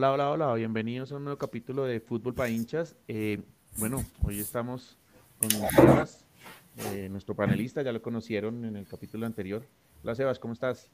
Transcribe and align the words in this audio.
Hola, 0.00 0.12
hola, 0.12 0.30
hola, 0.30 0.54
bienvenidos 0.54 1.12
a 1.12 1.16
un 1.16 1.24
nuevo 1.24 1.36
capítulo 1.36 1.84
de 1.84 2.00
Fútbol 2.00 2.32
para 2.32 2.48
hinchas. 2.48 2.96
Eh, 3.06 3.42
bueno, 3.76 4.02
hoy 4.22 4.38
estamos 4.38 4.98
con 5.38 5.50
Sebas, 5.50 6.24
eh, 6.78 7.10
nuestro 7.10 7.34
panelista, 7.34 7.82
ya 7.82 7.92
lo 7.92 8.00
conocieron 8.00 8.64
en 8.64 8.76
el 8.76 8.86
capítulo 8.88 9.26
anterior. 9.26 9.62
Hola 10.02 10.14
Sebas, 10.14 10.38
¿cómo 10.38 10.54
estás? 10.54 10.90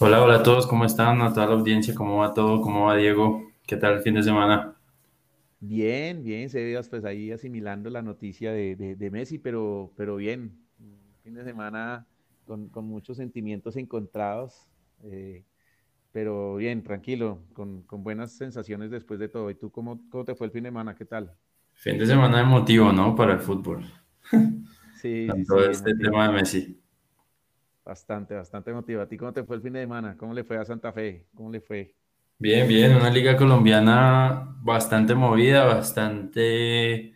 Hola, 0.00 0.24
hola 0.24 0.38
a 0.38 0.42
todos, 0.42 0.66
¿cómo 0.66 0.86
están? 0.86 1.22
A 1.22 1.32
toda 1.32 1.46
la 1.46 1.52
audiencia, 1.52 1.94
¿cómo 1.94 2.16
va 2.16 2.34
todo? 2.34 2.60
¿Cómo 2.62 2.86
va 2.86 2.96
Diego? 2.96 3.44
¿Qué 3.64 3.76
tal 3.76 3.94
el 3.94 4.02
fin 4.02 4.14
de 4.14 4.24
semana? 4.24 4.74
Bien, 5.60 6.24
bien, 6.24 6.50
Sebas, 6.50 6.88
pues 6.88 7.04
ahí 7.04 7.30
asimilando 7.30 7.90
la 7.90 8.02
noticia 8.02 8.50
de, 8.50 8.74
de, 8.74 9.10
Messi, 9.12 9.38
pero, 9.38 9.92
pero 9.96 10.16
bien, 10.16 10.58
fin 11.22 11.34
de 11.34 11.44
semana 11.44 12.08
con, 12.44 12.70
con 12.70 12.86
muchos 12.86 13.18
sentimientos 13.18 13.76
encontrados. 13.76 14.66
Eh, 15.04 15.44
pero 16.12 16.56
bien, 16.56 16.82
tranquilo, 16.82 17.42
con, 17.52 17.82
con, 17.82 18.02
buenas 18.02 18.32
sensaciones 18.32 18.90
después 18.90 19.20
de 19.20 19.28
todo. 19.28 19.50
¿Y 19.50 19.54
tú 19.54 19.70
cómo, 19.70 20.00
cómo, 20.10 20.24
te 20.24 20.34
fue 20.34 20.46
el 20.46 20.52
fin 20.52 20.64
de 20.64 20.68
semana? 20.68 20.94
¿Qué 20.94 21.04
tal? 21.04 21.32
Fin 21.72 21.98
de 21.98 22.06
semana 22.06 22.40
emotivo, 22.40 22.92
¿no? 22.92 23.14
Para 23.14 23.34
el 23.34 23.40
fútbol. 23.40 23.84
Sí, 25.00 25.28
sí, 25.34 25.44
todo 25.46 25.64
este 25.64 25.94
tema 25.94 26.28
de 26.28 26.34
Messi. 26.34 26.78
Bastante, 27.82 28.34
bastante 28.34 28.70
emotivo. 28.70 29.00
¿A 29.00 29.08
ti 29.08 29.16
cómo 29.16 29.32
te 29.32 29.42
fue 29.44 29.56
el 29.56 29.62
fin 29.62 29.72
de 29.72 29.80
semana? 29.80 30.14
¿Cómo 30.14 30.34
le 30.34 30.44
fue 30.44 30.58
a 30.58 30.64
Santa 30.66 30.92
Fe? 30.92 31.26
¿Cómo 31.34 31.50
le 31.50 31.62
fue? 31.62 31.94
Bien, 32.38 32.68
bien, 32.68 32.94
una 32.94 33.08
liga 33.08 33.34
colombiana 33.34 34.56
bastante 34.60 35.14
movida, 35.14 35.64
bastante 35.64 37.14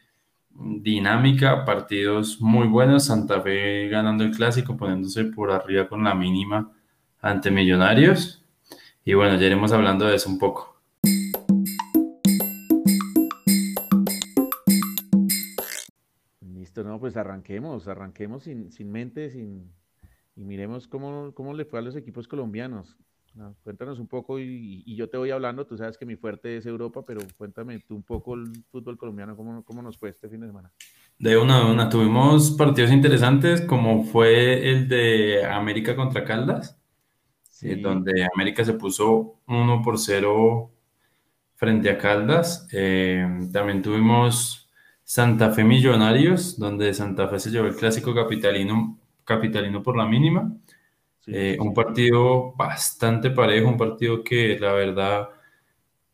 dinámica, 0.50 1.64
partidos 1.66 2.40
muy 2.40 2.66
buenos. 2.68 3.04
Santa 3.04 3.42
Fe 3.42 3.88
ganando 3.88 4.24
el 4.24 4.34
clásico, 4.34 4.78
poniéndose 4.78 5.24
por 5.24 5.50
arriba 5.50 5.86
con 5.86 6.04
la 6.04 6.14
mínima 6.14 6.72
ante 7.20 7.50
Millonarios. 7.50 8.43
Y 9.06 9.12
bueno, 9.12 9.36
ya 9.36 9.46
iremos 9.46 9.70
hablando 9.72 10.06
de 10.06 10.16
eso 10.16 10.30
un 10.30 10.38
poco. 10.38 10.80
Listo, 16.40 16.82
no, 16.82 16.98
pues 16.98 17.14
arranquemos, 17.18 17.86
arranquemos 17.86 18.44
sin, 18.44 18.72
sin 18.72 18.90
mente, 18.90 19.28
sin, 19.28 19.70
y 20.36 20.44
miremos 20.44 20.88
cómo, 20.88 21.34
cómo 21.34 21.52
le 21.52 21.66
fue 21.66 21.80
a 21.80 21.82
los 21.82 21.96
equipos 21.96 22.26
colombianos. 22.26 22.96
cuéntanos 23.62 23.98
un 23.98 24.08
poco 24.08 24.38
y, 24.38 24.82
y, 24.86 24.96
yo 24.96 25.10
te 25.10 25.18
voy 25.18 25.30
hablando, 25.32 25.66
tú 25.66 25.76
sabes 25.76 25.98
que 25.98 26.06
mi 26.06 26.16
fuerte 26.16 26.56
es 26.56 26.64
Europa, 26.64 27.04
pero 27.06 27.20
cuéntame 27.36 27.80
tú 27.80 27.96
un 27.96 28.04
poco 28.04 28.32
el 28.34 28.64
fútbol 28.70 28.96
colombiano, 28.96 29.36
cómo, 29.36 29.62
cómo 29.64 29.82
nos 29.82 29.98
fue 29.98 30.08
este 30.08 30.30
fin 30.30 30.40
de 30.40 30.46
semana. 30.46 30.72
De 31.18 31.36
una, 31.36 31.62
de 31.62 31.70
una, 31.70 31.90
tuvimos 31.90 32.52
partidos 32.52 32.90
interesantes 32.90 33.60
como 33.60 34.04
fue 34.04 34.70
el 34.70 34.88
de 34.88 35.44
América 35.44 35.94
contra 35.94 36.24
Caldas 36.24 36.80
eh, 37.62 37.76
donde 37.76 38.26
América 38.34 38.64
se 38.64 38.74
puso 38.74 39.36
1 39.46 39.82
por 39.82 39.98
0 39.98 40.70
frente 41.54 41.90
a 41.90 41.98
Caldas. 41.98 42.68
Eh, 42.72 43.26
también 43.52 43.80
tuvimos 43.80 44.68
Santa 45.04 45.50
Fe 45.52 45.62
Millonarios, 45.62 46.58
donde 46.58 46.92
Santa 46.94 47.28
Fe 47.28 47.38
se 47.38 47.50
llevó 47.50 47.66
el 47.66 47.76
clásico 47.76 48.14
capitalino, 48.14 48.98
capitalino 49.24 49.82
por 49.82 49.96
la 49.96 50.06
mínima. 50.06 50.52
Eh, 51.26 51.56
un 51.58 51.72
partido 51.72 52.52
bastante 52.52 53.30
parejo, 53.30 53.68
un 53.68 53.78
partido 53.78 54.22
que 54.22 54.58
la 54.58 54.72
verdad 54.72 55.28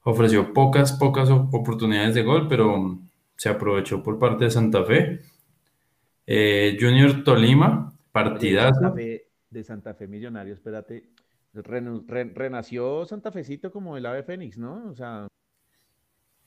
ofreció 0.02 0.52
pocas, 0.52 0.92
pocas 0.92 1.30
oportunidades 1.30 2.14
de 2.14 2.22
gol, 2.22 2.46
pero 2.48 2.98
se 3.36 3.48
aprovechó 3.48 4.02
por 4.02 4.18
parte 4.18 4.44
de 4.44 4.50
Santa 4.50 4.84
Fe. 4.84 5.20
Junior 6.78 7.24
Tolima, 7.24 7.92
partidazo. 8.12 8.94
de 8.94 9.64
Santa 9.64 9.94
Fe 9.94 10.06
Millonarios, 10.06 10.58
espérate, 10.58 11.08
renació 11.52 13.04
Santa 13.06 13.32
Fecito 13.32 13.70
como 13.70 13.96
el 13.96 14.06
ave 14.06 14.22
fénix, 14.22 14.58
¿no? 14.58 14.88
O 14.90 14.94
sea... 14.94 15.26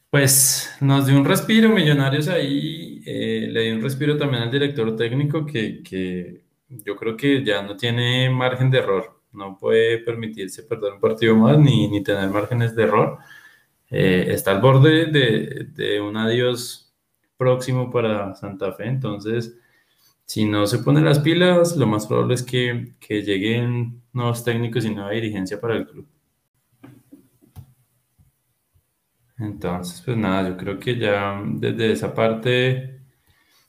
Pues 0.09 0.75
nos 0.79 1.07
dio 1.07 1.17
un 1.17 1.25
respiro, 1.25 1.69
Millonarios 1.69 2.27
ahí, 2.27 3.01
eh, 3.05 3.47
le 3.49 3.63
dio 3.63 3.75
un 3.75 3.81
respiro 3.81 4.15
también 4.15 4.43
al 4.43 4.51
director 4.51 4.95
técnico 4.95 5.43
que, 5.45 6.43
yo 6.69 6.95
creo 6.95 7.17
que 7.17 7.43
ya 7.43 7.63
no 7.63 7.75
tiene 7.75 8.29
margen 8.29 8.69
de 8.69 8.77
error, 8.77 9.21
no 9.31 9.57
puede 9.57 9.97
permitirse 9.99 10.63
perder 10.63 10.93
un 10.93 10.99
partido 10.99 11.35
más 11.35 11.57
ni, 11.57 11.87
ni 11.87 12.03
tener 12.03 12.29
márgenes 12.29 12.75
de 12.75 12.83
error. 12.83 13.17
Eh, 13.89 14.27
está 14.29 14.51
al 14.51 14.61
borde 14.61 15.07
de, 15.07 15.67
de, 15.73 16.01
un 16.01 16.15
adiós 16.15 16.93
próximo 17.35 17.91
para 17.91 18.35
Santa 18.35 18.71
Fe, 18.73 18.85
entonces 18.85 19.57
si 20.25 20.45
no 20.45 20.67
se 20.67 20.79
pone 20.79 21.01
las 21.01 21.19
pilas, 21.19 21.77
lo 21.77 21.87
más 21.87 22.07
probable 22.07 22.35
es 22.35 22.43
que, 22.43 22.95
que 22.99 23.21
lleguen 23.21 24.01
nuevos 24.13 24.43
técnicos 24.43 24.85
y 24.85 24.93
nueva 24.93 25.11
dirigencia 25.11 25.59
para 25.59 25.75
el 25.75 25.87
club. 25.87 26.07
Entonces, 29.37 30.01
pues 30.05 30.15
nada, 30.17 30.49
yo 30.49 30.57
creo 30.57 30.79
que 30.79 30.97
ya 30.97 31.41
desde 31.45 31.91
esa 31.91 32.13
parte 32.13 33.01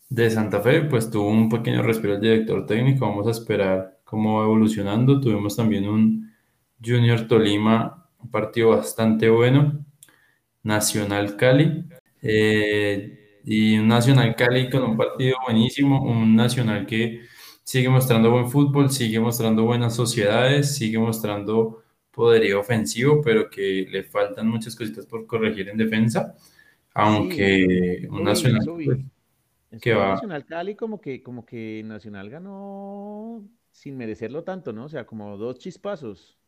de 0.09 0.31
Santa 0.31 0.61
Fe, 0.61 0.83
pues 0.83 1.11
tuvo 1.11 1.29
un 1.29 1.49
pequeño 1.49 1.83
respiro 1.83 2.15
el 2.15 2.21
director 2.21 2.67
técnico. 2.67 3.07
Vamos 3.09 3.27
a 3.27 3.31
esperar 3.31 4.01
cómo 4.05 4.39
va 4.39 4.45
evolucionando. 4.45 5.21
Tuvimos 5.21 5.57
también 5.57 5.89
un 5.89 6.33
Junior 6.85 7.27
Tolima, 7.27 8.09
un 8.19 8.31
partido 8.31 8.71
bastante 8.71 9.29
bueno. 9.29 9.85
Nacional 10.63 11.37
Cali. 11.37 11.85
Eh, 12.23 13.24
y 13.45 13.79
un 13.79 13.89
Nacional 13.89 14.35
Cali 14.35 14.71
con 14.71 14.83
un 14.83 14.97
partido 14.97 15.37
buenísimo. 15.45 16.03
Un 16.03 16.35
Nacional 16.35 16.87
que 16.87 17.23
sigue 17.63 17.89
mostrando 17.89 18.31
buen 18.31 18.49
fútbol, 18.49 18.91
sigue 18.91 19.21
mostrando 19.21 19.65
buenas 19.65 19.95
sociedades, 19.95 20.75
sigue 20.77 20.99
mostrando 20.99 21.83
poderío 22.11 22.61
ofensivo, 22.61 23.21
pero 23.23 23.51
que 23.51 23.87
le 23.91 24.05
faltan 24.05 24.49
muchas 24.49 24.75
cositas 24.77 25.07
por 25.07 25.27
corregir 25.27 25.69
en 25.69 25.77
defensa, 25.77 26.35
aunque 26.95 28.07
un 28.11 28.23
Nacional 28.23 28.61
pues, 28.65 28.99
que 29.83 29.93
va 29.93 30.11
Nacional 30.11 30.47
Cali 30.47 30.77
como 30.77 31.01
que 31.01 31.23
como 31.23 31.45
que 31.45 31.83
Nacional 31.85 32.31
ganó 32.31 33.43
sin 33.73 33.97
merecerlo 33.97 34.45
tanto, 34.45 34.73
¿no? 34.73 34.85
O 34.85 34.89
sea, 34.89 35.05
como 35.05 35.37
dos 35.37 35.59
chispazos. 35.59 36.39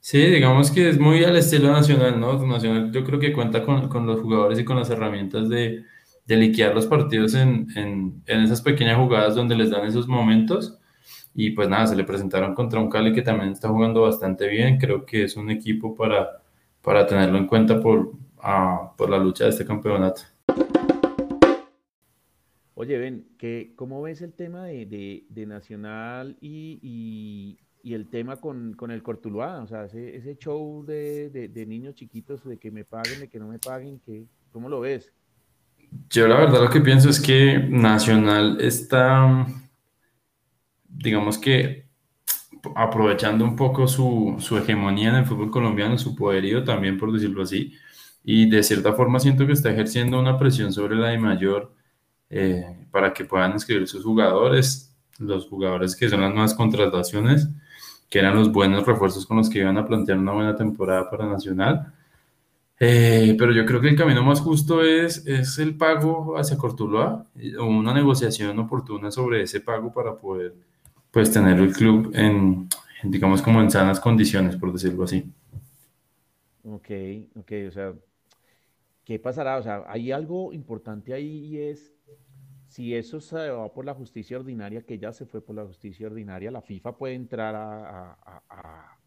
Sí, 0.00 0.18
digamos 0.18 0.72
que 0.72 0.88
es 0.88 0.98
muy 0.98 1.22
al 1.22 1.36
estilo 1.36 1.70
Nacional, 1.70 2.18
¿no? 2.18 2.44
Nacional 2.44 2.90
yo 2.90 3.04
creo 3.04 3.20
que 3.20 3.32
cuenta 3.32 3.62
con, 3.62 3.88
con 3.88 4.04
los 4.04 4.20
jugadores 4.20 4.58
y 4.58 4.64
con 4.64 4.76
las 4.76 4.90
herramientas 4.90 5.48
de, 5.48 5.84
de 6.24 6.36
liquidar 6.36 6.74
los 6.74 6.86
partidos 6.86 7.34
en, 7.34 7.66
en, 7.76 8.22
en, 8.26 8.40
esas 8.40 8.62
pequeñas 8.62 8.96
jugadas 8.96 9.34
donde 9.34 9.56
les 9.56 9.70
dan 9.70 9.86
esos 9.86 10.06
momentos. 10.06 10.78
Y 11.34 11.50
pues 11.50 11.68
nada, 11.68 11.86
se 11.86 11.96
le 11.96 12.04
presentaron 12.04 12.54
contra 12.54 12.80
un 12.80 12.90
Cali 12.90 13.12
que 13.12 13.22
también 13.22 13.52
está 13.52 13.68
jugando 13.68 14.02
bastante 14.02 14.48
bien. 14.48 14.78
Creo 14.78 15.06
que 15.06 15.24
es 15.24 15.36
un 15.36 15.50
equipo 15.50 15.94
para, 15.94 16.42
para 16.82 17.06
tenerlo 17.06 17.38
en 17.38 17.46
cuenta 17.46 17.80
por, 17.80 17.98
uh, 17.98 18.96
por 18.96 19.10
la 19.10 19.18
lucha 19.18 19.44
de 19.44 19.50
este 19.50 19.64
campeonato. 19.64 20.22
Oye, 22.74 22.98
Ben, 22.98 23.28
¿qué, 23.38 23.74
¿cómo 23.76 24.02
ves 24.02 24.22
el 24.22 24.32
tema 24.32 24.64
de, 24.64 25.24
de, 25.28 25.46
Nacional 25.46 26.36
y, 26.40 26.80
y, 26.82 27.58
y, 27.82 27.94
el 27.94 28.08
tema 28.08 28.36
con, 28.36 28.74
con 28.74 28.90
el 28.90 29.02
Cortuluá? 29.04 29.62
O 29.62 29.68
sea, 29.68 29.84
ese, 29.84 30.16
ese 30.16 30.36
show 30.36 30.84
de, 30.84 31.30
de, 31.30 31.66
niños 31.66 31.94
chiquitos, 31.94 32.44
de 32.44 32.58
que 32.58 32.72
me 32.72 32.84
paguen, 32.84 33.20
de 33.20 33.28
que 33.28 33.38
no 33.38 33.46
me 33.46 33.60
paguen, 33.60 34.00
que, 34.00 34.26
¿cómo 34.50 34.68
lo 34.68 34.80
ves? 34.80 35.12
Yo 36.08 36.28
la 36.28 36.36
verdad 36.36 36.62
lo 36.62 36.70
que 36.70 36.80
pienso 36.80 37.10
es 37.10 37.20
que 37.20 37.58
Nacional 37.58 38.58
está, 38.60 39.46
digamos 40.88 41.38
que 41.38 41.86
aprovechando 42.76 43.44
un 43.44 43.56
poco 43.56 43.88
su, 43.88 44.36
su, 44.38 44.56
hegemonía 44.56 45.10
en 45.10 45.16
el 45.16 45.26
fútbol 45.26 45.50
colombiano, 45.50 45.98
su 45.98 46.14
poderío 46.14 46.64
también, 46.64 46.96
por 46.96 47.12
decirlo 47.12 47.42
así, 47.42 47.74
y 48.24 48.48
de 48.48 48.62
cierta 48.62 48.92
forma 48.92 49.18
siento 49.20 49.46
que 49.46 49.52
está 49.52 49.70
ejerciendo 49.70 50.20
una 50.20 50.38
presión 50.38 50.72
sobre 50.72 50.96
la 50.96 51.08
de 51.08 51.18
mayor 51.18 51.74
eh, 52.30 52.86
para 52.90 53.12
que 53.12 53.24
puedan 53.24 53.52
inscribir 53.52 53.88
sus 53.88 54.04
jugadores, 54.04 54.94
los 55.18 55.46
jugadores 55.48 55.96
que 55.96 56.08
son 56.08 56.20
las 56.20 56.30
nuevas 56.30 56.54
contrataciones, 56.54 57.48
que 58.08 58.18
eran 58.20 58.36
los 58.36 58.52
buenos 58.52 58.86
refuerzos 58.86 59.26
con 59.26 59.38
los 59.38 59.50
que 59.50 59.58
iban 59.58 59.76
a 59.76 59.86
plantear 59.86 60.18
una 60.18 60.32
buena 60.32 60.56
temporada 60.56 61.10
para 61.10 61.26
Nacional 61.26 61.92
eh, 62.84 63.36
pero 63.38 63.52
yo 63.52 63.64
creo 63.64 63.80
que 63.80 63.90
el 63.90 63.96
camino 63.96 64.24
más 64.24 64.40
justo 64.40 64.82
es, 64.82 65.24
es 65.24 65.56
el 65.60 65.76
pago 65.76 66.36
hacia 66.36 66.58
Cortuluá, 66.58 67.24
o 67.60 67.64
una 67.64 67.94
negociación 67.94 68.58
oportuna 68.58 69.12
sobre 69.12 69.42
ese 69.42 69.60
pago 69.60 69.92
para 69.92 70.16
poder 70.16 70.52
pues 71.12 71.30
tener 71.30 71.60
el 71.60 71.72
club 71.72 72.10
en, 72.12 72.68
digamos 73.04 73.40
como 73.40 73.60
en 73.62 73.70
sanas 73.70 74.00
condiciones, 74.00 74.56
por 74.56 74.72
decirlo 74.72 75.04
así. 75.04 75.32
Ok, 76.64 76.90
ok, 77.36 77.52
o 77.68 77.70
sea, 77.70 77.94
¿qué 79.04 79.16
pasará? 79.20 79.58
O 79.58 79.62
sea, 79.62 79.84
hay 79.86 80.10
algo 80.10 80.52
importante 80.52 81.14
ahí 81.14 81.46
y 81.46 81.58
es 81.58 81.94
si 82.66 82.96
eso 82.96 83.20
se 83.20 83.48
va 83.50 83.72
por 83.72 83.84
la 83.84 83.94
justicia 83.94 84.36
ordinaria, 84.36 84.82
que 84.82 84.98
ya 84.98 85.12
se 85.12 85.24
fue 85.24 85.40
por 85.40 85.54
la 85.54 85.64
justicia 85.64 86.08
ordinaria, 86.08 86.50
la 86.50 86.62
FIFA 86.62 86.96
puede 86.96 87.14
entrar 87.14 87.54
a 87.54 88.18
a 88.50 89.01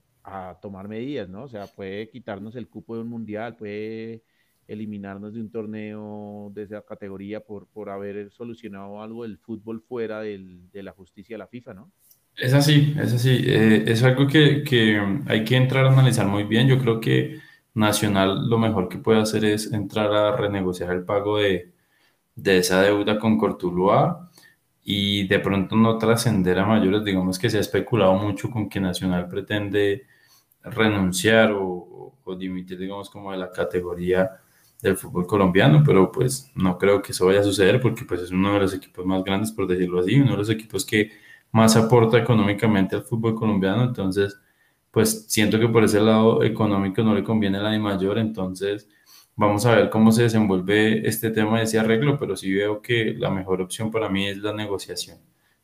tomar 0.62 0.88
medidas, 0.88 1.30
¿no? 1.30 1.44
O 1.44 1.48
sea, 1.48 1.68
puede 1.68 2.10
quitarnos 2.10 2.56
el 2.56 2.68
cupo 2.68 2.96
de 2.96 3.02
un 3.02 3.10
mundial, 3.10 3.56
puede 3.56 4.24
eliminarnos 4.68 5.34
de 5.34 5.42
un 5.42 5.52
torneo 5.52 6.52
de 6.54 6.64
esa 6.64 6.82
categoría 6.82 7.40
por, 7.40 7.68
por 7.68 7.90
haber 7.90 8.32
solucionado 8.32 9.02
algo 9.02 9.24
del 9.24 9.38
fútbol 9.38 9.82
fuera 9.82 10.22
del, 10.22 10.72
de 10.72 10.84
la 10.84 10.92
justicia 10.92 11.36
de 11.36 11.40
la 11.40 11.48
FIFA, 11.48 11.74
¿no? 11.76 11.92
Es 12.36 12.54
así, 12.54 12.94
es 13.00 13.14
así. 13.14 13.44
Eh, 13.46 13.84
es 13.88 14.04
algo 14.04 14.28
que, 14.28 14.64
que, 14.64 15.02
hay 15.28 15.46
que 15.46 15.56
entrar 15.56 15.86
a 15.86 15.92
analizar 15.92 16.28
muy 16.28 16.44
bien. 16.44 16.68
Yo 16.68 16.80
creo 16.80 17.00
que 17.00 17.40
Nacional 17.74 18.50
lo 18.50 18.58
mejor 18.58 18.90
que 18.90 18.98
puede 18.98 19.20
hacer 19.20 19.46
es 19.46 19.72
entrar 19.74 20.14
a 20.14 20.36
renegociar 20.36 20.92
el 20.92 21.04
pago 21.04 21.38
de, 21.38 21.74
de 22.36 22.58
esa 22.60 22.82
deuda 22.82 23.20
con 23.20 23.38
Cortuluá 23.38 24.30
y 24.84 25.28
de 25.28 25.40
pronto 25.40 25.76
no 25.76 25.98
trascender 25.98 26.60
a 26.60 26.66
mayores. 26.66 27.04
Digamos 27.04 27.40
que 27.40 27.50
se 27.50 27.58
ha 27.58 27.62
especulado 27.62 28.16
mucho 28.16 28.50
con 28.50 28.70
que 28.70 28.80
Nacional 28.80 29.28
pretende 29.30 30.06
renunciar 30.66 31.52
o, 31.52 32.14
o, 32.24 32.36
dimitir, 32.36 32.78
digamos, 32.78 33.10
como 33.10 33.32
de 33.32 33.38
la 33.38 33.52
categoría 33.52 34.32
del 34.82 34.98
fútbol 34.98 35.26
colombiano, 35.26 35.84
pero 35.86 36.12
pues 36.12 36.52
no 36.56 36.78
creo 36.78 37.02
que 37.02 37.12
eso 37.12 37.26
vaya 37.26 37.40
a 37.40 37.44
suceder 37.44 37.82
porque 37.82 38.06
pues 38.06 38.22
es 38.22 38.32
uno 38.32 38.54
de 38.54 38.60
los 38.60 38.74
equipos 38.74 39.06
más 39.06 39.24
grandes, 39.24 39.52
por 39.52 39.68
decirlo 39.68 40.00
así, 40.00 40.20
uno 40.20 40.32
de 40.32 40.38
los 40.38 40.50
equipos 40.50 40.86
que 40.86 41.12
más 41.52 41.76
aporta 41.76 42.18
económicamente 42.18 42.96
al 42.96 43.04
fútbol 43.04 43.36
colombiano, 43.36 43.84
entonces 43.84 44.40
pues 44.92 45.26
siento 45.28 45.60
que 45.60 45.68
por 45.68 45.84
ese 45.84 46.00
lado 46.00 46.44
económico 46.44 47.04
no 47.04 47.16
le 47.16 47.24
conviene 47.24 47.60
la 47.60 47.72
de 47.72 47.80
mayor, 47.80 48.18
entonces 48.18 48.88
vamos 49.36 49.66
a 49.66 49.76
ver 49.76 49.90
cómo 49.90 50.12
se 50.12 50.24
desenvuelve 50.24 51.08
este 51.08 51.32
tema 51.32 51.58
de 51.58 51.66
ese 51.66 51.80
arreglo, 51.80 52.18
pero 52.18 52.36
sí 52.36 52.54
veo 52.54 52.82
que 52.82 53.14
la 53.18 53.30
mejor 53.30 53.62
opción 53.62 53.92
para 53.92 54.10
mí 54.10 54.28
es 54.28 54.38
la 54.38 54.54
negociación. 54.54 55.18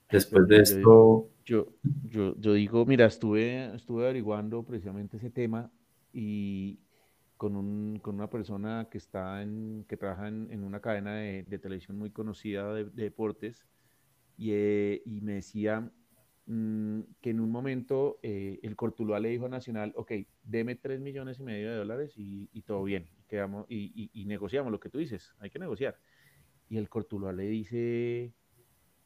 Después 0.10 0.48
de 0.48 0.62
esto... 0.62 1.31
Yo, 1.46 1.74
yo, 2.04 2.36
yo 2.40 2.54
digo, 2.54 2.86
mira, 2.86 3.06
estuve, 3.06 3.76
estuve 3.76 4.04
averiguando 4.04 4.64
precisamente 4.64 5.18
ese 5.18 5.30
tema 5.30 5.72
y 6.14 6.80
con, 7.38 7.56
un, 7.56 8.00
con 8.00 8.16
una 8.16 8.30
persona 8.30 8.88
que, 8.92 8.98
está 8.98 9.42
en, 9.42 9.86
que 9.88 9.98
trabaja 9.98 10.28
en, 10.28 10.64
una 10.64 10.80
cadena 10.80 11.16
de, 11.16 11.44
de, 11.44 11.60
televisión 11.60 11.98
muy 11.98 12.12
conocida 12.12 12.74
de, 12.74 12.86
de 12.86 13.04
deportes 13.04 13.66
y, 14.38 14.52
eh, 14.52 15.02
y 15.06 15.22
me 15.22 15.34
decía 15.34 15.92
Mm, 16.48 17.02
que 17.22 17.30
en 17.30 17.40
un 17.40 17.52
momento 17.52 18.20
eh, 18.24 18.60
el 18.64 18.76
Cortuluá 18.76 19.20
le 19.20 19.30
dijo 19.30 19.46
a 19.46 19.50
Nacional, 19.50 19.94
ok, 19.96 20.12
deme 20.44 20.76
3 20.76 21.00
millones 21.00 21.40
y 21.40 21.44
medio 21.44 21.70
de 21.70 21.78
dólares 21.78 22.14
y, 22.18 22.62
todo 22.64 22.84
bien, 22.84 23.08
y, 23.18 23.24
quedamos, 23.24 23.66
y, 23.70 24.26
negociamos 24.26 24.72
lo 24.72 24.80
que 24.80 24.90
tú 24.90 24.98
dices, 24.98 25.34
hay 25.40 25.50
que 25.50 25.60
negociar. 25.60 25.98
Y 26.70 26.78
el 26.78 26.90
Cortuluá 26.90 27.32
le 27.32 27.44
dice, 27.44 28.34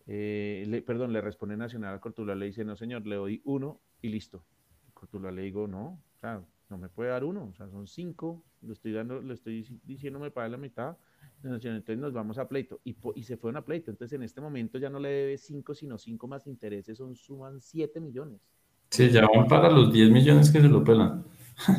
eh, 0.07 0.83
perdón, 0.85 1.13
le 1.13 1.21
responde 1.21 1.57
Nacional 1.57 1.93
al 1.93 1.99
Cortuluá, 1.99 2.35
le 2.35 2.47
dice, 2.47 2.63
no 2.63 2.75
señor, 2.75 3.05
le 3.05 3.15
doy 3.15 3.41
uno 3.45 3.81
y 4.01 4.09
listo. 4.09 4.45
El 4.87 4.93
Cortuluá 4.93 5.31
le 5.31 5.43
digo, 5.43 5.67
no, 5.67 6.01
o 6.15 6.19
sea, 6.19 6.43
no 6.69 6.77
me 6.77 6.89
puede 6.89 7.11
dar 7.11 7.23
uno, 7.23 7.49
o 7.51 7.53
sea, 7.53 7.69
son 7.69 7.87
cinco, 7.87 8.43
le 8.61 8.73
estoy 8.73 8.91
dando, 8.93 9.21
le 9.21 9.33
estoy 9.33 9.65
diciendo 9.83 10.19
me 10.19 10.31
paga 10.31 10.49
la 10.49 10.57
mitad, 10.57 10.97
entonces 11.43 11.97
nos 11.97 12.13
vamos 12.13 12.37
a 12.37 12.47
pleito. 12.47 12.81
Y, 12.83 12.95
y, 13.15 13.23
se 13.23 13.37
fueron 13.37 13.57
a 13.57 13.65
pleito. 13.65 13.91
Entonces 13.91 14.15
en 14.15 14.23
este 14.23 14.41
momento 14.41 14.79
ya 14.79 14.89
no 14.89 14.99
le 14.99 15.09
debe 15.09 15.37
5, 15.37 15.75
sino 15.75 15.97
5 15.97 16.27
más 16.27 16.47
intereses, 16.47 16.97
son 16.97 17.15
suman 17.15 17.61
7 17.61 17.99
millones. 17.99 18.41
Sí, 18.89 19.09
ya 19.09 19.27
van 19.27 19.47
para 19.47 19.69
los 19.69 19.91
10 19.91 20.09
millones 20.09 20.51
que 20.51 20.61
se 20.61 20.67
lo 20.67 20.83
pelan. 20.83 21.25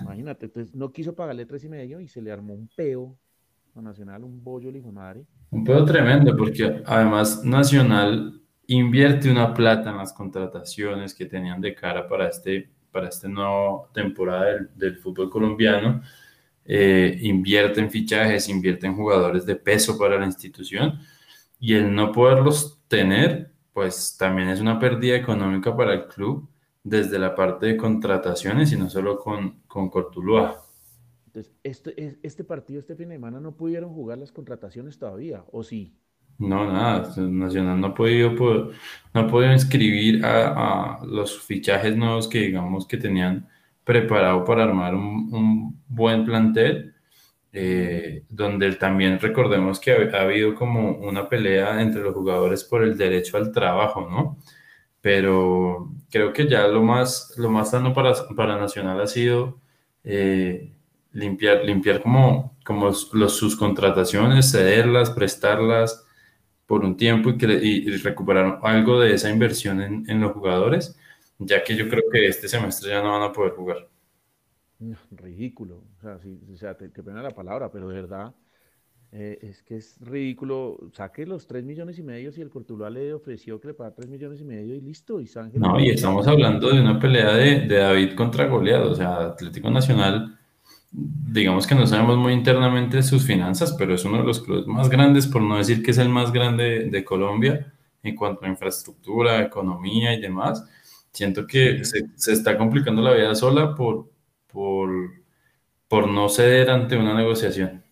Imagínate, 0.03 0.47
entonces 0.47 0.75
no 0.75 0.93
quiso 0.93 1.15
pagarle 1.15 1.47
tres 1.47 1.65
y 1.65 1.69
medio 1.69 2.01
y 2.01 2.09
se 2.09 2.23
le 2.23 2.33
armó 2.33 2.55
un 2.55 2.69
peo 2.75 3.19
Nacional, 3.83 4.25
un 4.25 4.43
bollo. 4.43 4.71
Un 5.51 5.65
peo 5.65 5.85
tremendo, 5.85 6.37
porque 6.37 6.83
además 6.85 7.45
Nacional 7.45 8.41
invierte 8.67 9.31
una 9.31 9.55
plata 9.55 9.91
en 9.91 9.99
las 9.99 10.13
contrataciones 10.13 11.15
que 11.15 11.27
tenían 11.27 11.61
de 11.61 11.75
cara 11.75 12.09
para 12.09 12.29
este 12.29 12.71
para 12.91 13.09
esta 13.09 13.29
nueva 13.29 13.89
temporada 13.93 14.47
del, 14.47 14.71
del 14.75 14.97
fútbol 14.97 15.29
colombiano 15.29 16.01
eh, 16.69 17.19
invierte 17.23 17.81
en 17.81 17.91
fichajes, 17.91 18.49
invierte 18.49 18.89
en 18.89 18.97
jugadores 18.97 19.47
de 19.47 19.55
peso 19.55 19.97
para 19.97 20.19
la 20.19 20.27
institución 20.27 20.99
y 21.61 21.75
el 21.75 21.95
no 21.95 22.11
poderlos 22.11 22.81
tener, 22.89 23.53
pues 23.73 24.17
también 24.19 24.49
es 24.49 24.61
una 24.61 24.81
pérdida 24.81 25.15
económica 25.15 25.77
para 25.77 25.95
el 25.95 26.07
club 26.09 26.49
desde 26.83 27.21
la 27.21 27.37
parte 27.37 27.67
de 27.67 27.77
contrataciones 27.77 28.73
y 28.73 28.77
no 28.77 28.91
solo 28.91 29.21
con, 29.21 29.61
con 29.69 29.89
Cortuluá. 29.89 30.61
Entonces, 31.37 31.55
este, 31.63 32.19
este 32.23 32.45
partido 32.45 32.81
este 32.81 32.97
fin 32.97 33.11
de 33.11 33.17
semana 33.17 33.41
no 33.41 33.55
pudieron 33.55 33.93
jugar 33.93 34.17
las 34.17 34.33
contrataciones 34.33 34.99
todavía, 34.99 35.45
¿o 35.53 35.63
sí? 35.63 35.95
No, 36.39 36.73
nada, 36.73 37.13
Nacional 37.19 37.79
no 37.79 37.89
ha 37.89 37.95
podido, 37.95 38.31
no 39.13 39.21
ha 39.21 39.27
podido 39.27 39.53
inscribir 39.53 40.25
a, 40.25 40.95
a 40.95 41.05
los 41.05 41.39
fichajes 41.43 41.95
nuevos 41.95 42.27
que 42.27 42.39
digamos 42.39 42.87
que 42.87 42.97
tenían 42.97 43.47
preparado 43.85 44.45
para 44.47 44.65
armar 44.65 44.95
un, 44.95 45.79
buen 45.89 46.25
plantel, 46.25 46.95
eh, 47.53 48.25
donde 48.31 48.73
también 48.77 49.19
recordemos 49.19 49.79
que 49.79 49.93
ha, 49.93 50.23
habido 50.23 50.55
como 50.55 50.93
una 50.93 51.29
pelea 51.29 51.83
entre 51.83 52.01
los 52.01 52.15
jugadores 52.15 52.65
por 52.65 52.83
el 52.83 52.97
derecho 52.97 53.37
al 53.37 53.53
trabajo, 53.53 54.09
¿no? 54.11 54.39
Pero 55.03 55.91
creo 56.11 56.33
que 56.33 56.49
ya 56.49 56.67
lo 56.67 56.83
más, 56.83 57.35
lo 57.37 57.51
más 57.51 57.71
sano 57.73 57.93
para, 57.93 58.15
para 58.35 58.59
Nacional 58.59 59.01
ha 59.03 59.07
sido 59.07 59.61
eh, 60.03 60.76
limpiar, 61.17 61.65
limpiar 61.65 62.03
como, 62.03 62.57
como 62.65 62.87
los, 63.13 63.37
sus 63.37 63.57
contrataciones, 63.57 64.51
cederlas, 64.51 65.11
prestarlas 65.11 66.05
por 66.67 66.85
un 66.85 66.97
tiempo 66.97 67.31
y, 67.31 67.67
y 67.67 67.97
recuperar 67.99 68.61
algo 68.63 69.01
de 69.01 69.15
esa 69.15 69.31
inversión 69.31 69.81
en, 69.81 70.09
en 70.09 70.21
los 70.21 70.33
jugadores 70.33 70.97
ya 71.39 71.63
que 71.63 71.77
yo 71.77 71.89
creo 71.89 72.03
que 72.11 72.27
este 72.27 72.49
semestre 72.49 72.91
ya 72.91 73.03
no 73.03 73.13
van 73.13 73.31
a 73.31 73.33
poder 73.33 73.53
jugar. 73.53 73.89
ridículo, 75.11 75.83
o 75.99 76.01
sea, 76.01 76.19
sí, 76.19 76.39
o 76.53 76.57
sea 76.57 76.77
te, 76.77 76.89
pena 76.89 77.23
la 77.23 77.31
palabra, 77.31 77.71
pero 77.71 77.89
de 77.89 77.95
verdad 77.95 78.35
eh, 79.13 79.39
es 79.43 79.63
que 79.63 79.77
es 79.77 79.99
ridículo. 80.01 80.79
Saque 80.93 81.27
los 81.27 81.47
3 81.47 81.65
millones 81.65 81.99
y 81.99 82.03
medio 82.03 82.33
si 82.33 82.41
el 82.41 82.51
Cortuluá 82.51 82.91
le 82.91 83.15
ofreció 83.15 83.61
que 83.61 83.69
le 83.69 83.75
paga 83.75 83.95
3 83.95 84.09
millones 84.09 84.41
y 84.41 84.45
medio 84.45 84.75
y 84.75 84.81
listo. 84.81 85.21
Y 85.21 85.29
no, 85.55 85.81
y 85.81 85.91
estamos 85.91 86.27
hablando 86.27 86.71
de 86.71 86.81
una 86.81 86.99
pelea 86.99 87.35
de, 87.35 87.61
de 87.61 87.77
David 87.77 88.15
contra 88.15 88.47
Goleado, 88.47 88.91
o 88.91 88.95
sea, 88.95 89.27
Atlético 89.27 89.71
Nacional 89.71 90.39
digamos 90.97 91.67
que 91.67 91.75
no 91.75 91.87
sabemos 91.87 92.17
muy 92.17 92.33
internamente 92.33 93.03
sus 93.03 93.27
finanzas, 93.27 93.75
pero 93.79 93.95
es 93.95 94.05
uno 94.07 94.19
de 94.19 94.25
los 94.25 94.41
clubes 94.41 94.67
más 94.67 94.89
grandes, 94.89 95.27
por 95.27 95.43
no 95.43 95.59
decir 95.59 95.83
que 95.83 95.91
es 95.91 95.99
el 95.99 96.09
más 96.09 96.33
grande 96.33 96.89
de 96.91 97.05
Colombia 97.05 97.73
en 98.03 98.17
cuanto 98.17 98.47
a 98.47 98.49
infraestructura, 98.49 99.43
economía 99.43 100.15
y 100.15 100.21
demás. 100.21 100.67
Siento 101.13 101.47
que 101.47 101.85
se, 101.85 102.09
se, 102.15 102.33
está 102.33 102.57
complicando 102.57 103.03
la 103.03 103.13
vida 103.13 103.35
sola 103.35 103.75
por, 103.75 104.09
por, 104.47 104.91
por 105.87 106.09
no 106.09 106.31
ceder 106.31 106.71
ante 106.71 106.97
una 106.97 107.15
negociación. 107.15 107.85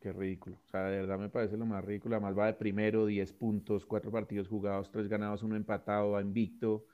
qué 0.00 0.12
ridículo. 0.12 0.56
O 0.64 0.68
sea, 0.70 0.84
de 0.84 1.00
verdad 1.00 1.18
me 1.18 1.28
parece 1.28 1.56
lo 1.56 1.66
más 1.66 1.84
ridículo. 1.84 2.14
Además 2.14 2.38
va 2.38 2.46
de 2.46 2.54
primero, 2.54 3.06
10 3.06 3.32
puntos, 3.32 3.84
4 3.84 4.12
partidos 4.12 4.46
jugados, 4.46 4.92
3 4.92 5.08
ganados, 5.08 5.42
1 5.42 5.56
empatado, 5.56 6.12
va 6.12 6.20
invicto. 6.20 6.84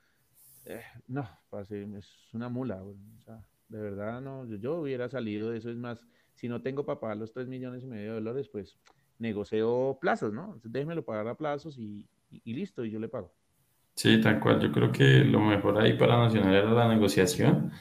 Eh, 0.65 0.83
no, 1.07 1.29
es 1.71 2.29
una 2.33 2.49
mula. 2.49 2.83
O 2.83 2.95
sea, 3.25 3.43
de 3.69 3.81
verdad 3.81 4.21
no, 4.21 4.47
yo, 4.47 4.81
hubiera 4.81 5.09
salido 5.09 5.51
de 5.51 5.59
eso. 5.59 5.71
Es 5.71 5.77
más, 5.77 6.05
si 6.35 6.49
no 6.49 6.63
tengo 6.63 6.85
para 6.85 7.01
pagar 7.01 7.17
los 7.17 7.33
3 7.33 7.49
millones 7.49 7.85
y 7.85 7.87
medio 7.87 8.11
de 8.11 8.21
dólares, 8.21 8.49
pues 8.49 8.79
negocio 9.19 9.99
plazos, 10.01 10.33
¿no? 10.33 10.45
Entonces 10.47 10.73
déjemelo 10.73 11.05
pagar 11.05 11.29
a 11.29 11.37
plazos 11.37 11.79
y, 11.79 12.07
y 12.31 12.53
listo, 12.53 12.85
y 12.85 12.91
yo 12.91 12.99
le 12.99 13.09
pago. 13.09 13.33
Sí, 13.95 14.21
tal 14.21 14.39
cual. 14.41 14.61
Yo 14.61 14.71
creo 14.71 14.93
que 14.93 15.25
lo 15.25 15.41
mejor 15.41 15.79
ahí 15.81 15.95
para 15.99 16.19
Nacional 16.19 16.55
era 16.55 16.71
la 16.73 16.89
negociación, 16.89 17.73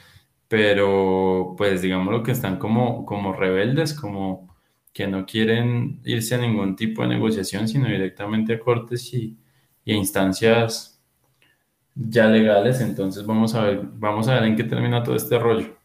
pero 0.48 1.54
pues 1.56 1.80
digamos 1.82 2.12
lo 2.12 2.22
que 2.24 2.32
están 2.32 2.58
como, 2.58 3.06
como 3.06 3.32
rebeldes, 3.32 3.94
como 3.94 4.48
que 4.92 5.06
no 5.06 5.24
quieren 5.26 6.00
irse 6.04 6.34
a 6.34 6.38
ningún 6.38 6.74
tipo 6.74 7.02
de 7.02 7.08
negociación, 7.08 7.68
sino 7.68 7.86
directamente 7.88 8.54
a 8.54 8.58
cortes 8.60 9.14
y, 9.14 9.38
y 9.84 9.92
a 9.92 9.96
instancias 9.96 11.00
ya 11.94 12.26
legales. 12.26 12.80
Entonces 12.80 13.24
vamos 13.24 13.54
a 13.54 13.64
ver, 13.64 13.82
vamos 13.94 14.28
a 14.28 14.34
ver 14.34 14.44
en 14.44 14.56
qué 14.56 14.64
termina 14.64 15.02
todo 15.04 15.16
este 15.16 15.38
rollo. 15.38 15.77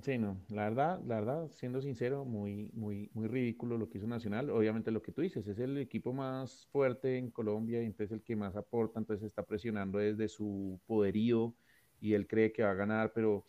Sí, 0.00 0.16
no, 0.16 0.40
la 0.50 0.64
verdad, 0.64 1.00
la 1.06 1.16
verdad, 1.16 1.50
siendo 1.50 1.82
sincero, 1.82 2.24
muy, 2.24 2.70
muy, 2.72 3.10
muy 3.14 3.26
ridículo 3.26 3.76
lo 3.76 3.88
que 3.88 3.98
hizo 3.98 4.06
Nacional. 4.06 4.48
Obviamente 4.50 4.92
lo 4.92 5.02
que 5.02 5.10
tú 5.10 5.22
dices, 5.22 5.46
es 5.48 5.58
el 5.58 5.76
equipo 5.76 6.12
más 6.12 6.66
fuerte 6.70 7.18
en 7.18 7.30
Colombia 7.30 7.82
y 7.82 7.86
entonces 7.86 8.12
el 8.12 8.22
que 8.22 8.36
más 8.36 8.54
aporta, 8.54 9.00
entonces 9.00 9.26
está 9.26 9.42
presionando 9.42 9.98
desde 9.98 10.28
su 10.28 10.80
poderío 10.86 11.52
y 12.00 12.14
él 12.14 12.28
cree 12.28 12.52
que 12.52 12.62
va 12.62 12.70
a 12.70 12.74
ganar, 12.74 13.12
pero, 13.12 13.44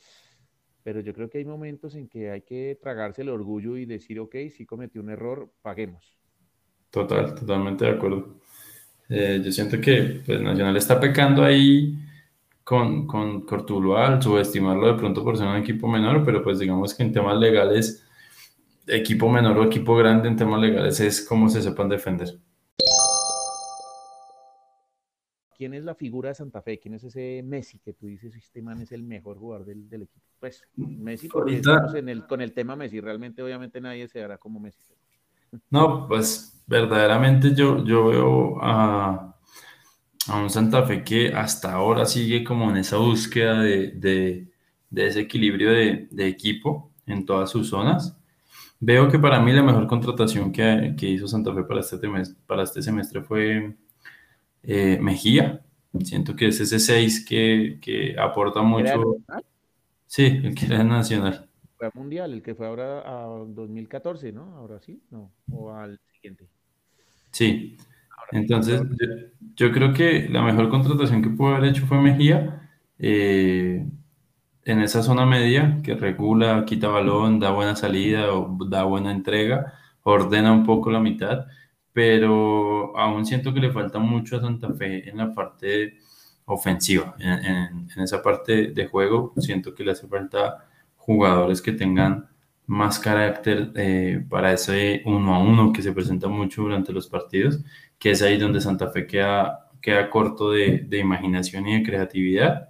pero 0.82 1.02
yo 1.02 1.14
creo 1.14 1.30
que 1.30 1.38
hay 1.38 1.46
momentos 1.46 1.94
en 1.94 2.08
que 2.08 2.32
hay 2.32 2.42
que 2.42 2.80
tragarse 2.82 3.22
el 3.22 3.30
orgullo 3.30 3.78
y 3.78 3.86
decir, 3.86 4.20
ok, 4.20 4.36
si 4.50 4.66
cometió 4.66 5.02
un 5.02 5.12
error, 5.12 5.52
paguemos. 5.62 6.18
Total, 6.90 7.36
totalmente 7.36 7.86
de 7.86 7.92
acuerdo. 7.92 8.40
Eh, 9.08 9.40
yo 9.44 9.52
siento 9.52 9.80
que 9.80 10.22
pues, 10.26 10.42
Nacional 10.42 10.76
está 10.78 11.00
pecando 11.00 11.44
ahí 11.44 11.96
con, 12.70 13.08
con 13.08 13.48
Cortuluá 13.48 14.06
al 14.06 14.22
subestimarlo 14.22 14.86
de 14.86 14.94
pronto 14.94 15.24
por 15.24 15.36
ser 15.36 15.48
un 15.48 15.56
equipo 15.56 15.88
menor, 15.88 16.24
pero 16.24 16.44
pues 16.44 16.60
digamos 16.60 16.94
que 16.94 17.02
en 17.02 17.12
temas 17.12 17.36
legales, 17.36 18.08
equipo 18.86 19.28
menor 19.28 19.58
o 19.58 19.64
equipo 19.64 19.96
grande 19.96 20.28
en 20.28 20.36
temas 20.36 20.62
legales 20.62 21.00
es 21.00 21.26
como 21.28 21.50
se 21.50 21.64
sepan 21.64 21.90
defender. 21.90 22.38
¿Quién 25.58 25.74
es 25.74 25.84
la 25.84 25.96
figura 25.96 26.30
de 26.30 26.36
Santa 26.36 26.62
Fe? 26.62 26.78
¿Quién 26.78 26.94
es 26.94 27.04
ese 27.04 27.42
Messi 27.44 27.80
que 27.80 27.94
tú 27.94 28.06
dices, 28.06 28.36
este 28.36 28.62
man 28.62 28.80
es 28.80 28.92
el 28.92 29.02
mejor 29.02 29.40
jugador 29.40 29.66
del, 29.66 29.90
del 29.90 30.04
equipo? 30.04 30.28
Pues 30.40 30.62
Messi, 30.76 31.28
porque 31.28 31.60
en 31.96 32.08
el, 32.08 32.28
con 32.28 32.40
el 32.40 32.54
tema 32.54 32.76
Messi, 32.76 33.02
realmente 33.02 33.42
obviamente 33.42 33.82
nadie 33.82 34.08
se 34.08 34.24
hará 34.24 34.38
como 34.38 34.60
Messi. 34.60 34.94
No, 35.72 36.08
pues 36.08 36.62
verdaderamente 36.68 37.56
yo, 37.56 37.84
yo 37.84 38.06
veo 38.06 38.60
a 38.62 39.39
a 40.30 40.42
un 40.42 40.50
Santa 40.50 40.84
Fe 40.84 41.04
que 41.04 41.34
hasta 41.34 41.74
ahora 41.74 42.06
sigue 42.06 42.44
como 42.44 42.70
en 42.70 42.78
esa 42.78 42.98
búsqueda 42.98 43.62
de, 43.62 43.92
de, 43.92 45.08
ese 45.08 45.22
equilibrio 45.22 45.72
de, 45.72 46.08
de, 46.12 46.28
equipo, 46.28 46.92
en 47.06 47.26
todas 47.26 47.50
sus 47.50 47.70
zonas. 47.70 48.18
Veo 48.80 49.10
que 49.10 49.20
para 49.20 49.40
mí 49.40 49.52
la 49.52 49.64
mejor 49.64 49.88
contratación 49.88 50.52
que, 50.52 50.96
que 50.98 51.08
hizo 51.08 51.28
Santa 51.28 51.54
Fe 51.54 51.64
para 51.64 51.82
este, 51.82 51.98
para 52.46 52.64
este 52.64 52.82
semestre 52.82 53.22
fue 53.22 53.76
eh, 54.64 54.98
Mejía. 55.02 55.62
Siento 56.04 56.36
que 56.36 56.48
es 56.48 56.60
ese 56.60 56.80
6 56.80 57.26
que, 57.26 57.80
que 57.82 58.16
aporta 58.18 58.62
mucho. 58.62 59.18
Sí, 60.06 60.26
el 60.44 60.56
que 60.56 60.66
era 60.66 60.84
nacional. 60.84 61.50
Fue 61.78 61.90
mundial, 61.94 62.34
el 62.34 62.42
que 62.42 62.56
fue 62.56 62.68
ahora 62.68 63.00
a 63.00 63.26
2014, 63.26 64.32
¿no? 64.32 64.56
Ahora 64.56 64.80
sí, 64.80 65.02
no, 65.10 65.32
o 65.52 65.72
al 65.72 66.00
siguiente. 66.14 66.48
Sí. 67.32 67.78
Entonces, 68.32 68.82
yo, 69.56 69.72
creo 69.72 69.94
que 69.94 70.30
la 70.30 70.42
mejor 70.42 70.70
contratación 70.70 71.22
que 71.22 71.30
pudo 71.30 71.56
haber 71.56 71.70
hecho 71.70 71.86
fue 71.88 72.02
Mejía. 72.02 72.70
Eh, 72.98 73.86
en 74.66 74.82
esa 74.82 75.02
zona 75.02 75.26
media 75.26 75.80
que 75.84 75.96
regula, 75.96 76.64
quita 76.66 76.88
balón, 76.90 77.40
da 77.40 77.52
buena 77.52 77.76
salida 77.76 78.34
o 78.34 78.58
da 78.68 78.84
buena 78.84 79.12
entrega, 79.12 79.74
ordena 80.04 80.52
un 80.52 80.66
poco 80.66 80.92
la 80.92 81.00
mitad, 81.00 81.46
pero 81.94 82.96
aún 82.98 83.26
siento 83.26 83.54
que 83.54 83.60
le 83.60 83.72
falta 83.72 84.00
mucho 84.00 84.38
a 84.38 84.42
Santa 84.42 84.74
Fe 84.74 85.10
en 85.10 85.18
la 85.18 85.34
parte 85.34 85.98
ofensiva, 86.46 87.16
en, 87.20 87.88
esa 88.02 88.22
parte 88.22 88.68
de 88.72 88.88
juego, 88.88 89.34
siento 89.38 89.74
que 89.74 89.84
le 89.84 89.92
hace 89.92 90.08
falta 90.08 90.66
jugadores 90.98 91.62
que 91.62 91.72
tengan 91.74 92.28
más 92.66 93.00
carácter 93.00 93.72
eh, 93.76 94.24
para 94.30 94.54
ese 94.54 95.02
uno 95.06 95.34
a 95.34 95.40
uno 95.40 95.74
que 95.74 95.82
se 95.82 95.92
presenta 95.92 96.28
mucho 96.28 96.64
durante 96.64 96.94
los 96.94 97.08
partidos, 97.08 97.60
que 98.00 98.12
es 98.12 98.22
ahí 98.22 98.38
donde 98.38 98.62
Santa 98.62 98.90
Fe 98.90 99.06
queda, 99.06 99.70
queda 99.82 100.10
corto 100.10 100.52
de, 100.52 100.80
de 100.88 100.98
imaginación 100.98 101.68
y 101.68 101.80
de 101.80 101.84
creatividad 101.84 102.70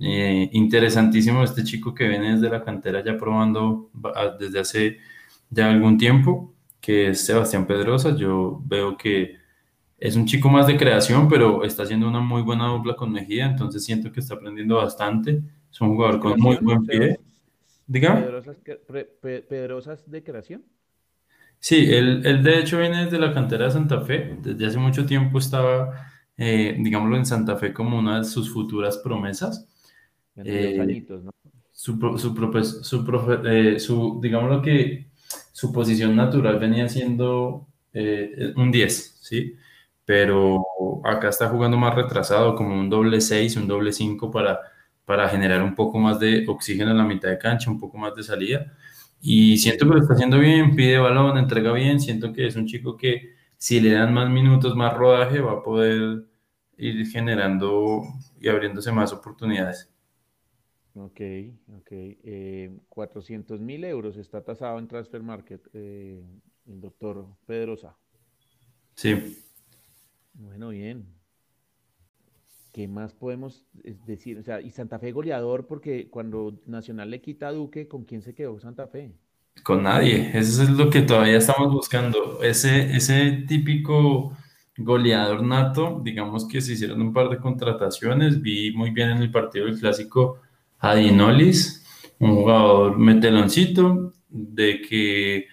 eh, 0.00 0.48
interesantísimo 0.52 1.42
este 1.42 1.64
chico 1.64 1.94
que 1.94 2.08
viene 2.08 2.32
desde 2.32 2.48
la 2.48 2.64
cantera 2.64 3.04
ya 3.04 3.16
probando 3.18 3.90
desde 4.38 4.58
hace 4.58 4.98
ya 5.50 5.70
algún 5.70 5.98
tiempo, 5.98 6.54
que 6.80 7.10
es 7.10 7.26
Sebastián 7.26 7.66
Pedrosa. 7.66 8.16
Yo 8.16 8.62
veo 8.64 8.96
que 8.96 9.36
es 9.98 10.16
un 10.16 10.26
chico 10.26 10.48
más 10.48 10.66
de 10.66 10.78
creación, 10.78 11.28
pero 11.28 11.64
está 11.64 11.82
haciendo 11.82 12.08
una 12.08 12.20
muy 12.20 12.42
buena 12.42 12.68
dupla 12.68 12.96
con 12.96 13.12
Mejía, 13.12 13.46
entonces 13.46 13.84
siento 13.84 14.10
que 14.10 14.20
está 14.20 14.34
aprendiendo 14.34 14.76
bastante. 14.76 15.42
Es 15.70 15.80
un 15.80 15.94
jugador 15.94 16.20
con 16.20 16.40
muy 16.40 16.56
buen 16.56 16.84
pie. 16.86 17.20
Dígame. 17.86 18.22
¿Pedrosas 19.48 20.10
de 20.10 20.22
creación? 20.22 20.64
Sí, 21.64 21.86
él, 21.94 22.22
él, 22.26 22.42
de 22.42 22.58
hecho 22.58 22.78
viene 22.78 23.04
desde 23.04 23.18
la 23.20 23.32
cantera 23.32 23.66
de 23.66 23.70
Santa 23.70 24.00
Fe. 24.00 24.36
Desde 24.42 24.66
hace 24.66 24.78
mucho 24.78 25.06
tiempo 25.06 25.38
estaba, 25.38 26.10
eh, 26.36 26.76
digámoslo, 26.78 27.16
en 27.16 27.24
Santa 27.26 27.56
Fe 27.56 27.72
como 27.72 27.98
una 27.98 28.18
de 28.18 28.24
sus 28.24 28.52
futuras 28.52 28.98
promesas. 28.98 29.68
Eh, 30.36 31.04
su, 31.72 31.98
su, 32.18 32.34
su, 32.84 33.42
eh, 33.46 33.80
su, 33.80 34.20
digamos 34.22 34.50
lo 34.50 34.62
que 34.62 35.10
su 35.52 35.72
posición 35.72 36.16
natural 36.16 36.58
venía 36.58 36.88
siendo 36.88 37.68
eh, 37.92 38.52
un 38.56 38.72
10, 38.72 39.18
¿sí? 39.22 39.56
Pero 40.04 40.64
acá 41.04 41.28
está 41.30 41.48
jugando 41.48 41.76
más 41.78 41.94
retrasado, 41.94 42.56
como 42.56 42.78
un 42.78 42.90
doble 42.90 43.20
6, 43.20 43.56
un 43.56 43.68
doble 43.68 43.92
5 43.92 44.30
para, 44.32 44.60
para 45.04 45.28
generar 45.28 45.62
un 45.62 45.74
poco 45.76 45.98
más 45.98 46.18
de 46.20 46.44
oxígeno 46.48 46.90
en 46.92 46.98
la 46.98 47.04
mitad 47.04 47.28
de 47.30 47.38
cancha, 47.38 47.70
un 47.70 47.78
poco 47.80 47.98
más 47.98 48.14
de 48.16 48.24
salida. 48.24 48.72
Y 49.24 49.56
siento 49.58 49.86
que 49.86 49.94
lo 49.94 50.00
está 50.00 50.14
haciendo 50.14 50.38
bien, 50.40 50.74
pide 50.74 50.98
balón, 50.98 51.38
entrega 51.38 51.72
bien, 51.72 52.00
siento 52.00 52.32
que 52.32 52.44
es 52.44 52.56
un 52.56 52.66
chico 52.66 52.96
que 52.96 53.34
si 53.56 53.80
le 53.80 53.92
dan 53.92 54.12
más 54.12 54.28
minutos, 54.28 54.74
más 54.74 54.92
rodaje, 54.94 55.40
va 55.40 55.52
a 55.52 55.62
poder 55.62 56.24
ir 56.76 57.06
generando 57.06 58.02
y 58.40 58.48
abriéndose 58.48 58.90
más 58.90 59.12
oportunidades. 59.12 59.88
Ok, 60.94 61.20
ok. 61.78 61.88
Eh, 61.90 62.76
400 62.88 63.60
mil 63.60 63.84
euros 63.84 64.16
está 64.16 64.42
tasado 64.42 64.80
en 64.80 64.88
Transfer 64.88 65.22
Market 65.22 65.68
eh, 65.72 66.20
el 66.66 66.80
doctor 66.80 67.24
Pedrosa. 67.46 67.96
Sí. 68.96 69.38
Bueno, 70.34 70.70
bien. 70.70 71.06
¿Qué 72.72 72.88
más 72.88 73.12
podemos 73.12 73.66
eh, 73.84 73.94
decir? 74.06 74.38
O 74.38 74.42
sea, 74.42 74.60
y 74.60 74.70
Santa 74.70 74.98
Fe 74.98 75.12
goleador, 75.12 75.66
porque 75.66 76.08
cuando 76.08 76.58
Nacional 76.66 77.10
le 77.10 77.20
quita 77.20 77.48
a 77.48 77.52
Duque, 77.52 77.86
¿con 77.86 78.04
quién 78.04 78.22
se 78.22 78.34
quedó 78.34 78.58
Santa 78.58 78.86
Fe? 78.86 79.12
Con 79.62 79.82
nadie. 79.82 80.30
Eso 80.32 80.62
es 80.62 80.70
lo 80.70 80.88
que 80.88 81.02
todavía 81.02 81.36
estamos 81.36 81.70
buscando. 81.70 82.42
Ese, 82.42 82.96
ese 82.96 83.44
típico 83.46 84.32
goleador 84.78 85.42
nato, 85.42 86.00
digamos 86.02 86.48
que 86.48 86.62
se 86.62 86.72
hicieron 86.72 87.02
un 87.02 87.12
par 87.12 87.28
de 87.28 87.38
contrataciones. 87.38 88.40
Vi 88.40 88.72
muy 88.72 88.90
bien 88.90 89.10
en 89.10 89.18
el 89.18 89.30
partido 89.30 89.66
del 89.66 89.78
clásico 89.78 90.40
a 90.78 90.94
Dinolis, 90.94 91.84
un 92.18 92.36
jugador 92.36 92.98
meteloncito, 92.98 94.14
de 94.30 94.80
que 94.80 95.46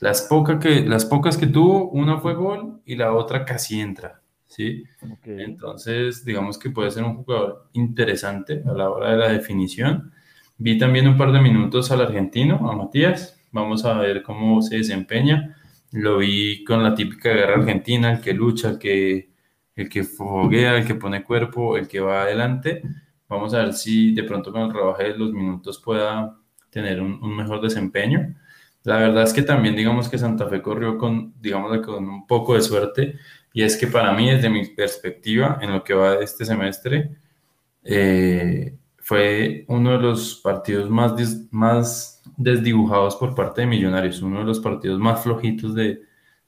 las, 0.00 0.26
que 0.60 0.80
las 0.86 1.04
pocas 1.04 1.36
que 1.36 1.46
tuvo, 1.46 1.90
una 1.90 2.18
fue 2.18 2.34
gol 2.34 2.80
y 2.86 2.96
la 2.96 3.12
otra 3.12 3.44
casi 3.44 3.78
entra. 3.78 4.21
¿Sí? 4.52 4.84
Entonces, 5.24 6.24
digamos 6.24 6.58
que 6.58 6.70
puede 6.70 6.90
ser 6.90 7.04
un 7.04 7.16
jugador 7.16 7.68
interesante 7.72 8.62
a 8.66 8.72
la 8.72 8.90
hora 8.90 9.12
de 9.12 9.16
la 9.16 9.28
definición. 9.32 10.12
Vi 10.58 10.78
también 10.78 11.08
un 11.08 11.16
par 11.16 11.32
de 11.32 11.40
minutos 11.40 11.90
al 11.90 12.02
argentino, 12.02 12.70
a 12.70 12.76
Matías. 12.76 13.40
Vamos 13.50 13.84
a 13.84 13.98
ver 13.98 14.22
cómo 14.22 14.60
se 14.60 14.76
desempeña. 14.76 15.56
Lo 15.92 16.18
vi 16.18 16.64
con 16.64 16.82
la 16.82 16.94
típica 16.94 17.30
guerra 17.30 17.54
argentina, 17.54 18.12
el 18.12 18.20
que 18.20 18.34
lucha, 18.34 18.70
el 18.70 18.78
que, 18.78 19.30
el 19.74 19.88
que 19.88 20.04
foguea, 20.04 20.76
el 20.76 20.86
que 20.86 20.94
pone 20.94 21.24
cuerpo, 21.24 21.76
el 21.76 21.88
que 21.88 22.00
va 22.00 22.22
adelante. 22.22 22.82
Vamos 23.28 23.54
a 23.54 23.64
ver 23.64 23.72
si 23.72 24.14
de 24.14 24.24
pronto 24.24 24.52
con 24.52 24.62
el 24.62 24.72
rebaje 24.72 25.04
de 25.04 25.18
los 25.18 25.32
minutos 25.32 25.80
pueda 25.80 26.36
tener 26.70 27.00
un, 27.00 27.36
mejor 27.36 27.62
desempeño. 27.62 28.34
La 28.84 28.98
verdad 28.98 29.22
es 29.22 29.32
que 29.32 29.42
también 29.42 29.76
digamos 29.76 30.08
que 30.08 30.18
Santa 30.18 30.48
Fe 30.48 30.60
corrió 30.60 30.98
con, 30.98 31.34
digamos, 31.40 31.78
con 31.84 32.08
un 32.08 32.26
poco 32.26 32.54
de 32.54 32.60
suerte 32.60 33.16
y 33.52 33.62
es 33.62 33.76
que 33.76 33.86
para 33.86 34.12
mí, 34.12 34.30
desde 34.30 34.48
mi 34.50 34.66
perspectiva, 34.66 35.58
en 35.60 35.72
lo 35.72 35.84
que 35.84 35.94
va 35.94 36.16
de 36.16 36.24
este 36.24 36.44
semestre, 36.44 37.16
eh, 37.84 38.76
fue 38.98 39.64
uno 39.68 39.92
de 39.92 39.98
los 39.98 40.36
partidos 40.36 40.88
más, 40.88 41.12
más 41.50 42.22
desdibujados 42.36 43.16
por 43.16 43.34
parte 43.34 43.62
de 43.62 43.66
Millonarios, 43.66 44.22
uno 44.22 44.40
de 44.40 44.44
los 44.44 44.60
partidos 44.60 44.98
más 45.00 45.22
flojitos 45.22 45.74
de, 45.74 46.00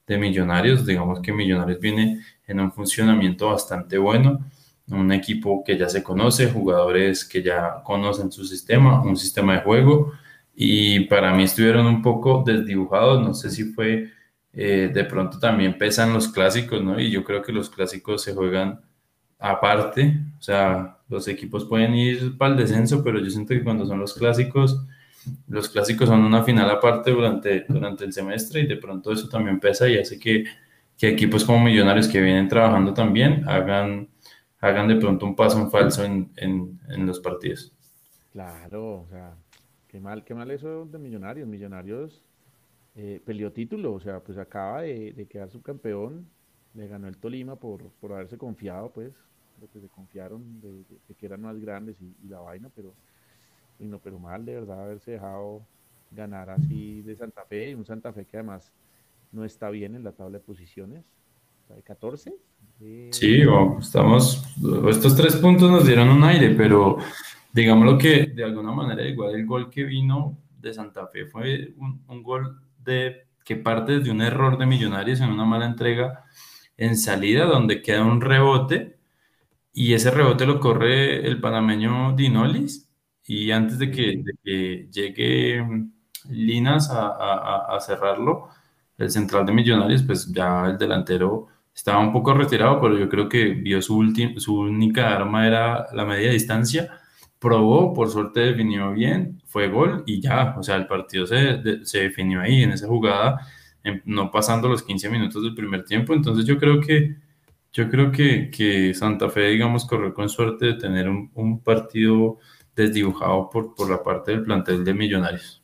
de 0.06 0.18
Millonarios. 0.18 0.86
Digamos 0.86 1.20
que 1.20 1.32
Millonarios 1.32 1.80
viene 1.80 2.20
en 2.46 2.60
un 2.60 2.72
funcionamiento 2.72 3.48
bastante 3.50 3.98
bueno 3.98 4.40
un 4.88 5.12
equipo 5.12 5.62
que 5.64 5.78
ya 5.78 5.88
se 5.88 6.02
conoce, 6.02 6.50
jugadores 6.50 7.24
que 7.24 7.42
ya 7.42 7.82
conocen 7.82 8.30
su 8.30 8.44
sistema, 8.44 9.02
un 9.02 9.16
sistema 9.16 9.54
de 9.54 9.60
juego, 9.60 10.12
y 10.54 11.00
para 11.06 11.34
mí 11.34 11.44
estuvieron 11.44 11.86
un 11.86 12.02
poco 12.02 12.42
desdibujados, 12.46 13.22
no 13.22 13.34
sé 13.34 13.50
si 13.50 13.64
fue, 13.64 14.10
eh, 14.56 14.90
de 14.92 15.04
pronto 15.04 15.38
también 15.38 15.76
pesan 15.78 16.12
los 16.12 16.28
clásicos, 16.28 16.82
¿no? 16.82 17.00
Y 17.00 17.10
yo 17.10 17.24
creo 17.24 17.42
que 17.42 17.52
los 17.52 17.70
clásicos 17.70 18.22
se 18.22 18.34
juegan 18.34 18.80
aparte, 19.38 20.20
o 20.38 20.42
sea, 20.42 20.98
los 21.08 21.28
equipos 21.28 21.64
pueden 21.64 21.94
ir 21.94 22.38
para 22.38 22.52
el 22.52 22.58
descenso, 22.58 23.02
pero 23.02 23.18
yo 23.18 23.30
siento 23.30 23.54
que 23.54 23.64
cuando 23.64 23.84
son 23.84 24.00
los 24.00 24.14
clásicos, 24.14 24.84
los 25.48 25.68
clásicos 25.68 26.08
son 26.08 26.20
una 26.24 26.42
final 26.42 26.70
aparte 26.70 27.10
durante, 27.10 27.64
durante 27.68 28.04
el 28.04 28.12
semestre 28.12 28.60
y 28.60 28.66
de 28.66 28.76
pronto 28.76 29.12
eso 29.12 29.28
también 29.28 29.58
pesa 29.60 29.88
y 29.88 29.98
hace 29.98 30.18
que, 30.18 30.44
que 30.96 31.08
equipos 31.08 31.44
como 31.44 31.64
Millonarios 31.64 32.08
que 32.08 32.20
vienen 32.20 32.48
trabajando 32.48 32.94
también 32.94 33.48
hagan 33.48 34.08
hagan 34.64 34.88
de 34.88 34.96
pronto 34.96 35.26
un 35.26 35.36
paso 35.36 35.60
en 35.60 35.70
falso 35.70 36.04
en, 36.04 36.30
en, 36.36 37.06
los 37.06 37.20
partidos. 37.20 37.70
Claro, 38.32 39.02
o 39.02 39.06
sea, 39.10 39.34
qué 39.88 40.00
mal, 40.00 40.24
qué 40.24 40.34
mal 40.34 40.50
eso 40.50 40.86
de 40.86 40.98
Millonarios. 40.98 41.46
Millonarios 41.46 42.22
eh, 42.96 43.20
peleó 43.24 43.52
título, 43.52 43.94
o 43.94 44.00
sea, 44.00 44.20
pues 44.20 44.38
acaba 44.38 44.82
de, 44.82 45.12
de, 45.12 45.26
quedar 45.26 45.50
subcampeón, 45.50 46.26
le 46.74 46.86
ganó 46.86 47.08
el 47.08 47.16
Tolima 47.16 47.56
por, 47.56 47.82
por 48.00 48.12
haberse 48.12 48.38
confiado, 48.38 48.90
pues, 48.90 49.12
lo 49.60 49.68
que 49.68 49.80
se 49.80 49.88
confiaron 49.88 50.60
de, 50.60 50.84
que 51.14 51.26
eran 51.26 51.42
más 51.42 51.58
grandes 51.60 51.96
y, 52.00 52.28
la 52.28 52.40
vaina, 52.40 52.70
pero, 52.74 52.94
no, 53.78 53.98
pero 53.98 54.18
mal 54.18 54.44
de 54.44 54.54
verdad 54.54 54.84
haberse 54.84 55.12
dejado 55.12 55.62
ganar 56.10 56.50
así 56.50 57.02
de 57.02 57.16
Santa 57.16 57.44
Fe, 57.44 57.74
un 57.74 57.84
Santa 57.84 58.12
Fe 58.12 58.24
que 58.24 58.36
además 58.36 58.72
no 59.32 59.44
está 59.44 59.70
bien 59.70 59.94
en 59.94 60.04
la 60.04 60.12
tabla 60.12 60.38
de 60.38 60.44
posiciones, 60.44 61.04
de 61.74 61.82
14. 61.82 62.34
Sí, 63.10 63.42
estamos, 63.80 64.44
estos 64.88 65.16
tres 65.16 65.36
puntos 65.36 65.70
nos 65.70 65.86
dieron 65.86 66.08
un 66.08 66.22
aire, 66.24 66.50
pero 66.50 66.98
digámoslo 67.52 67.96
que 67.98 68.26
de 68.26 68.44
alguna 68.44 68.72
manera 68.72 69.06
igual 69.06 69.34
el 69.34 69.46
gol 69.46 69.70
que 69.70 69.84
vino 69.84 70.36
de 70.60 70.74
Santa 70.74 71.06
Fe 71.06 71.26
fue 71.26 71.74
un, 71.76 72.22
gol 72.22 72.60
de 72.84 73.26
que 73.44 73.56
parte 73.56 74.00
de 74.00 74.10
un 74.10 74.22
error 74.22 74.58
de 74.58 74.66
Millonarios 74.66 75.20
en 75.20 75.30
una 75.30 75.44
mala 75.44 75.66
entrega 75.66 76.24
en 76.76 76.96
salida 76.96 77.44
donde 77.46 77.82
queda 77.82 78.04
un 78.04 78.20
rebote 78.20 78.98
y 79.72 79.94
ese 79.94 80.10
rebote 80.10 80.46
lo 80.46 80.60
corre 80.60 81.26
el 81.26 81.40
panameño 81.40 82.14
Dinolis 82.16 82.90
y 83.26 83.50
antes 83.50 83.78
de 83.78 83.90
que, 83.90 84.88
llegue 84.90 85.64
Linas 86.28 86.90
a, 86.90 87.76
a 87.76 87.80
cerrarlo, 87.80 88.48
el 88.98 89.10
central 89.10 89.46
de 89.46 89.52
Millonarios, 89.52 90.02
pues 90.02 90.32
ya 90.32 90.66
el 90.66 90.78
delantero 90.78 91.48
estaba 91.74 91.98
un 91.98 92.12
poco 92.12 92.32
retirado, 92.34 92.80
pero 92.80 92.96
yo 92.98 93.08
creo 93.08 93.28
que 93.28 93.46
vio 93.46 93.82
su, 93.82 94.12
su 94.38 94.58
única 94.60 95.14
arma 95.14 95.46
era 95.46 95.86
la 95.92 96.04
media 96.04 96.30
distancia 96.30 97.00
probó, 97.38 97.92
por 97.92 98.10
suerte 98.10 98.40
definió 98.40 98.92
bien, 98.92 99.42
fue 99.46 99.68
gol 99.68 100.02
y 100.06 100.20
ya, 100.20 100.54
o 100.58 100.62
sea, 100.62 100.76
el 100.76 100.86
partido 100.86 101.26
se, 101.26 101.84
se 101.84 102.00
definió 102.00 102.40
ahí 102.40 102.62
en 102.62 102.72
esa 102.72 102.86
jugada, 102.86 103.46
no 104.04 104.30
pasando 104.30 104.68
los 104.68 104.82
15 104.82 105.10
minutos 105.10 105.42
del 105.42 105.54
primer 105.54 105.84
tiempo, 105.84 106.14
entonces 106.14 106.46
yo 106.46 106.58
creo 106.58 106.80
que, 106.80 107.16
yo 107.72 107.90
creo 107.90 108.10
que, 108.10 108.50
que 108.50 108.94
Santa 108.94 109.28
Fe, 109.28 109.48
digamos, 109.48 109.84
corrió 109.84 110.14
con 110.14 110.28
suerte 110.28 110.66
de 110.66 110.74
tener 110.74 111.08
un, 111.08 111.60
partido 111.62 112.38
desdibujado 112.74 113.50
por, 113.50 113.74
por 113.74 113.90
la 113.90 114.02
parte 114.02 114.32
del 114.32 114.42
plantel 114.42 114.84
de 114.84 114.94
Millonarios. 114.94 115.62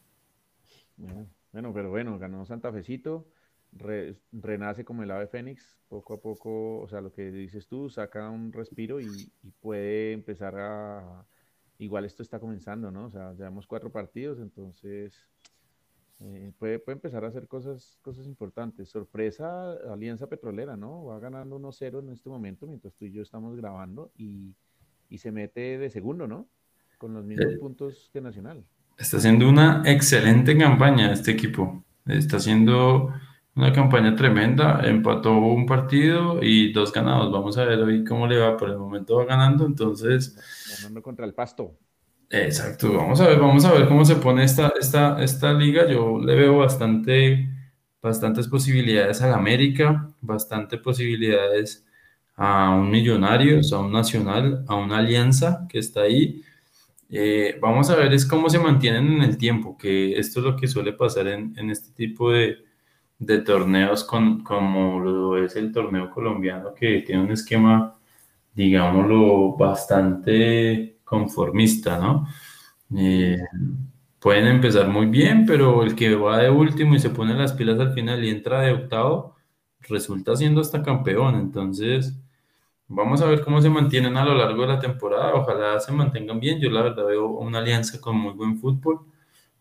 Bueno, 1.53 1.73
pero 1.73 1.91
bueno, 1.91 2.19
ganó 2.19 2.45
Santa 2.45 2.71
Fecito, 2.73 3.27
renace 4.33 4.85
como 4.85 5.03
el 5.03 5.11
ave 5.11 5.27
fénix, 5.27 5.79
poco 5.89 6.15
a 6.15 6.21
poco, 6.21 6.81
o 6.81 6.89
sea, 6.89 7.01
lo 7.01 7.13
que 7.13 7.31
dices 7.31 7.67
tú, 7.67 7.89
saca 7.89 8.29
un 8.29 8.53
respiro 8.53 9.01
y 9.01 9.33
puede 9.61 10.13
empezar 10.13 10.55
a 10.57 11.27
igual 11.81 12.05
esto 12.05 12.23
está 12.23 12.39
comenzando, 12.39 12.91
¿no? 12.91 13.07
O 13.07 13.11
sea, 13.11 13.33
llevamos 13.33 13.67
cuatro 13.67 13.91
partidos, 13.91 14.39
entonces 14.39 15.27
eh, 16.21 16.53
puede, 16.59 16.79
puede, 16.79 16.97
empezar 16.97 17.25
a 17.25 17.29
hacer 17.29 17.49
cosas, 17.49 17.99
cosas 18.03 18.27
importantes. 18.27 18.91
Sorpresa, 18.91 19.73
Alianza 19.91 20.27
Petrolera, 20.27 20.77
¿no? 20.77 21.07
Va 21.07 21.19
ganando 21.19 21.59
1-0 21.59 22.01
en 22.01 22.11
este 22.11 22.29
momento, 22.29 22.67
mientras 22.67 22.95
tú 22.95 23.07
y 23.07 23.13
yo 23.13 23.23
estamos 23.23 23.57
grabando, 23.57 24.13
y, 24.17 24.55
y 25.09 25.19
se 25.19 25.33
mete 25.33 25.79
de 25.79 25.91
segundo, 25.91 26.29
¿no? 26.29 26.47
Con 26.99 27.15
los 27.15 27.25
mismos 27.25 27.55
puntos 27.55 28.11
que 28.13 28.21
Nacional. 28.21 28.63
Está 28.99 29.17
haciendo 29.17 29.49
una 29.49 29.83
excelente 29.87 30.57
campaña 30.59 31.11
este 31.11 31.31
equipo. 31.31 31.83
Está 32.05 32.37
haciendo 32.37 33.15
una 33.61 33.73
campaña 33.73 34.17
tremenda. 34.17 34.81
Empató 34.85 35.37
un 35.39 35.67
partido 35.67 36.43
y 36.43 36.73
dos 36.73 36.93
ganados. 36.93 37.31
Vamos 37.31 37.59
a 37.59 37.65
ver 37.65 37.79
hoy 37.81 38.05
cómo 38.05 38.27
le 38.27 38.39
va. 38.39 38.57
Por 38.57 38.71
el 38.71 38.79
momento 38.79 39.17
va 39.17 39.27
ganando, 39.27 39.67
entonces 39.67 40.37
Ganando 40.79 41.03
contra 41.03 41.27
el 41.27 41.35
Pasto. 41.35 41.77
Exacto, 42.31 42.93
vamos 42.93 43.21
a 43.21 43.27
ver, 43.27 43.41
vamos 43.41 43.65
a 43.65 43.73
ver 43.73 43.89
cómo 43.89 44.05
se 44.05 44.15
pone 44.15 44.45
esta, 44.45 44.73
esta, 44.81 45.23
esta 45.23 45.53
liga. 45.53 45.87
Yo 45.89 46.19
le 46.19 46.35
veo 46.37 46.59
bastante, 46.59 47.51
bastantes 48.01 48.47
posibilidades 48.49 49.21
al 49.21 49.35
América, 49.35 50.09
bastante 50.21 50.79
posibilidades 50.79 51.85
a 52.37 52.71
un 52.71 52.91
Millonarios, 52.91 53.73
a 53.73 53.81
un 53.81 53.93
Nacional, 53.93 54.65
a 54.69 54.77
una 54.77 54.99
Alianza 54.99 55.67
que 55.69 55.81
está 55.81 56.03
ahí. 56.03 56.43
Eh, 57.11 57.59
vamos 57.61 57.91
a 57.91 57.97
ver 57.97 58.13
es 58.13 58.25
cómo 58.25 58.49
se 58.49 58.61
mantienen 58.61 59.13
en 59.13 59.23
el 59.23 59.37
tiempo, 59.37 59.77
que 59.77 60.19
esto 60.19 60.39
es 60.41 60.47
lo 60.47 60.57
que 60.57 60.69
suele 60.69 60.93
pasar 60.93 61.27
en, 61.27 61.53
en 61.59 61.71
este 61.71 61.93
tipo 61.93 62.31
de, 62.31 62.70
de 63.21 63.39
torneos 63.43 64.03
con, 64.05 64.43
como 64.43 64.99
lo 65.01 65.39
es 65.45 65.55
el 65.57 65.73
torneo 65.73 66.11
colombiano, 66.11 66.75
que 66.75 67.03
tiene 67.03 67.23
un 67.23 67.31
esquema 67.33 67.95
digámoslo, 68.55 69.57
bastante 69.57 70.99
conformista, 71.05 71.99
¿no? 71.99 72.27
Eh, 72.97 73.39
pueden 74.19 74.47
empezar 74.47 74.89
muy 74.89 75.07
bien, 75.07 75.47
pero 75.47 75.83
el 75.83 75.95
que 75.95 76.15
va 76.15 76.39
de 76.39 76.51
último 76.51 76.95
y 76.95 77.01
se 77.01 77.11
pone 77.11 77.35
las 77.35 77.53
pilas 77.53 77.79
al 77.81 77.95
final 77.95 78.25
y 78.25 78.31
entra 78.31 78.61
de 78.63 78.73
octavo, 78.73 79.37
resulta 79.83 80.37
siendo 80.37 80.61
hasta 80.61 80.83
campeón. 80.83 81.37
Entonces, 81.37 82.15
vamos 82.89 83.23
a 83.23 83.27
ver 83.27 83.43
cómo 83.43 83.63
se 83.63 83.71
mantienen 83.71 84.17
a 84.17 84.25
lo 84.25 84.35
largo 84.35 84.63
de 84.63 84.69
la 84.69 84.81
temporada. 84.81 85.35
Ojalá 85.35 85.81
se 85.81 85.93
mantengan 85.93 86.41
bien. 86.41 86.61
Yo 86.61 86.71
la 86.71 86.83
verdad 86.83 87.07
veo 87.07 87.29
una 87.29 87.59
alianza 87.61 88.01
con 88.01 88.17
muy 88.17 88.35
buen 88.35 88.59
fútbol. 88.59 89.01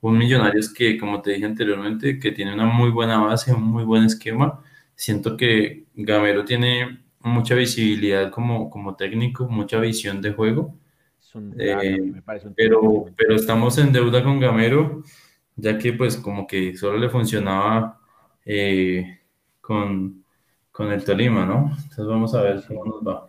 Un 0.01 0.17
Millonarios 0.17 0.73
que, 0.73 0.97
como 0.97 1.21
te 1.21 1.31
dije 1.31 1.45
anteriormente, 1.45 2.19
que 2.19 2.31
tiene 2.31 2.53
una 2.53 2.65
muy 2.65 2.89
buena 2.89 3.19
base, 3.19 3.53
un 3.53 3.63
muy 3.63 3.83
buen 3.83 4.05
esquema. 4.05 4.61
Siento 4.95 5.35
que 5.35 5.85
Gamero 5.93 6.45
tiene 6.45 7.03
mucha 7.21 7.55
visibilidad 7.55 8.31
como, 8.31 8.69
como 8.69 8.95
técnico, 8.95 9.47
mucha 9.49 9.79
visión 9.79 10.21
de 10.21 10.33
juego. 10.33 10.75
Eh, 11.57 12.13
pero, 12.55 13.05
pero 13.15 13.35
estamos 13.35 13.77
en 13.77 13.91
deuda 13.91 14.23
con 14.23 14.39
Gamero, 14.39 15.03
ya 15.55 15.77
que 15.77 15.93
pues 15.93 16.17
como 16.17 16.47
que 16.47 16.75
solo 16.75 16.97
le 16.97 17.09
funcionaba 17.09 17.99
eh, 18.45 19.19
con, 19.61 20.23
con 20.71 20.91
el 20.91 21.03
Tolima, 21.03 21.45
¿no? 21.45 21.71
Entonces 21.75 22.07
vamos 22.07 22.33
a 22.33 22.41
ver 22.41 22.63
cómo 22.67 22.85
nos 22.85 23.07
va. 23.07 23.28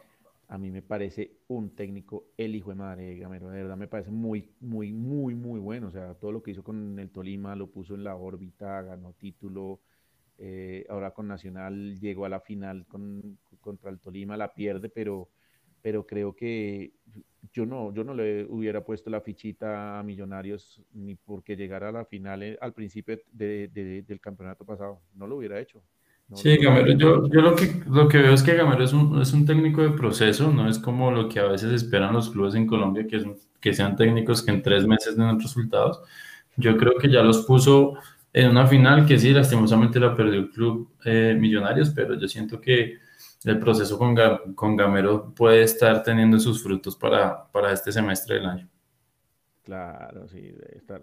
A 0.51 0.59
mí 0.59 0.71
me 0.73 0.83
parece 0.83 1.39
un 1.47 1.77
técnico, 1.77 2.27
el 2.37 2.57
hijo 2.57 2.71
de 2.71 2.75
madre 2.77 3.17
Gamero, 3.17 3.49
de 3.51 3.63
verdad 3.63 3.77
me 3.77 3.87
parece 3.87 4.11
muy, 4.11 4.51
muy, 4.59 4.93
muy, 4.93 5.35
muy 5.37 5.61
bueno. 5.61 5.87
O 5.89 5.91
sea, 5.93 6.15
todo 6.15 6.33
lo 6.33 6.43
que 6.43 6.51
hizo 6.51 6.65
con 6.65 6.99
el 6.99 7.11
Tolima 7.11 7.55
lo 7.55 7.69
puso 7.71 7.95
en 7.95 8.03
la 8.03 8.17
órbita, 8.17 8.83
ganó 8.83 9.13
título, 9.13 9.81
eh, 10.39 10.85
ahora 10.89 11.13
con 11.13 11.29
Nacional 11.29 12.01
llegó 12.01 12.25
a 12.25 12.29
la 12.29 12.41
final 12.41 12.85
con, 12.89 13.39
contra 13.61 13.91
el 13.91 14.01
Tolima, 14.01 14.37
la 14.37 14.53
pierde, 14.53 14.89
pero, 14.89 15.31
pero 15.83 16.05
creo 16.05 16.35
que 16.35 16.95
yo 17.53 17.65
no, 17.65 17.93
yo 17.95 18.03
no 18.03 18.15
le 18.15 18.45
hubiera 18.47 18.85
puesto 18.85 19.09
la 19.11 19.21
fichita 19.21 20.01
a 20.01 20.03
Millonarios 20.03 20.83
ni 20.93 21.15
porque 21.15 21.57
llegara 21.57 21.91
a 21.91 21.93
la 21.93 22.05
final 22.07 22.43
eh, 22.43 22.59
al 22.61 22.75
principio 22.75 23.19
del 23.33 24.21
campeonato 24.21 24.65
pasado. 24.65 25.01
No 25.15 25.29
lo 25.29 25.37
hubiera 25.37 25.61
hecho. 25.61 25.85
Sí, 26.35 26.57
Gamero, 26.57 26.93
yo, 26.93 27.29
yo, 27.29 27.41
lo, 27.41 27.57
que, 27.57 27.83
lo 27.89 28.09
que 28.09 28.19
veo 28.19 28.35
es 28.35 28.43
que 28.43 28.55
Gamero 28.55 28.85
es 28.85 28.93
un, 28.93 29.21
es 29.21 29.33
un 29.33 29.47
técnico 29.47 29.83
de 29.83 29.91
proceso, 29.91 30.51
no 30.51 30.69
es 30.69 30.79
como 30.79 31.11
lo 31.11 31.29
que 31.29 31.41
a 31.41 31.45
veces 31.45 31.73
esperan 31.73 32.15
los 32.15 32.31
clubes 32.31 32.55
en 32.55 32.67
Colombia, 32.67 33.07
que, 33.07 33.17
es, 33.17 33.25
que 33.61 33.73
sean 33.73 33.97
técnicos 33.97 34.43
que 34.43 34.51
en 34.51 34.63
tres 34.63 34.87
meses 34.87 35.17
den 35.17 35.41
resultados. 35.41 36.01
Yo 36.57 36.77
creo 36.77 36.97
que 36.99 37.11
ya 37.11 37.23
los 37.23 37.45
puso 37.45 37.95
en 38.33 38.51
una 38.51 38.67
final 38.67 39.07
que 39.07 39.19
sí, 39.19 39.33
lastimosamente 39.33 39.99
la 39.99 40.15
perdió 40.15 40.41
el 40.41 40.51
club 40.51 40.91
eh, 41.05 41.37
Millonarios, 41.39 41.91
pero 41.91 42.15
yo 42.15 42.29
siento 42.29 42.61
que 42.61 42.99
el 43.45 43.59
proceso 43.59 43.99
con, 43.99 44.15
con 44.55 44.77
Gamero 44.77 45.33
puede 45.35 45.63
estar 45.63 46.03
teniendo 46.03 46.39
sus 46.39 46.63
frutos 46.63 46.97
para, 46.97 47.51
para 47.51 47.73
este 47.73 47.91
semestre 47.91 48.37
del 48.37 48.47
año. 48.47 48.69
Claro, 49.63 50.29
sí, 50.29 50.53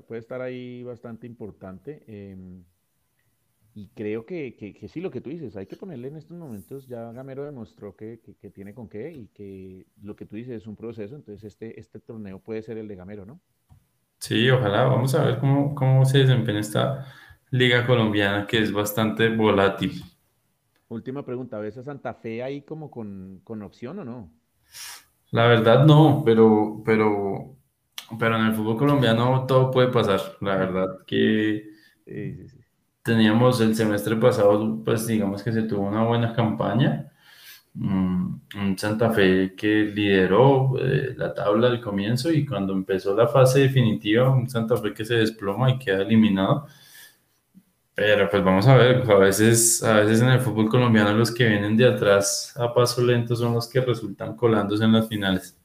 puede 0.07 0.19
estar 0.19 0.41
ahí 0.41 0.83
bastante 0.83 1.25
importante. 1.25 2.03
Em, 2.07 2.63
y 3.77 3.89
creo 3.89 4.25
que, 4.25 4.55
que, 4.55 4.87
sí, 4.87 5.01
lo 5.01 5.11
que 5.11 5.21
tú 5.21 5.29
dices, 5.29 5.55
hay 5.55 5.67
que 5.67 5.75
ponerle 5.75 6.07
en 6.07 6.15
estos 6.15 6.35
momentos, 6.35 6.87
ya 6.87 7.11
Gamero 7.11 7.45
demostró 7.45 7.95
que, 7.95 8.19
que, 8.41 8.49
tiene 8.49 8.73
con 8.73 8.89
qué 8.89 9.11
y 9.11 9.27
que 9.27 9.85
lo 10.01 10.15
que 10.15 10.25
tú 10.25 10.35
dices 10.35 10.63
es 10.63 10.65
un 10.65 10.75
proceso, 10.75 11.15
entonces 11.15 11.43
este, 11.43 11.79
este 11.79 11.99
torneo 11.99 12.39
puede 12.39 12.63
ser 12.63 12.79
el 12.79 12.87
de 12.87 12.95
Gamero, 12.95 13.27
¿no? 13.27 13.39
Sí, 14.17 14.49
ojalá. 14.49 14.85
Vamos 14.85 15.13
a 15.13 15.25
ver 15.25 15.37
cómo, 15.37 15.75
cómo 15.75 16.05
se 16.05 16.17
desempeña 16.17 16.61
esta 16.61 17.05
liga 17.51 17.85
colombiana 17.85 18.47
que 18.47 18.63
es 18.63 18.71
bastante 18.73 19.29
volátil. 19.29 20.01
Última 20.87 21.23
pregunta, 21.23 21.59
¿ves 21.59 21.77
a 21.77 21.83
Santa 21.83 22.15
Fe 22.15 22.41
ahí 22.41 22.63
como 22.63 22.89
con, 22.89 23.41
con 23.43 23.61
opción 23.61 23.99
o 23.99 24.03
no? 24.03 24.33
La 25.29 25.45
verdad 25.45 25.85
no, 25.85 26.23
pero, 26.25 26.81
pero, 26.83 27.55
pero 28.17 28.37
en 28.37 28.45
el 28.47 28.53
fútbol 28.55 28.77
colombiano 28.77 29.45
todo 29.45 29.69
puede 29.69 29.89
pasar. 29.89 30.19
La 30.41 30.55
verdad 30.55 30.87
que 31.05 31.77
teníamos 33.07 33.59
el 33.61 33.75
semestre 33.75 34.15
pasado, 34.17 34.83
pues 34.85 35.07
digamos 35.07 35.43
que 35.43 35.51
se 35.51 35.63
tuvo 35.63 35.87
una 35.87 36.03
buena 36.03 36.33
campaña 36.33 37.11
Mm, 37.79 38.41
un 38.55 38.77
Santa 38.77 39.11
Fe 39.11 39.53
que 39.55 39.67
lideró 39.85 40.73
eh, 40.79 41.13
la 41.15 41.31
tabla 41.33 41.67
al 41.67 41.79
comienzo 41.79 42.31
y 42.31 42.43
cuando 42.45 42.73
empezó 42.73 43.15
la 43.15 43.27
fase 43.27 43.59
definitiva, 43.61 44.31
un 44.31 44.49
Santa 44.49 44.77
Fe 44.77 44.93
que 44.93 45.05
se 45.05 45.15
desploma 45.15 45.69
y 45.69 45.77
queda 45.77 46.01
eliminado. 46.01 46.67
Pero 47.93 48.29
pues 48.29 48.43
vamos 48.43 48.67
a 48.67 48.75
ver, 48.75 49.09
a 49.09 49.15
veces, 49.15 49.83
a 49.83 49.97
veces 50.01 50.21
en 50.21 50.29
el 50.29 50.39
fútbol 50.39 50.69
colombiano 50.69 51.13
los 51.13 51.31
que 51.31 51.47
vienen 51.47 51.77
de 51.77 51.87
atrás 51.87 52.53
a 52.57 52.73
paso 52.73 53.03
lento 53.03 53.35
son 53.35 53.53
los 53.53 53.67
que 53.67 53.81
resultan 53.81 54.35
colándose 54.35 54.83
en 54.83 54.93
las 54.93 55.07
finales. 55.07 55.57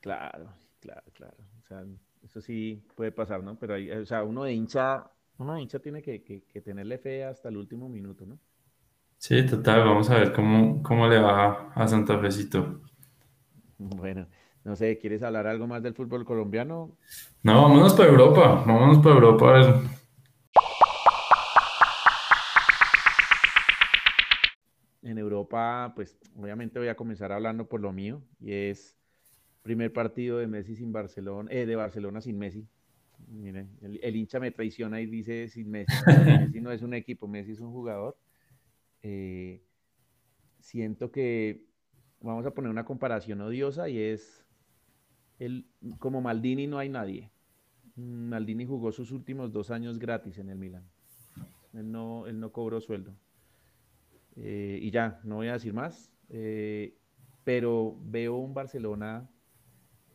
Claro, 0.00 0.52
claro, 0.80 1.02
claro. 1.12 1.36
O 1.62 1.66
sea, 1.66 1.84
eso 2.22 2.40
sí 2.40 2.84
puede 2.94 3.10
pasar, 3.10 3.42
¿no? 3.42 3.56
Pero 3.58 3.74
hay, 3.74 3.90
o 3.90 4.06
sea, 4.06 4.22
uno 4.22 4.44
de 4.44 4.52
hincha, 4.52 5.10
uno 5.38 5.58
hincha 5.58 5.78
tiene 5.78 6.02
que, 6.02 6.22
que, 6.22 6.42
que 6.44 6.60
tenerle 6.60 6.98
fe 6.98 7.24
hasta 7.24 7.48
el 7.48 7.56
último 7.56 7.88
minuto, 7.88 8.26
¿no? 8.26 8.38
Sí, 9.18 9.44
total, 9.46 9.80
vamos 9.80 10.10
a 10.10 10.18
ver 10.18 10.32
cómo, 10.32 10.82
cómo 10.82 11.08
le 11.08 11.18
va 11.18 11.72
a 11.74 11.88
Santa 11.88 12.18
Fecito. 12.18 12.80
Bueno, 13.78 14.26
no 14.64 14.76
sé, 14.76 14.98
¿quieres 14.98 15.22
hablar 15.22 15.46
algo 15.46 15.66
más 15.66 15.82
del 15.82 15.94
fútbol 15.94 16.24
colombiano? 16.24 16.96
No, 17.42 17.62
vámonos 17.62 17.94
para 17.94 18.08
Europa, 18.08 18.64
vámonos 18.66 18.98
para 18.98 19.14
Europa. 19.14 19.82
En 25.02 25.18
Europa, 25.18 25.92
pues 25.94 26.18
obviamente 26.36 26.78
voy 26.78 26.88
a 26.88 26.96
comenzar 26.96 27.32
hablando 27.32 27.68
por 27.68 27.80
lo 27.80 27.92
mío, 27.92 28.22
y 28.40 28.52
es 28.52 28.96
primer 29.62 29.92
partido 29.92 30.38
de 30.38 30.46
Messi 30.46 30.76
sin 30.76 30.92
Barcelona, 30.92 31.50
eh, 31.52 31.66
de 31.66 31.76
Barcelona 31.76 32.20
sin 32.20 32.38
Messi. 32.38 32.66
Miren, 33.28 33.76
el, 33.82 33.98
el 34.02 34.16
hincha 34.16 34.38
me 34.40 34.50
traiciona 34.50 35.00
y 35.00 35.06
dice 35.06 35.48
sin 35.48 35.70
Messi. 35.70 35.92
Messi 36.26 36.60
no 36.60 36.70
es 36.70 36.82
un 36.82 36.94
equipo, 36.94 37.26
Messi 37.26 37.52
es 37.52 37.60
un 37.60 37.72
jugador. 37.72 38.16
Eh, 39.02 39.62
siento 40.60 41.10
que 41.10 41.64
vamos 42.20 42.46
a 42.46 42.52
poner 42.52 42.70
una 42.70 42.84
comparación 42.84 43.40
odiosa 43.40 43.88
y 43.88 43.98
es 43.98 44.44
el, 45.38 45.66
como 45.98 46.20
Maldini 46.20 46.66
no 46.66 46.78
hay 46.78 46.88
nadie. 46.88 47.30
Maldini 47.94 48.66
jugó 48.66 48.92
sus 48.92 49.10
últimos 49.10 49.52
dos 49.52 49.70
años 49.70 49.98
gratis 49.98 50.38
en 50.38 50.50
el 50.50 50.58
Milan. 50.58 50.84
Él 51.72 51.90
no, 51.90 52.26
él 52.26 52.40
no 52.40 52.52
cobró 52.52 52.80
sueldo. 52.80 53.14
Eh, 54.36 54.78
y 54.82 54.90
ya, 54.90 55.20
no 55.24 55.36
voy 55.36 55.48
a 55.48 55.54
decir 55.54 55.72
más. 55.72 56.12
Eh, 56.28 56.96
pero 57.44 57.96
veo 58.02 58.36
un 58.36 58.54
Barcelona 58.54 59.30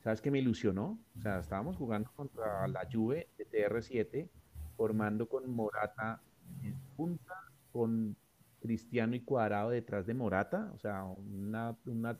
¿sabes 0.01 0.21
qué 0.21 0.31
me 0.31 0.39
ilusionó? 0.39 0.99
O 1.17 1.21
sea, 1.21 1.39
estábamos 1.39 1.77
jugando 1.77 2.11
contra 2.15 2.67
la 2.67 2.87
Juve 2.91 3.29
de 3.37 3.47
TR7, 3.47 4.29
formando 4.75 5.27
con 5.27 5.49
Morata 5.49 6.21
en 6.63 6.75
punta, 6.95 7.33
con 7.71 8.15
Cristiano 8.61 9.15
y 9.15 9.21
Cuadrado 9.21 9.69
detrás 9.69 10.05
de 10.05 10.13
Morata, 10.13 10.71
o 10.73 10.79
sea, 10.79 11.03
una, 11.03 11.75
una, 11.85 12.19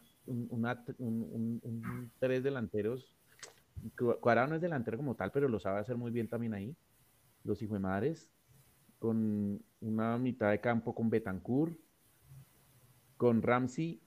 un, 0.97 2.11
tres 2.19 2.43
delanteros. 2.43 3.15
Cuadrado 4.19 4.47
no 4.47 4.55
es 4.55 4.61
delantero 4.61 4.97
como 4.97 5.15
tal, 5.15 5.31
pero 5.31 5.47
lo 5.47 5.59
sabe 5.59 5.79
hacer 5.79 5.97
muy 5.97 6.11
bien 6.11 6.27
también 6.27 6.53
ahí. 6.53 6.75
Los 7.43 7.61
hijos 7.61 7.73
de 7.75 7.79
madres, 7.79 8.29
con 8.99 9.61
una 9.79 10.17
mitad 10.17 10.51
de 10.51 10.59
campo 10.59 10.93
con 10.93 11.09
Betancourt, 11.09 11.75
con 13.17 13.41
Ramsey 13.41 14.01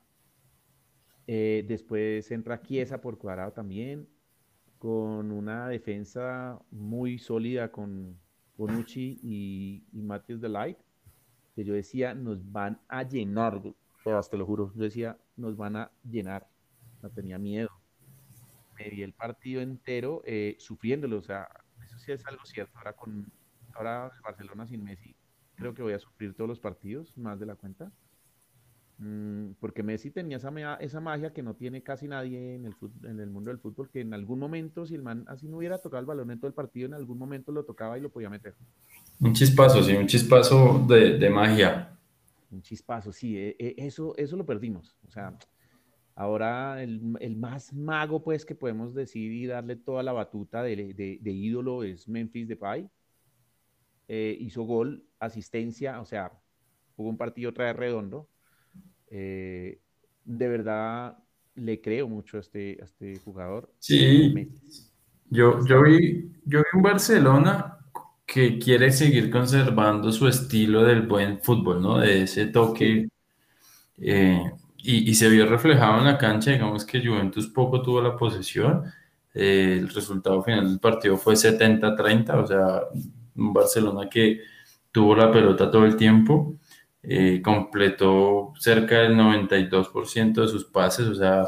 eh, 1.27 1.65
después 1.67 2.31
entra 2.31 2.61
Chiesa 2.63 3.01
por 3.01 3.19
cuadrado 3.19 3.53
también, 3.53 4.09
con 4.79 5.31
una 5.31 5.69
defensa 5.69 6.61
muy 6.71 7.19
sólida 7.19 7.73
con 7.73 8.19
Bonucci 8.57 9.19
y, 9.23 9.85
y 9.93 10.03
Matthews 10.03 10.41
Delight, 10.41 10.79
que 11.55 11.65
yo 11.65 11.75
decía, 11.75 12.15
nos 12.15 12.51
van 12.53 12.81
a 12.89 13.03
llenar, 13.03 13.63
te 13.63 14.37
lo 14.37 14.47
juro, 14.47 14.73
yo 14.75 14.83
decía, 14.83 15.17
nos 15.37 15.57
van 15.57 15.77
a 15.77 15.91
llenar, 16.09 16.47
no 17.03 17.11
tenía 17.11 17.39
miedo. 17.39 17.71
Me 18.79 18.91
vi 18.91 19.03
el 19.03 19.13
partido 19.13 19.63
entero 19.63 20.23
eh, 20.27 20.57
sufriéndolo, 20.59 21.19
o 21.19 21.23
sea, 21.23 21.49
eso 21.85 21.99
sí 21.99 22.13
es 22.13 22.27
algo 22.27 22.45
cierto. 22.45 22.77
Ahora 22.77 22.93
con 22.95 23.33
ahora 23.75 24.13
Barcelona 24.23 24.67
sin 24.67 24.83
Messi, 24.83 25.15
creo 25.55 25.75
que 25.75 25.83
voy 25.83 25.93
a 25.93 25.99
sufrir 25.99 26.35
todos 26.35 26.49
los 26.49 26.61
partidos, 26.61 27.17
más 27.17 27.39
de 27.39 27.47
la 27.47 27.55
cuenta. 27.55 27.93
Mm, 28.99 29.55
porque 29.59 29.83
Messi 29.83 30.13
tenía 30.13 30.37
esa, 30.37 30.77
esa 30.77 31.01
magia 31.01 31.33
que 31.33 31.43
no 31.43 31.55
tiene 31.55 31.83
casi 31.83 32.07
nadie 32.07 32.55
en 32.55 32.67
el, 32.67 32.75
en 33.03 33.19
el 33.19 33.29
mundo 33.29 33.51
del 33.51 33.59
fútbol, 33.59 33.91
que 33.91 34.01
en 34.01 34.15
algún 34.15 34.39
momento, 34.39 34.87
si 34.87 34.95
el 34.95 35.03
man 35.03 35.25
así 35.27 35.49
no 35.49 35.57
hubiera 35.57 35.79
tocado 35.79 36.01
el 36.01 36.07
balón 36.07 36.31
en 36.31 36.39
todo 36.39 36.47
el 36.47 36.55
partido, 36.55 36.87
en 36.87 36.95
algún 36.95 37.19
momento 37.19 37.51
lo 37.51 37.65
tocaba 37.65 37.99
y 37.99 38.01
lo 38.01 38.11
podía 38.11 38.31
meter. 38.31 38.55
Un 39.21 39.33
chispazo, 39.33 39.83
sí, 39.83 39.97
un 39.97 40.07
chispazo 40.07 40.85
de, 40.89 41.19
de 41.19 41.31
magia. 41.31 41.99
Un 42.53 42.63
chispazo, 42.63 43.13
sí, 43.13 43.37
e, 43.37 43.57
e, 43.59 43.75
eso, 43.79 44.15
eso 44.17 44.37
lo 44.37 44.47
perdimos. 44.47 44.97
O 45.09 45.11
sea, 45.11 45.37
ahora 46.15 46.81
el, 46.81 47.17
el, 47.19 47.37
más 47.37 47.73
mago, 47.73 48.23
pues, 48.23 48.47
que 48.47 48.55
podemos 48.55 48.95
decir 48.95 49.33
y 49.33 49.47
darle 49.47 49.75
toda 49.75 50.05
la 50.05 50.13
batuta 50.13 50.63
de, 50.63 50.95
de, 50.95 51.19
de 51.21 51.31
ídolo 51.33 51.83
es 51.83 52.07
Memphis 52.09 52.47
Depay. 52.47 52.89
Eh, 54.07 54.37
hizo 54.39 54.63
gol, 54.63 55.05
asistencia, 55.19 56.01
o 56.01 56.05
sea, 56.05 56.31
hubo 56.97 57.09
un 57.09 57.17
partido 57.17 57.51
otra 57.51 57.65
vez 57.65 57.75
redondo 57.75 58.29
eh, 59.16 59.79
de 60.24 60.48
verdad 60.48 61.16
le 61.55 61.81
creo 61.81 62.09
mucho 62.09 62.37
a 62.37 62.40
este, 62.40 62.83
este 62.83 63.16
jugador. 63.20 63.72
Sí, 63.79 64.50
yo, 65.31 65.64
yo, 65.64 65.83
vi, 65.85 66.33
yo 66.44 66.59
vi 66.59 66.77
un 66.77 66.83
Barcelona 66.83 67.79
que 68.27 68.59
quiere 68.59 68.90
seguir 68.90 69.31
conservando 69.31 70.11
su 70.11 70.27
estilo 70.27 70.83
del 70.83 71.03
buen 71.03 71.40
fútbol, 71.40 71.81
¿no? 71.81 71.98
De 71.98 72.22
ese 72.22 72.46
toque. 72.46 73.09
Eh, 73.98 74.50
y, 74.79 75.14
se 75.14 75.29
vio 75.29 75.46
reflejado 75.46 76.00
en 76.00 76.07
la 76.07 76.18
cancha, 76.18 76.50
digamos 76.50 76.85
que 76.85 77.07
Juventus 77.07 77.46
poco 77.46 77.83
tuvo 77.83 78.03
la 78.03 78.16
posesión. 78.16 78.83
Eh, 79.33 79.77
el 79.79 79.88
resultado 79.90 80.42
final 80.42 80.68
del 80.68 80.81
partido 80.81 81.16
fue 81.16 81.37
70-30, 81.37 82.42
o 82.42 82.46
sea, 82.46 82.81
un 83.37 83.53
Barcelona 83.53 84.09
que 84.09 84.40
tuvo 84.90 85.14
la 85.14 85.31
pelota 85.31 85.70
todo 85.70 85.85
el 85.85 85.96
tiempo 85.96 86.59
eh, 87.07 87.43
completó 87.43 88.53
cerca 88.59 89.01
del 89.01 89.14
92% 89.14 90.40
de 90.40 90.49
sus 90.49 90.64
pases, 90.64 91.07
o 91.07 91.14
sea, 91.14 91.45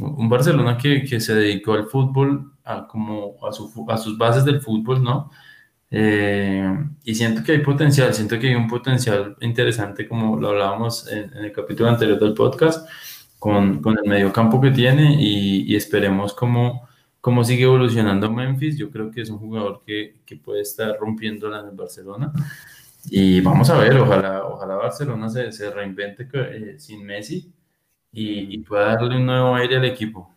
un 0.00 0.28
Barcelona 0.28 0.76
que, 0.78 1.04
que 1.04 1.20
se 1.20 1.34
dedicó 1.34 1.74
al 1.74 1.86
fútbol, 1.86 2.52
a, 2.64 2.86
como 2.86 3.36
a, 3.46 3.52
su, 3.52 3.86
a 3.88 3.96
sus 3.98 4.16
bases 4.18 4.44
del 4.44 4.60
fútbol, 4.60 5.02
¿no? 5.02 5.30
Eh, 5.90 6.68
y 7.04 7.14
siento 7.14 7.42
que 7.44 7.52
hay 7.52 7.58
potencial, 7.58 8.12
siento 8.12 8.38
que 8.38 8.48
hay 8.48 8.54
un 8.54 8.68
potencial 8.68 9.36
interesante, 9.40 10.08
como 10.08 10.36
lo 10.36 10.48
hablábamos 10.48 11.06
en, 11.08 11.32
el 11.34 11.52
capítulo 11.52 11.88
anterior 11.88 12.18
del 12.18 12.34
podcast, 12.34 12.88
con, 13.38 13.80
con 13.80 13.96
el 14.02 14.08
medio 14.08 14.32
campo 14.32 14.60
que 14.60 14.70
tiene 14.70 15.14
y, 15.20 15.72
y 15.72 15.76
esperemos 15.76 16.34
cómo, 16.34 16.88
cómo 17.20 17.44
sigue 17.44 17.64
evolucionando 17.64 18.30
Memphis. 18.30 18.76
Yo 18.76 18.90
creo 18.90 19.10
que 19.10 19.22
es 19.22 19.30
un 19.30 19.38
jugador 19.38 19.82
que, 19.86 20.16
que 20.24 20.36
puede 20.36 20.62
estar 20.62 20.96
rompiéndola 20.98 21.60
en 21.60 21.66
el 21.66 21.76
Barcelona. 21.76 22.32
Y 23.08 23.40
vamos 23.40 23.70
a 23.70 23.78
ver, 23.78 23.96
ojalá, 23.96 24.44
ojalá 24.46 24.76
Barcelona 24.76 25.28
se, 25.28 25.52
se 25.52 25.70
reinvente 25.70 26.28
eh, 26.32 26.78
sin 26.78 27.04
Messi 27.04 27.52
y, 28.10 28.58
pueda 28.58 28.96
darle 28.96 29.16
un 29.16 29.26
nuevo 29.26 29.54
aire 29.54 29.76
al 29.76 29.84
equipo. 29.84 30.34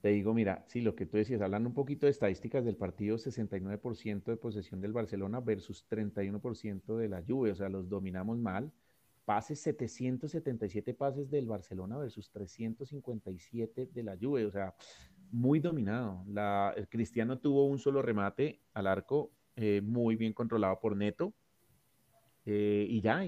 Te 0.00 0.08
digo, 0.08 0.32
mira, 0.32 0.64
sí, 0.68 0.80
lo 0.80 0.94
que 0.94 1.04
tú 1.04 1.18
decías, 1.18 1.42
hablando 1.42 1.68
un 1.68 1.74
poquito 1.74 2.06
de 2.06 2.12
estadísticas 2.12 2.64
del 2.64 2.76
partido, 2.76 3.18
69% 3.18 4.24
de 4.24 4.36
posesión 4.36 4.80
del 4.80 4.92
Barcelona 4.92 5.40
versus 5.40 5.84
31% 5.90 6.96
de 6.96 7.08
la 7.08 7.22
Juve, 7.26 7.50
o 7.50 7.54
sea, 7.54 7.68
los 7.68 7.88
dominamos 7.88 8.38
mal. 8.38 8.72
Pases, 9.26 9.60
777 9.60 10.94
pases 10.94 11.30
del 11.30 11.46
Barcelona 11.46 11.98
versus 11.98 12.30
357 12.30 13.90
de 13.92 14.02
la 14.02 14.16
Juve, 14.16 14.46
o 14.46 14.50
sea, 14.50 14.74
muy 15.30 15.60
dominado. 15.60 16.24
La, 16.28 16.72
el 16.76 16.88
Cristiano 16.88 17.38
tuvo 17.38 17.66
un 17.66 17.78
solo 17.78 18.00
remate 18.00 18.60
al 18.72 18.86
arco, 18.86 19.32
eh, 19.56 19.82
muy 19.84 20.16
bien 20.16 20.32
controlado 20.32 20.80
por 20.80 20.96
Neto, 20.96 21.34
eh, 22.46 22.86
y 22.88 23.00
ya, 23.00 23.22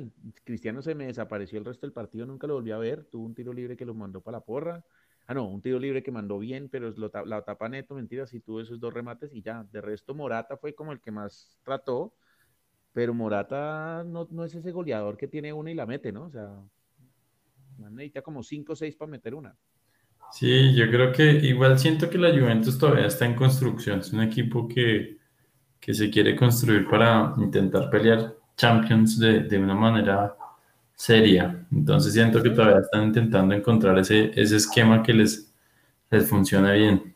Cristiano 0.44 0.82
se 0.82 0.94
me 0.94 1.06
desapareció 1.06 1.58
el 1.58 1.64
resto 1.64 1.86
del 1.86 1.92
partido, 1.92 2.26
nunca 2.26 2.46
lo 2.46 2.54
volví 2.54 2.70
a 2.70 2.78
ver. 2.78 3.04
Tuvo 3.04 3.26
un 3.26 3.34
tiro 3.34 3.52
libre 3.52 3.76
que 3.76 3.84
lo 3.84 3.94
mandó 3.94 4.20
para 4.20 4.38
la 4.38 4.44
porra. 4.44 4.84
Ah, 5.26 5.34
no, 5.34 5.48
un 5.48 5.62
tiro 5.62 5.78
libre 5.78 6.02
que 6.02 6.10
mandó 6.10 6.38
bien, 6.38 6.68
pero 6.68 6.90
lo, 6.90 7.10
la 7.26 7.42
tapa 7.42 7.68
neto, 7.68 7.94
mentira, 7.94 8.26
sí 8.26 8.40
tuvo 8.40 8.60
esos 8.60 8.80
dos 8.80 8.92
remates 8.92 9.32
y 9.32 9.42
ya. 9.42 9.64
De 9.70 9.80
resto, 9.80 10.14
Morata 10.14 10.56
fue 10.56 10.74
como 10.74 10.92
el 10.92 11.00
que 11.00 11.10
más 11.10 11.58
trató, 11.62 12.14
pero 12.92 13.14
Morata 13.14 14.04
no, 14.04 14.26
no 14.30 14.44
es 14.44 14.54
ese 14.54 14.72
goleador 14.72 15.16
que 15.16 15.28
tiene 15.28 15.52
una 15.52 15.70
y 15.70 15.74
la 15.74 15.86
mete, 15.86 16.10
¿no? 16.12 16.24
O 16.24 16.30
sea, 16.30 16.50
necesita 17.78 18.22
como 18.22 18.42
cinco 18.42 18.72
o 18.72 18.76
seis 18.76 18.96
para 18.96 19.10
meter 19.10 19.34
una. 19.34 19.56
Sí, 20.32 20.74
yo 20.74 20.88
creo 20.90 21.12
que 21.12 21.30
igual 21.30 21.78
siento 21.78 22.08
que 22.08 22.18
la 22.18 22.30
Juventus 22.30 22.78
todavía 22.78 23.06
está 23.06 23.26
en 23.26 23.34
construcción. 23.34 24.00
Es 24.00 24.12
un 24.12 24.22
equipo 24.22 24.66
que, 24.66 25.18
que 25.78 25.94
se 25.94 26.10
quiere 26.10 26.34
construir 26.34 26.88
para 26.88 27.34
intentar 27.38 27.90
pelear 27.90 28.34
Champions 28.56 29.18
de, 29.18 29.40
de 29.40 29.58
una 29.58 29.74
manera 29.74 30.34
seria. 30.94 31.66
Entonces 31.72 32.12
siento 32.12 32.42
que 32.42 32.50
todavía 32.50 32.80
están 32.80 33.04
intentando 33.04 33.54
encontrar 33.54 33.98
ese, 33.98 34.30
ese 34.34 34.56
esquema 34.56 35.02
que 35.02 35.12
les, 35.12 35.52
les 36.10 36.28
funcione 36.28 36.72
bien. 36.74 37.14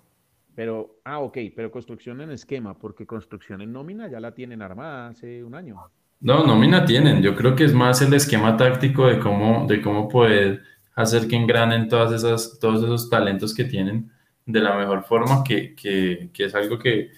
Pero, 0.57 0.99
ah, 1.05 1.21
ok, 1.21 1.39
pero 1.55 1.71
construcción 1.71 2.21
en 2.23 2.31
esquema, 2.31 2.77
porque 2.77 3.07
construcción 3.07 3.61
en 3.61 3.73
nómina 3.73 4.09
ya 4.09 4.19
la 4.19 4.33
tienen 4.33 4.63
armada 4.63 5.09
hace 5.09 5.45
un 5.45 5.55
año. 5.55 5.77
No, 6.21 6.47
nómina 6.47 6.85
tienen. 6.85 7.23
Yo 7.23 7.37
creo 7.37 7.55
que 7.55 7.65
es 7.65 7.75
más 7.75 8.01
el 8.01 8.15
esquema 8.15 8.57
táctico 8.57 9.07
de 9.07 9.19
cómo, 9.19 9.67
de 9.69 9.83
cómo 9.83 10.09
poder 10.09 10.63
hacer 10.95 11.29
que 11.29 11.37
engranen 11.37 11.89
todas 11.89 12.13
esas, 12.13 12.59
todos 12.59 12.83
esos 12.83 13.11
talentos 13.11 13.55
que 13.55 13.65
tienen 13.65 14.11
de 14.47 14.61
la 14.61 14.77
mejor 14.77 15.05
forma, 15.05 15.45
que, 15.45 15.75
que, 15.75 16.31
que 16.33 16.47
es 16.47 16.55
algo 16.55 16.79
que, 16.79 17.13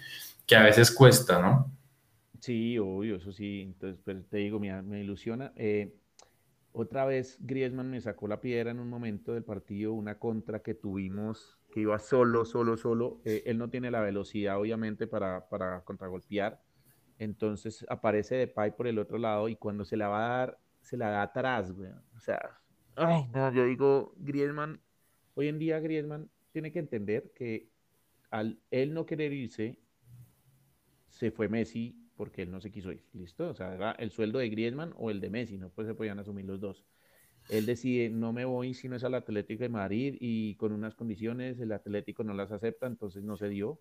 que 0.45 0.57
a 0.57 0.65
veces 0.65 0.91
cuesta, 0.91 1.41
¿no? 1.41 1.71
Sí, 2.49 2.79
obvio, 2.79 3.17
eso 3.17 3.31
sí. 3.31 3.61
Entonces, 3.61 4.01
pero 4.03 4.25
te 4.25 4.39
digo, 4.39 4.59
mira, 4.59 4.81
me 4.81 5.03
ilusiona. 5.03 5.53
Eh, 5.55 5.95
otra 6.73 7.05
vez 7.05 7.37
Griezmann 7.41 7.91
me 7.91 8.01
sacó 8.01 8.27
la 8.27 8.41
piedra 8.41 8.71
en 8.71 8.81
un 8.81 8.89
momento 8.89 9.35
del 9.35 9.45
partido, 9.45 9.93
una 9.93 10.19
contra 10.19 10.63
que 10.63 10.73
tuvimos, 10.73 11.59
que 11.71 11.81
iba 11.81 11.99
solo, 11.99 12.47
solo, 12.47 12.79
solo. 12.79 13.21
Eh, 13.27 13.43
él 13.45 13.59
no 13.59 13.69
tiene 13.69 13.91
la 13.91 14.01
velocidad, 14.01 14.59
obviamente, 14.59 15.07
para, 15.07 15.47
para 15.51 15.85
contragolpear. 15.85 16.59
Entonces 17.19 17.85
aparece 17.91 18.37
Depay 18.37 18.75
por 18.75 18.87
el 18.87 18.99
otro 18.99 19.19
lado 19.19 19.51
y 19.51 19.57
cuando 19.57 19.85
se 19.85 19.99
la 19.99 20.09
va 20.09 20.25
a 20.25 20.39
dar, 20.39 20.59
se 20.81 20.97
la 20.97 21.11
da 21.11 21.21
atrás, 21.21 21.71
güey. 21.73 21.91
O 22.17 22.19
sea, 22.19 22.41
ay, 22.97 23.29
no, 23.35 23.53
yo 23.53 23.67
digo, 23.67 24.15
Griezmann, 24.17 24.81
hoy 25.35 25.49
en 25.49 25.59
día 25.59 25.81
Griezmann 25.81 26.31
tiene 26.53 26.73
que 26.73 26.79
entender 26.79 27.31
que 27.35 27.69
al 28.31 28.59
él 28.71 28.95
no 28.95 29.05
querer 29.05 29.35
irse, 29.35 29.79
se 31.11 31.31
fue 31.31 31.51
Messi 31.51 32.08
porque 32.19 32.43
él 32.43 32.51
no 32.51 32.61
se 32.61 32.73
quiso 32.73 32.91
ir, 32.91 33.05
¿listo? 33.13 33.49
O 33.49 33.55
sea, 33.55 33.73
era 33.73 33.93
el 33.93 34.11
sueldo 34.11 34.41
de 34.41 34.51
Griezmann 34.51 34.93
o 34.97 35.09
el 35.09 35.21
de 35.21 35.31
Messi, 35.31 35.57
no 35.57 35.71
pues 35.71 35.87
se 35.87 35.95
podían 35.95 36.19
asumir 36.19 36.45
los 36.45 36.59
dos. 36.59 36.85
Él 37.49 37.65
decide, 37.65 38.11
no 38.11 38.33
me 38.33 38.45
voy 38.45 38.75
si 38.75 38.89
no 38.89 38.97
es 38.97 39.05
al 39.05 39.15
Atlético 39.15 39.63
de 39.63 39.69
Madrid 39.69 40.17
y 40.21 40.57
con 40.57 40.73
unas 40.73 40.97
condiciones, 40.97 41.61
el 41.61 41.71
Atlético 41.71 42.25
no 42.25 42.35
las 42.35 42.51
acepta, 42.51 42.89
entonces 42.89 43.23
no 43.23 43.37
se 43.37 43.49
dio. 43.49 43.81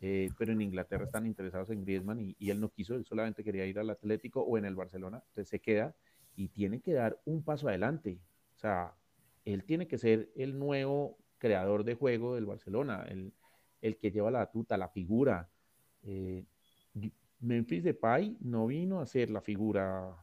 Eh, 0.00 0.30
pero 0.38 0.52
en 0.52 0.62
Inglaterra 0.62 1.04
están 1.04 1.26
interesados 1.26 1.70
en 1.70 1.84
Griezmann 1.84 2.20
y, 2.20 2.50
él 2.50 2.60
no 2.60 2.70
quiso, 2.70 2.94
él 2.94 3.04
solamente 3.04 3.42
quería 3.42 3.66
ir 3.66 3.80
al 3.80 3.90
Atlético 3.90 4.42
o 4.42 4.56
en 4.58 4.64
el 4.64 4.76
Barcelona, 4.76 5.18
entonces 5.18 5.48
se 5.48 5.60
queda 5.60 5.94
y 6.36 6.48
tiene 6.48 6.80
que 6.80 6.92
dar 6.92 7.20
un 7.24 7.42
paso 7.42 7.68
adelante. 7.68 8.20
O 8.56 8.58
sea, 8.58 8.94
él 9.44 9.64
tiene 9.64 9.88
que 9.88 9.98
ser 9.98 10.30
el 10.36 10.56
nuevo 10.56 11.18
creador 11.38 11.82
de 11.82 11.94
juego 11.94 12.36
del 12.36 12.46
Barcelona, 12.46 13.04
el, 13.08 13.32
el 13.80 13.96
que 13.96 14.12
lleva 14.12 14.30
la 14.30 14.50
tuta, 14.50 14.76
la 14.76 14.88
figura. 14.88 15.48
Eh, 16.04 16.44
Memphis 17.42 17.84
Depay 17.84 18.36
no 18.40 18.66
vino 18.66 19.00
a 19.00 19.06
ser 19.06 19.30
la 19.30 19.40
figura 19.40 20.16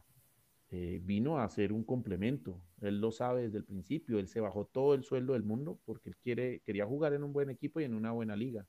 eh, 0.72 1.00
vino 1.02 1.38
a 1.38 1.48
ser 1.48 1.72
un 1.72 1.82
complemento. 1.82 2.60
Él 2.80 3.00
lo 3.00 3.10
sabe 3.10 3.42
desde 3.42 3.58
el 3.58 3.64
principio. 3.64 4.20
Él 4.20 4.28
se 4.28 4.40
bajó 4.40 4.66
todo 4.66 4.94
el 4.94 5.02
sueldo 5.02 5.32
del 5.32 5.42
mundo 5.42 5.80
porque 5.84 6.10
él 6.10 6.16
quiere, 6.16 6.60
quería 6.60 6.86
jugar 6.86 7.12
en 7.12 7.24
un 7.24 7.32
buen 7.32 7.50
equipo 7.50 7.80
y 7.80 7.84
en 7.84 7.94
una 7.94 8.12
buena 8.12 8.36
liga. 8.36 8.64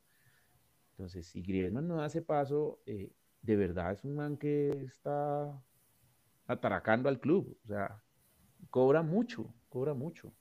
Entonces, 0.91 1.27
si 1.27 1.43
Griezmann 1.43 1.87
no 1.87 2.01
hace 2.01 2.23
paso, 2.23 2.79
eh, 2.87 3.11
de 3.43 3.55
verdad 3.55 3.91
es 3.91 4.03
un 4.03 4.15
man 4.15 4.35
que 4.35 4.83
está 4.83 5.61
ataracando 6.47 7.07
al 7.07 7.19
club. 7.19 7.55
O 7.65 7.67
sea, 7.67 8.01
cobra 8.71 9.03
mucho, 9.03 9.53
cobra 9.69 9.93
mucho. 9.93 10.33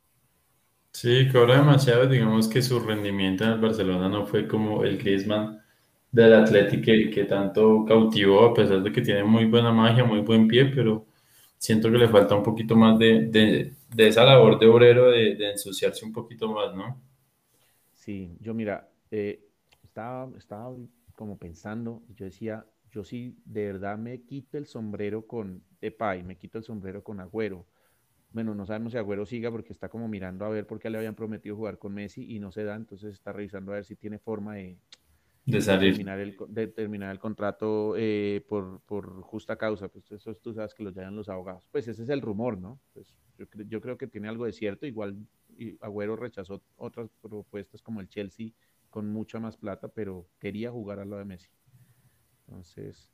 Sí, 0.92 1.28
cobra 1.30 1.58
demasiado. 1.58 2.06
Digamos 2.06 2.48
que 2.48 2.62
su 2.62 2.80
rendimiento 2.80 3.44
en 3.44 3.50
el 3.50 3.60
Barcelona 3.60 4.08
no 4.08 4.26
fue 4.26 4.48
como 4.48 4.82
el 4.82 4.96
Griezmann 4.96 5.60
del 6.12 6.34
Atlético 6.34 6.84
que, 6.84 7.10
que, 7.10 7.24
tanto 7.24 7.84
cautivó, 7.86 8.46
a 8.46 8.54
pesar 8.54 8.82
de 8.82 8.92
que 8.92 9.02
tiene 9.02 9.22
muy 9.24 9.44
buena 9.44 9.72
magia, 9.72 10.04
muy 10.04 10.20
buen 10.20 10.48
pie, 10.48 10.66
pero 10.66 11.06
siento 11.56 11.90
que 11.90 11.98
le 11.98 12.08
falta 12.08 12.34
un 12.34 12.42
poquito 12.42 12.74
más 12.76 12.98
de, 12.98 13.26
de, 13.26 13.74
de 13.94 14.08
esa 14.08 14.24
labor 14.24 14.58
de 14.58 14.66
obrero, 14.66 15.10
de, 15.10 15.36
de, 15.36 15.50
ensuciarse 15.52 16.04
un 16.04 16.12
poquito 16.12 16.50
más, 16.52 16.74
¿no? 16.74 17.00
Sí, 17.94 18.36
yo 18.40 18.54
mira, 18.54 18.88
eh, 19.10 19.44
estaba, 19.84 20.30
estaba 20.36 20.74
como 21.14 21.38
pensando, 21.38 22.02
yo 22.16 22.24
decía, 22.24 22.66
yo 22.90 23.04
sí, 23.04 23.36
de 23.44 23.66
verdad 23.66 23.98
me 23.98 24.22
quito 24.22 24.58
el 24.58 24.66
sombrero 24.66 25.26
con 25.26 25.62
Depay, 25.80 26.24
me 26.24 26.36
quito 26.36 26.58
el 26.58 26.64
sombrero 26.64 27.04
con 27.04 27.20
Agüero. 27.20 27.66
Bueno, 28.32 28.54
no 28.54 28.64
sabemos 28.64 28.92
si 28.92 28.98
Agüero 28.98 29.26
siga 29.26 29.50
porque 29.50 29.72
está 29.72 29.88
como 29.88 30.08
mirando 30.08 30.44
a 30.44 30.48
ver 30.48 30.66
por 30.66 30.78
qué 30.80 30.88
le 30.88 30.98
habían 30.98 31.14
prometido 31.14 31.56
jugar 31.56 31.78
con 31.78 31.94
Messi 31.94 32.24
y 32.34 32.40
no 32.40 32.50
se 32.52 32.64
da, 32.64 32.74
entonces 32.74 33.12
está 33.12 33.32
revisando 33.32 33.72
a 33.72 33.76
ver 33.76 33.84
si 33.84 33.96
tiene 33.96 34.18
forma 34.18 34.54
de, 34.54 34.78
de 35.46 35.60
salir. 35.60 35.92
Terminar 35.92 36.20
el, 36.20 36.36
de 36.48 36.66
terminar 36.68 37.10
el 37.10 37.18
contrato 37.18 37.94
eh, 37.96 38.44
por, 38.48 38.80
por, 38.80 39.22
justa 39.22 39.56
causa. 39.56 39.88
Pues 39.88 40.10
eso 40.12 40.34
tú 40.34 40.54
sabes 40.54 40.74
que 40.74 40.82
lo 40.82 40.90
llaman 40.90 41.16
los 41.16 41.28
abogados. 41.28 41.66
Pues 41.70 41.88
ese 41.88 42.02
es 42.02 42.08
el 42.08 42.20
rumor, 42.20 42.58
¿no? 42.58 42.80
Pues 42.92 43.14
yo, 43.38 43.46
yo 43.68 43.80
creo 43.80 43.96
que 43.98 44.06
tiene 44.06 44.28
algo 44.28 44.44
de 44.44 44.52
cierto. 44.52 44.86
Igual 44.86 45.16
Agüero 45.80 46.16
rechazó 46.16 46.62
otras 46.76 47.10
propuestas 47.20 47.82
como 47.82 48.00
el 48.00 48.08
Chelsea 48.08 48.50
con 48.88 49.08
mucha 49.08 49.38
más 49.38 49.56
plata, 49.56 49.88
pero 49.88 50.26
quería 50.38 50.70
jugar 50.70 50.98
a 50.98 51.04
lo 51.04 51.16
de 51.16 51.24
Messi. 51.24 51.50
Entonces, 52.46 53.10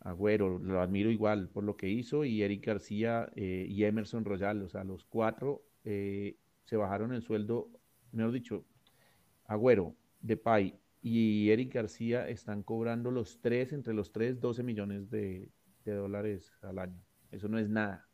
Agüero, 0.00 0.58
lo 0.58 0.80
admiro 0.80 1.10
igual 1.10 1.48
por 1.48 1.64
lo 1.64 1.76
que 1.76 1.88
hizo, 1.88 2.24
y 2.24 2.42
Eric 2.42 2.66
García 2.66 3.30
eh, 3.36 3.66
y 3.68 3.84
Emerson 3.84 4.24
Royal, 4.24 4.62
o 4.62 4.68
sea, 4.68 4.82
los 4.82 5.04
cuatro 5.04 5.62
eh, 5.84 6.36
se 6.64 6.76
bajaron 6.76 7.12
el 7.12 7.22
sueldo, 7.22 7.68
mejor 8.12 8.32
dicho, 8.32 8.64
Agüero, 9.44 9.94
Depay 10.20 10.78
y 11.02 11.50
Eric 11.50 11.74
García 11.74 12.28
están 12.28 12.62
cobrando 12.62 13.10
los 13.10 13.40
tres, 13.40 13.72
entre 13.72 13.94
los 13.94 14.12
tres, 14.12 14.40
12 14.40 14.62
millones 14.62 15.10
de, 15.10 15.50
dólares 15.84 16.52
al 16.62 16.78
año. 16.78 17.02
Eso 17.32 17.48
no 17.48 17.58
es 17.58 17.68
nada. 17.68 18.06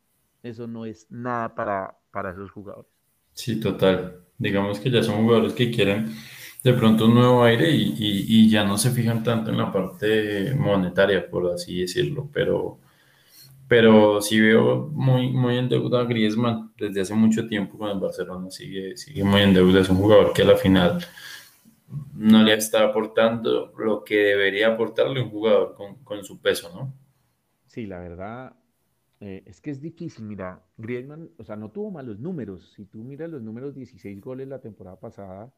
Eso 0.43 0.67
no 0.67 0.87
es 0.87 1.07
nada 1.11 1.55
para, 1.55 1.99
para 2.11 2.31
esos 2.31 2.51
jugadores. 2.51 2.91
Sí, 3.33 3.61
total. 3.61 4.21
Digamos 4.39 4.81
que 4.81 4.91
ya 4.91 5.03
son 5.03 5.25
jugadores 5.25 5.53
que 5.53 5.71
quieren 5.71 6.15
de 6.63 6.73
pronto 6.73 7.07
un 7.07 7.15
nuevo 7.15 7.45
aire 7.45 7.71
y, 7.71 7.95
y, 7.97 8.25
y, 8.27 8.51
ya 8.51 8.65
no 8.65 8.77
se 8.77 8.91
fijan 8.91 9.23
tanto 9.23 9.51
en 9.51 9.59
la 9.59 9.71
parte 9.71 10.53
monetaria, 10.55 11.29
por 11.31 11.53
así 11.53 11.81
decirlo, 11.81 12.29
pero, 12.33 12.81
pero 13.69 14.21
sí 14.21 14.41
veo 14.41 14.89
muy, 14.93 15.31
muy 15.31 15.59
en 15.59 15.69
deuda 15.69 16.01
a 16.01 16.05
Griezmann 16.05 16.73
desde 16.77 17.03
hace 17.03 17.15
mucho 17.15 17.47
tiempo 17.47 17.79
con 17.79 17.91
el 17.91 18.01
Barcelona, 18.01 18.51
sigue, 18.51 18.97
sigue 18.97 19.23
muy 19.23 19.43
en 19.43 19.55
deuda, 19.55 19.81
es 19.81 19.89
un 19.89 19.99
jugador 19.99 20.33
que 20.33 20.43
a 20.43 20.47
la 20.47 20.57
final 20.57 20.99
no 22.15 22.43
le 22.43 22.55
está 22.55 22.85
aportando 22.85 23.73
lo 23.77 24.05
que 24.05 24.17
debería 24.17 24.69
aportarle 24.69 25.23
un 25.23 25.31
jugador 25.31 25.75
con, 25.75 25.97
con 26.05 26.25
su 26.25 26.41
peso, 26.41 26.71
¿no? 26.75 26.93
Sí, 27.67 27.87
la 27.87 27.99
verdad 27.99 28.57
eh, 29.21 29.43
es 29.47 29.61
que 29.61 29.71
es 29.71 29.81
difícil, 29.81 30.25
mira, 30.25 30.63
Griezmann, 30.77 31.31
o 31.39 31.45
sea, 31.45 31.57
no 31.57 31.71
tuvo 31.71 31.91
malos 31.91 32.19
números, 32.19 32.73
si 32.75 32.85
tú 32.85 32.99
miras 32.99 33.31
los 33.31 33.43
números 33.43 33.75
16 33.75 34.21
goles 34.21 34.49
la 34.49 34.61
temporada 34.61 35.01
pasada, 35.01 35.53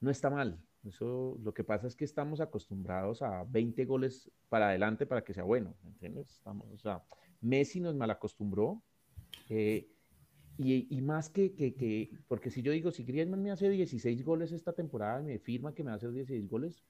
no 0.00 0.10
está 0.10 0.30
mal, 0.30 0.58
eso, 0.84 1.36
lo 1.42 1.52
que 1.52 1.64
pasa 1.64 1.88
es 1.88 1.96
que 1.96 2.04
estamos 2.04 2.40
acostumbrados 2.40 3.22
a 3.22 3.44
20 3.44 3.84
goles 3.84 4.30
para 4.48 4.68
adelante 4.68 5.06
para 5.06 5.24
que 5.24 5.34
sea 5.34 5.42
bueno, 5.42 5.74
¿entiendes? 5.84 6.30
Estamos, 6.30 6.68
o 6.72 6.78
sea, 6.78 7.02
Messi 7.40 7.80
nos 7.80 7.96
malacostumbró, 7.96 8.80
eh, 9.48 9.88
y, 10.58 11.00
más 11.00 11.30
que, 11.30 11.54
que, 11.54 11.74
que, 11.74 12.10
porque 12.28 12.50
si 12.50 12.60
yo 12.60 12.72
digo, 12.72 12.90
si 12.90 13.04
Griezmann 13.04 13.42
me 13.42 13.50
hace 13.50 13.70
16 13.70 14.24
goles 14.24 14.52
esta 14.52 14.72
temporada, 14.74 15.22
me 15.22 15.38
firma 15.38 15.74
que 15.74 15.82
me 15.82 15.88
va 15.88 15.94
a 15.94 15.96
hacer 15.96 16.12
16 16.12 16.48
goles, 16.48 16.84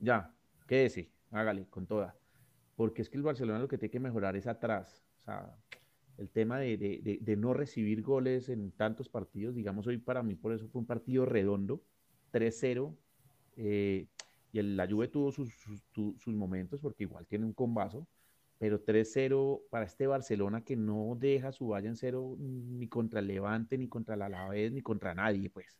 ya, 0.00 0.34
quédese, 0.66 1.10
hágale, 1.30 1.66
con 1.70 1.86
toda. 1.86 2.14
Porque 2.74 3.00
es 3.00 3.08
que 3.08 3.16
el 3.16 3.22
Barcelona 3.22 3.58
lo 3.58 3.68
que 3.68 3.78
tiene 3.78 3.90
que 3.90 4.00
mejorar 4.00 4.36
es 4.36 4.46
atrás. 4.46 5.02
O 5.20 5.22
sea, 5.22 5.56
el 6.18 6.30
tema 6.30 6.58
de, 6.58 6.76
de, 6.76 7.18
de, 7.20 7.36
no 7.36 7.54
recibir 7.54 8.02
goles 8.02 8.48
en 8.48 8.70
tantos 8.72 9.08
partidos, 9.08 9.54
digamos, 9.54 9.86
hoy 9.86 9.98
para 9.98 10.22
mí 10.22 10.34
por 10.34 10.52
eso 10.52 10.68
fue 10.68 10.80
un 10.80 10.86
partido 10.86 11.26
redondo, 11.26 11.82
3-0, 12.32 12.94
eh, 13.56 14.06
y 14.52 14.58
el, 14.58 14.76
la 14.76 14.88
Juve 14.88 15.08
tuvo 15.08 15.32
sus, 15.32 15.52
sus, 15.54 15.82
sus, 16.18 16.34
momentos 16.34 16.80
porque 16.80 17.04
igual 17.04 17.26
tiene 17.26 17.44
un 17.44 17.52
combazo, 17.52 18.06
pero 18.58 18.82
3-0 18.82 19.62
para 19.70 19.84
este 19.84 20.06
Barcelona 20.06 20.62
que 20.62 20.76
no 20.76 21.16
deja 21.18 21.52
su 21.52 21.68
valla 21.68 21.88
en 21.88 21.96
cero 21.96 22.36
ni 22.38 22.88
contra 22.88 23.20
el 23.20 23.26
Levante, 23.26 23.76
ni 23.76 23.88
contra 23.88 24.14
el 24.14 24.22
Alavés, 24.22 24.72
ni 24.72 24.82
contra 24.82 25.14
nadie, 25.14 25.50
pues. 25.50 25.76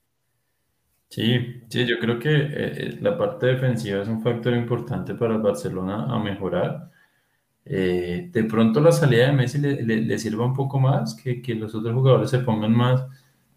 Sí, 1.09 1.62
sí, 1.69 1.87
yo 1.87 1.99
creo 1.99 2.19
que 2.19 2.31
eh, 2.35 2.99
la 3.01 3.17
parte 3.17 3.47
defensiva 3.47 4.03
es 4.03 4.09
un 4.09 4.23
factor 4.23 4.55
importante 4.55 5.15
para 5.15 5.37
el 5.37 5.41
Barcelona 5.41 6.05
a 6.12 6.19
mejorar. 6.19 6.91
Eh, 7.65 8.29
de 8.33 8.45
pronto 8.45 8.81
la 8.81 8.93
salida 8.93 9.27
de 9.29 9.33
Messi 9.33 9.59
le, 9.59 9.83
le, 9.83 10.03
le 10.03 10.19
sirva 10.19 10.45
un 10.45 10.55
poco 10.55 10.79
más, 10.79 11.15
que, 11.15 11.41
que, 11.41 11.55
los 11.55 11.75
otros 11.75 11.95
jugadores 11.95 12.31
se 12.31 12.41
pongan 12.41 12.73
más 12.73 13.05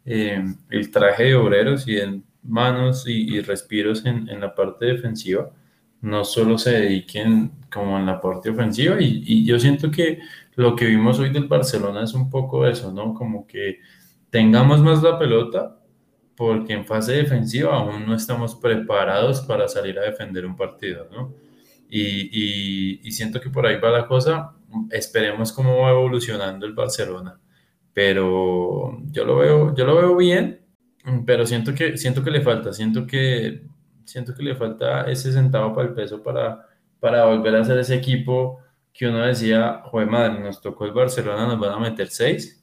eh, 0.05 0.43
el 0.69 0.91
traje 0.91 1.25
de 1.25 1.35
obreros 1.35 1.87
y 1.87 1.97
en 1.97 2.23
manos 2.43 3.07
y, 3.07 3.35
y 3.35 3.41
respiros 3.41 4.05
en, 4.05 4.29
en 4.29 4.39
la 4.39 4.55
parte 4.55 4.85
defensiva 4.85 5.51
no 6.01 6.23
solo 6.23 6.57
se 6.57 6.71
dediquen 6.71 7.51
como 7.71 7.97
en 7.97 8.05
la 8.05 8.21
parte 8.21 8.49
ofensiva 8.49 9.01
y, 9.01 9.23
y, 9.25 9.45
yo 9.45 9.59
siento 9.59 9.91
que 9.91 10.19
lo 10.55 10.75
que 10.75 10.85
vimos 10.85 11.19
hoy 11.19 11.29
del 11.29 11.47
Barcelona 11.47 12.03
es 12.03 12.13
un 12.13 12.29
poco 12.29 12.65
eso, 12.65 12.91
¿no? 12.91 13.13
Como 13.13 13.45
que 13.45 13.79
tengamos 14.29 14.81
más 14.81 15.03
la 15.03 15.19
pelota 15.19 15.79
porque 16.35 16.73
en 16.73 16.85
fase 16.85 17.13
defensiva 17.13 17.75
aún 17.75 18.05
no 18.05 18.15
estamos 18.15 18.55
preparados 18.55 19.41
para 19.41 19.67
salir 19.67 19.99
a 19.99 20.03
defender 20.03 20.45
un 20.45 20.55
partido, 20.55 21.07
¿no? 21.11 21.33
Y, 21.89 22.29
y, 22.31 23.01
y 23.03 23.11
siento 23.11 23.41
que 23.41 23.49
por 23.49 23.65
ahí 23.65 23.77
va 23.79 23.89
la 23.89 24.07
cosa, 24.07 24.55
esperemos 24.91 25.51
cómo 25.51 25.79
va 25.79 25.89
evolucionando 25.89 26.65
el 26.65 26.73
Barcelona, 26.73 27.39
pero 27.93 29.01
yo 29.11 29.25
lo 29.25 29.37
veo, 29.37 29.75
yo 29.75 29.85
lo 29.85 29.95
veo 29.95 30.15
bien, 30.15 30.61
pero 31.25 31.45
siento 31.45 31.73
que, 31.73 31.97
siento 31.97 32.23
que 32.23 32.31
le 32.31 32.41
falta, 32.41 32.71
siento 32.71 33.05
que 33.05 33.63
siento 34.09 34.33
que 34.33 34.43
le 34.43 34.55
falta 34.55 35.09
ese 35.09 35.31
centavo 35.31 35.73
para 35.73 35.87
el 35.87 35.93
peso 35.93 36.21
para, 36.23 36.65
para 36.99 37.25
volver 37.25 37.55
a 37.55 37.63
ser 37.63 37.77
ese 37.77 37.95
equipo 37.95 38.59
que 38.91 39.07
uno 39.07 39.25
decía, 39.25 39.81
joder 39.85 40.07
madre, 40.09 40.39
nos 40.39 40.61
tocó 40.61 40.85
el 40.85 40.91
Barcelona, 40.91 41.47
nos 41.47 41.59
van 41.59 41.73
a 41.73 41.79
meter 41.79 42.09
seis. 42.09 42.55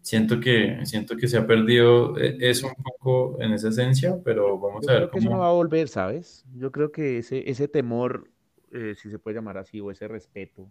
Siento 0.00 0.40
que, 0.40 0.80
siento 0.84 1.16
que 1.16 1.28
se 1.28 1.36
ha 1.36 1.46
perdido 1.46 2.16
eh, 2.18 2.36
eso 2.40 2.68
un 2.68 2.82
poco 2.82 3.40
en 3.42 3.52
esa 3.52 3.68
esencia, 3.68 4.18
pero 4.24 4.58
vamos 4.58 4.86
Yo 4.86 4.90
a 4.90 4.92
ver 4.94 5.02
creo 5.02 5.10
que 5.10 5.18
cómo... 5.18 5.28
eso 5.28 5.30
no 5.36 5.42
va 5.42 5.48
a 5.50 5.52
volver, 5.52 5.88
¿sabes? 5.88 6.44
Yo 6.54 6.72
creo 6.72 6.90
que 6.90 7.18
ese, 7.18 7.48
ese 7.50 7.68
temor, 7.68 8.30
eh, 8.72 8.94
si 8.96 9.10
se 9.10 9.18
puede 9.18 9.36
llamar 9.36 9.58
así, 9.58 9.80
o 9.80 9.90
ese 9.90 10.08
respeto 10.08 10.70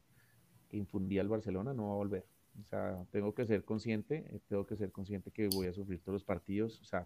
que 0.70 0.78
infundía 0.78 1.22
el 1.22 1.28
Barcelona 1.28 1.74
no 1.74 1.88
va 1.88 1.94
a 1.94 1.98
volver. 1.98 2.26
O 2.60 2.66
sea, 2.66 2.98
tengo 3.12 3.34
que 3.36 3.46
ser 3.46 3.64
consciente, 3.64 4.26
eh, 4.32 4.40
tengo 4.48 4.66
que 4.66 4.76
ser 4.76 4.92
consciente 4.92 5.32
que 5.32 5.48
voy 5.48 5.68
a 5.68 5.74
sufrir 5.74 6.00
todos 6.02 6.14
los 6.14 6.24
partidos. 6.24 6.82
O 6.82 6.86
sea, 6.86 7.06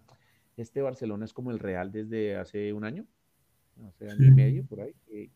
este 0.56 0.82
Barcelona 0.82 1.24
es 1.24 1.32
como 1.32 1.50
el 1.50 1.58
Real 1.58 1.92
desde 1.92 2.36
hace 2.36 2.72
un 2.72 2.84
año, 2.84 3.06
hace 3.88 4.10
año 4.10 4.26
y 4.26 4.30
medio 4.30 4.64
por 4.64 4.80
ahí, 4.80 4.94
que, 5.06 5.30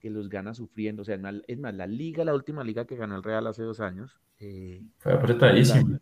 que 0.00 0.10
los 0.10 0.28
gana 0.28 0.54
sufriendo. 0.54 1.02
O 1.02 1.04
sea, 1.04 1.18
es 1.46 1.58
más, 1.58 1.74
la 1.74 1.86
liga, 1.86 2.24
la 2.24 2.34
última 2.34 2.64
liga 2.64 2.86
que 2.86 2.96
ganó 2.96 3.16
el 3.16 3.22
Real 3.22 3.46
hace 3.46 3.62
dos 3.62 3.80
años. 3.80 4.20
Eh, 4.40 4.82
fue 4.98 5.12
apretadísimo. 5.12 5.98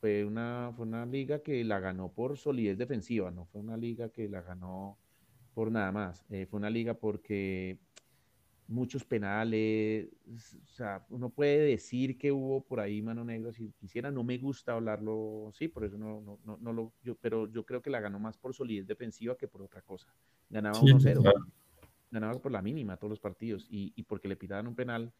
Fue 0.00 0.24
una, 0.24 0.72
fue 0.76 0.86
una 0.86 1.04
liga 1.06 1.40
que 1.40 1.64
la 1.64 1.80
ganó 1.80 2.12
por 2.12 2.38
solidez 2.38 2.78
defensiva, 2.78 3.32
no 3.32 3.46
fue 3.46 3.60
una 3.60 3.76
liga 3.76 4.10
que 4.10 4.28
la 4.28 4.42
ganó 4.42 4.96
por 5.54 5.72
nada 5.72 5.90
más. 5.90 6.24
Eh, 6.30 6.46
fue 6.46 6.58
una 6.58 6.70
liga 6.70 6.94
porque 6.94 7.78
muchos 8.68 9.02
penales, 9.04 10.08
o 10.62 10.66
sea, 10.66 11.04
uno 11.08 11.30
puede 11.30 11.60
decir 11.60 12.18
que 12.18 12.30
hubo 12.30 12.62
por 12.62 12.80
ahí 12.80 13.00
mano 13.00 13.24
negra 13.24 13.50
si 13.50 13.72
quisiera, 13.72 14.10
no 14.10 14.22
me 14.22 14.36
gusta 14.36 14.74
hablarlo, 14.74 15.50
sí, 15.54 15.68
por 15.68 15.84
eso 15.84 15.96
no, 15.96 16.20
no, 16.20 16.38
no, 16.44 16.58
no 16.58 16.72
lo, 16.74 16.92
yo, 17.02 17.16
pero 17.16 17.50
yo 17.50 17.64
creo 17.64 17.80
que 17.80 17.88
la 17.88 18.00
ganó 18.00 18.20
más 18.20 18.36
por 18.36 18.54
solidez 18.54 18.86
defensiva 18.86 19.36
que 19.36 19.48
por 19.48 19.62
otra 19.62 19.80
cosa. 19.80 20.14
Ganaba 20.50 20.80
Sí, 20.80 20.86
1-0, 20.86 21.14
total. 21.14 21.34
ganaba 22.10 22.38
por 22.40 22.52
la 22.52 22.60
mínima 22.60 22.98
todos 22.98 23.10
los 23.10 23.20
partidos 23.20 23.66
y, 23.70 23.92
y 23.96 24.02
porque 24.02 24.28
le 24.28 24.36
pitaban 24.36 24.66
un 24.66 24.74
penal, 24.74 25.12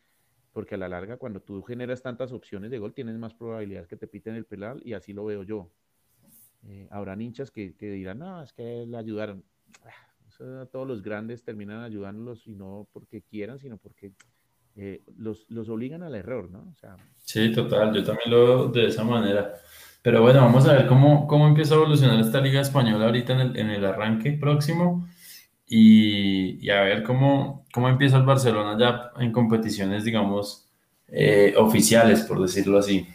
porque 0.52 0.74
a 0.74 0.78
la 0.78 0.88
larga 0.88 1.16
cuando 1.16 1.40
tú 1.40 1.62
generas 1.62 2.02
tantas 2.02 2.32
opciones 2.32 2.70
de 2.70 2.78
gol 2.78 2.92
tienes 2.92 3.16
más 3.16 3.32
probabilidades 3.32 3.88
que 3.88 3.96
te 3.96 4.06
piten 4.06 4.34
el 4.34 4.44
penal 4.44 4.82
y 4.84 4.92
así 4.92 5.14
lo 5.14 5.24
veo 5.24 5.42
yo. 5.42 5.70
Eh, 6.66 6.86
habrán 6.90 7.22
hinchas 7.22 7.50
que, 7.50 7.74
que 7.76 7.90
dirán, 7.90 8.18
no, 8.18 8.42
es 8.42 8.52
que 8.52 8.84
le 8.86 8.96
ayudaron. 8.98 9.42
Todos 10.38 10.86
los 10.86 11.02
grandes 11.02 11.42
terminan 11.42 11.82
ayudándolos 11.82 12.46
y 12.46 12.54
no 12.54 12.88
porque 12.92 13.22
quieran, 13.22 13.58
sino 13.58 13.76
porque 13.76 14.12
eh, 14.76 15.02
los, 15.16 15.46
los 15.48 15.68
obligan 15.68 16.04
al 16.04 16.14
error, 16.14 16.48
¿no? 16.50 16.72
sí, 17.18 17.50
total, 17.52 17.92
yo 17.92 18.04
también 18.04 18.30
lo 18.30 18.44
veo 18.44 18.68
de 18.68 18.86
esa 18.86 19.02
manera. 19.02 19.54
Pero 20.02 20.22
bueno, 20.22 20.40
vamos 20.40 20.68
a 20.68 20.74
ver 20.74 20.86
cómo, 20.86 21.26
cómo 21.26 21.48
empieza 21.48 21.74
a 21.74 21.78
evolucionar 21.78 22.20
esta 22.20 22.40
liga 22.40 22.60
española 22.60 23.06
ahorita 23.06 23.32
en 23.32 23.40
el, 23.40 23.56
en 23.58 23.70
el 23.70 23.84
arranque 23.84 24.32
próximo 24.32 25.08
y, 25.66 26.64
y, 26.64 26.70
a 26.70 26.82
ver 26.82 27.02
cómo, 27.02 27.66
cómo 27.72 27.88
empieza 27.88 28.16
el 28.16 28.24
Barcelona 28.24 28.76
ya 28.78 29.10
en 29.22 29.32
competiciones, 29.32 30.04
digamos, 30.04 30.68
eh, 31.08 31.54
oficiales, 31.56 32.22
por 32.22 32.40
decirlo 32.40 32.78
así. 32.78 33.06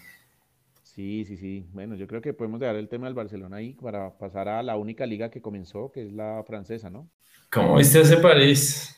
Sí, 0.94 1.26
sí, 1.26 1.38
sí. 1.38 1.66
Bueno, 1.74 1.96
yo 1.96 2.06
creo 2.06 2.22
que 2.22 2.34
podemos 2.34 2.60
dejar 2.60 2.76
el 2.76 2.88
tema 2.88 3.08
del 3.08 3.16
Barcelona 3.16 3.58
ahí 3.58 3.74
para 3.74 4.16
pasar 4.16 4.48
a 4.48 4.62
la 4.62 4.78
única 4.78 5.08
liga 5.08 5.32
que 5.32 5.42
comenzó, 5.42 5.92
que 5.92 6.06
es 6.06 6.14
la 6.14 6.44
francesa, 6.46 6.92
¿no? 6.92 7.10
¿Cómo 7.52 7.78
viste 7.78 8.02
ese 8.02 8.18
París? 8.18 8.96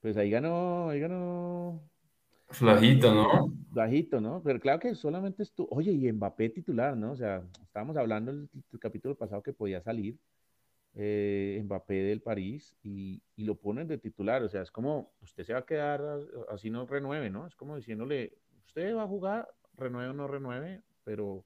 Pues 0.00 0.16
ahí 0.16 0.30
ganó, 0.30 0.88
ahí 0.88 1.00
ganó. 1.00 1.82
Flajito, 2.48 3.12
¿no? 3.12 3.52
Flajito, 3.70 4.18
¿no? 4.22 4.40
Pero 4.42 4.60
claro 4.60 4.78
que 4.78 4.94
solamente 4.94 5.42
estuvo. 5.42 5.68
Oye, 5.72 5.92
y 5.92 6.10
Mbappé 6.10 6.48
titular, 6.48 6.96
¿no? 6.96 7.12
O 7.12 7.16
sea, 7.16 7.42
estábamos 7.62 7.98
hablando 7.98 8.30
el, 8.30 8.48
el 8.72 8.78
capítulo 8.78 9.14
pasado 9.14 9.42
que 9.42 9.52
podía 9.52 9.82
salir 9.82 10.16
eh, 10.94 11.60
Mbappé 11.64 11.94
del 11.94 12.22
París 12.22 12.74
y, 12.82 13.20
y, 13.36 13.44
lo 13.44 13.56
ponen 13.56 13.88
de 13.88 13.98
titular. 13.98 14.42
O 14.42 14.48
sea, 14.48 14.62
es 14.62 14.70
como, 14.70 15.12
usted 15.20 15.44
se 15.44 15.52
va 15.52 15.58
a 15.58 15.66
quedar 15.66 16.02
así 16.48 16.70
no 16.70 16.86
renueve, 16.86 17.28
¿no? 17.28 17.46
Es 17.46 17.54
como 17.54 17.76
diciéndole, 17.76 18.38
usted 18.66 18.96
va 18.96 19.02
a 19.02 19.08
jugar, 19.08 19.48
renueve 19.78 20.10
o 20.10 20.12
no 20.12 20.26
renueve, 20.26 20.82
pero... 21.04 21.44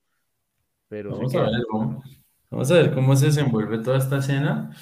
pero 0.89 1.11
vamos, 1.13 1.35
a 1.35 1.43
ver 1.43 1.65
cómo, 1.71 2.03
vamos 2.51 2.71
a 2.71 2.75
ver 2.75 2.95
cómo 2.95 3.17
se 3.17 3.27
desenvuelve 3.27 3.79
toda 3.79 3.99
esta 3.99 4.19
escena. 4.19 4.75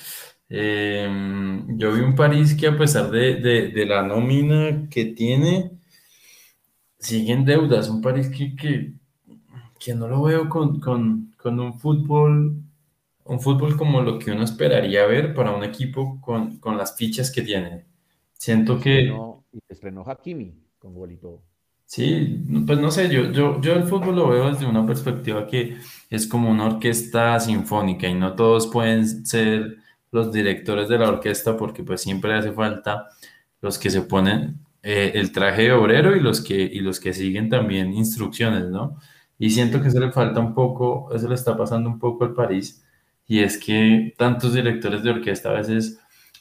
Eh, 0.48 1.08
yo 1.68 1.92
vi 1.92 2.00
un 2.00 2.14
París 2.14 2.54
que 2.54 2.66
a 2.66 2.76
pesar 2.76 3.10
de, 3.10 3.36
de, 3.36 3.68
de, 3.68 3.86
la 3.86 4.02
nómina 4.02 4.88
que 4.88 5.06
tiene, 5.06 5.70
sigue 6.98 7.32
en 7.32 7.44
deudas. 7.44 7.88
Un 7.88 8.00
París 8.00 8.28
que, 8.28 8.56
que, 8.56 8.94
que 9.78 9.94
no 9.94 10.08
lo 10.08 10.22
veo 10.22 10.48
con, 10.48 10.80
con, 10.80 11.34
con 11.36 11.60
un 11.60 11.78
fútbol 11.78 12.64
un 13.30 13.40
fútbol 13.40 13.76
como 13.76 14.02
lo 14.02 14.18
que 14.18 14.32
uno 14.32 14.42
esperaría 14.42 15.06
ver 15.06 15.34
para 15.34 15.52
un 15.52 15.62
equipo 15.62 16.20
con, 16.20 16.58
con 16.58 16.76
las 16.76 16.96
fichas 16.96 17.30
que 17.30 17.42
tiene. 17.42 17.86
Siento 18.32 18.80
que... 18.80 19.14
y 19.52 19.60
estrenó 19.68 20.02
Hakimi 20.04 20.52
con 20.80 20.94
gol 20.94 21.12
y 21.12 21.16
todo. 21.16 21.40
Sí, 21.92 22.44
pues 22.66 22.78
no 22.78 22.90
sé, 22.92 23.08
yo, 23.12 23.32
yo, 23.32 23.60
yo 23.60 23.72
el 23.72 23.82
fútbol 23.82 24.14
lo 24.14 24.28
veo 24.28 24.52
desde 24.52 24.64
una 24.64 24.86
perspectiva 24.86 25.44
que 25.48 25.76
es 26.08 26.24
como 26.28 26.48
una 26.48 26.66
orquesta 26.66 27.40
sinfónica 27.40 28.06
y 28.06 28.14
no 28.14 28.36
todos 28.36 28.68
pueden 28.68 29.26
ser 29.26 29.78
los 30.12 30.32
directores 30.32 30.88
de 30.88 30.98
la 30.98 31.08
orquesta 31.08 31.56
porque 31.56 31.82
pues 31.82 32.00
siempre 32.00 32.32
hace 32.34 32.52
falta 32.52 33.08
los 33.60 33.76
que 33.76 33.90
se 33.90 34.02
ponen 34.02 34.60
eh, 34.84 35.10
el 35.16 35.32
traje 35.32 35.62
de 35.62 35.72
obrero 35.72 36.14
y 36.14 36.20
los, 36.20 36.40
que, 36.40 36.54
y 36.54 36.78
los 36.78 37.00
que 37.00 37.12
siguen 37.12 37.48
también 37.48 37.92
instrucciones, 37.92 38.66
¿no? 38.68 38.96
Y 39.36 39.50
siento 39.50 39.82
que 39.82 39.88
eso 39.88 39.98
le 39.98 40.12
falta 40.12 40.38
un 40.38 40.54
poco, 40.54 41.12
eso 41.12 41.28
le 41.28 41.34
está 41.34 41.56
pasando 41.56 41.90
un 41.90 41.98
poco 41.98 42.22
al 42.24 42.34
París 42.34 42.84
y 43.26 43.40
es 43.40 43.58
que 43.58 44.14
tantos 44.16 44.54
directores 44.54 45.02
de 45.02 45.10
orquesta 45.10 45.50
a 45.50 45.54
veces, 45.54 45.98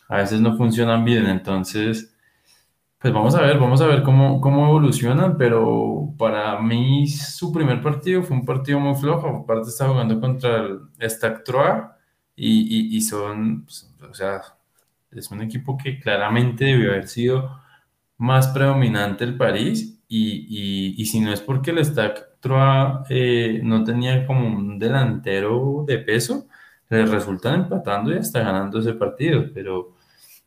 a 0.10 0.18
veces 0.18 0.42
no 0.42 0.56
funcionan 0.58 1.04
bien, 1.06 1.26
entonces, 1.26 2.14
pues 3.00 3.14
vamos 3.14 3.34
a 3.36 3.42
ver, 3.42 3.58
vamos 3.60 3.82
a 3.82 3.88
ver 3.88 4.04
cómo, 4.04 4.42
cómo 4.42 4.68
evolucionan, 4.68 5.38
pero 5.38 6.14
para 6.18 6.60
mí 6.62 7.08
su 7.08 7.52
primer 7.52 7.82
partido 7.82 8.24
fue 8.24 8.38
un 8.38 8.46
partido 8.46 8.80
muy 8.80 8.96
flojo, 8.96 9.28
aparte 9.44 9.70
está 9.70 9.88
jugando 9.88 10.20
contra 10.20 10.58
el 10.58 11.10
Stac 11.10 11.44
y, 12.36 12.96
y, 12.98 13.02
son, 13.02 13.64
pues, 13.66 13.94
o 14.10 14.14
sea, 14.14 14.42
es 15.12 15.32
un 15.32 15.42
equipo 15.42 15.78
que 15.78 16.00
claramente 16.00 16.66
debió 16.66 16.92
haber 16.92 17.08
sido 17.08 17.60
más 18.18 18.50
predominante 18.50 19.24
el 19.24 19.38
París 19.38 20.02
y, 20.08 20.96
y, 21.02 21.06
si 21.06 21.20
no 21.22 21.32
es 21.34 21.42
porque 21.42 21.72
el 21.72 21.84
Stac 21.86 22.30
eh, 23.10 23.62
no 23.64 23.84
tenía 23.84 24.26
como 24.26 24.48
un 24.48 24.80
delantero 24.80 25.84
de 25.88 26.00
peso, 26.00 26.48
les 26.90 27.10
resultan 27.10 27.62
empatando 27.62 28.12
y 28.14 28.18
hasta 28.18 28.42
ganando 28.42 28.80
ese 28.80 28.94
partido, 28.94 29.46
pero, 29.54 29.96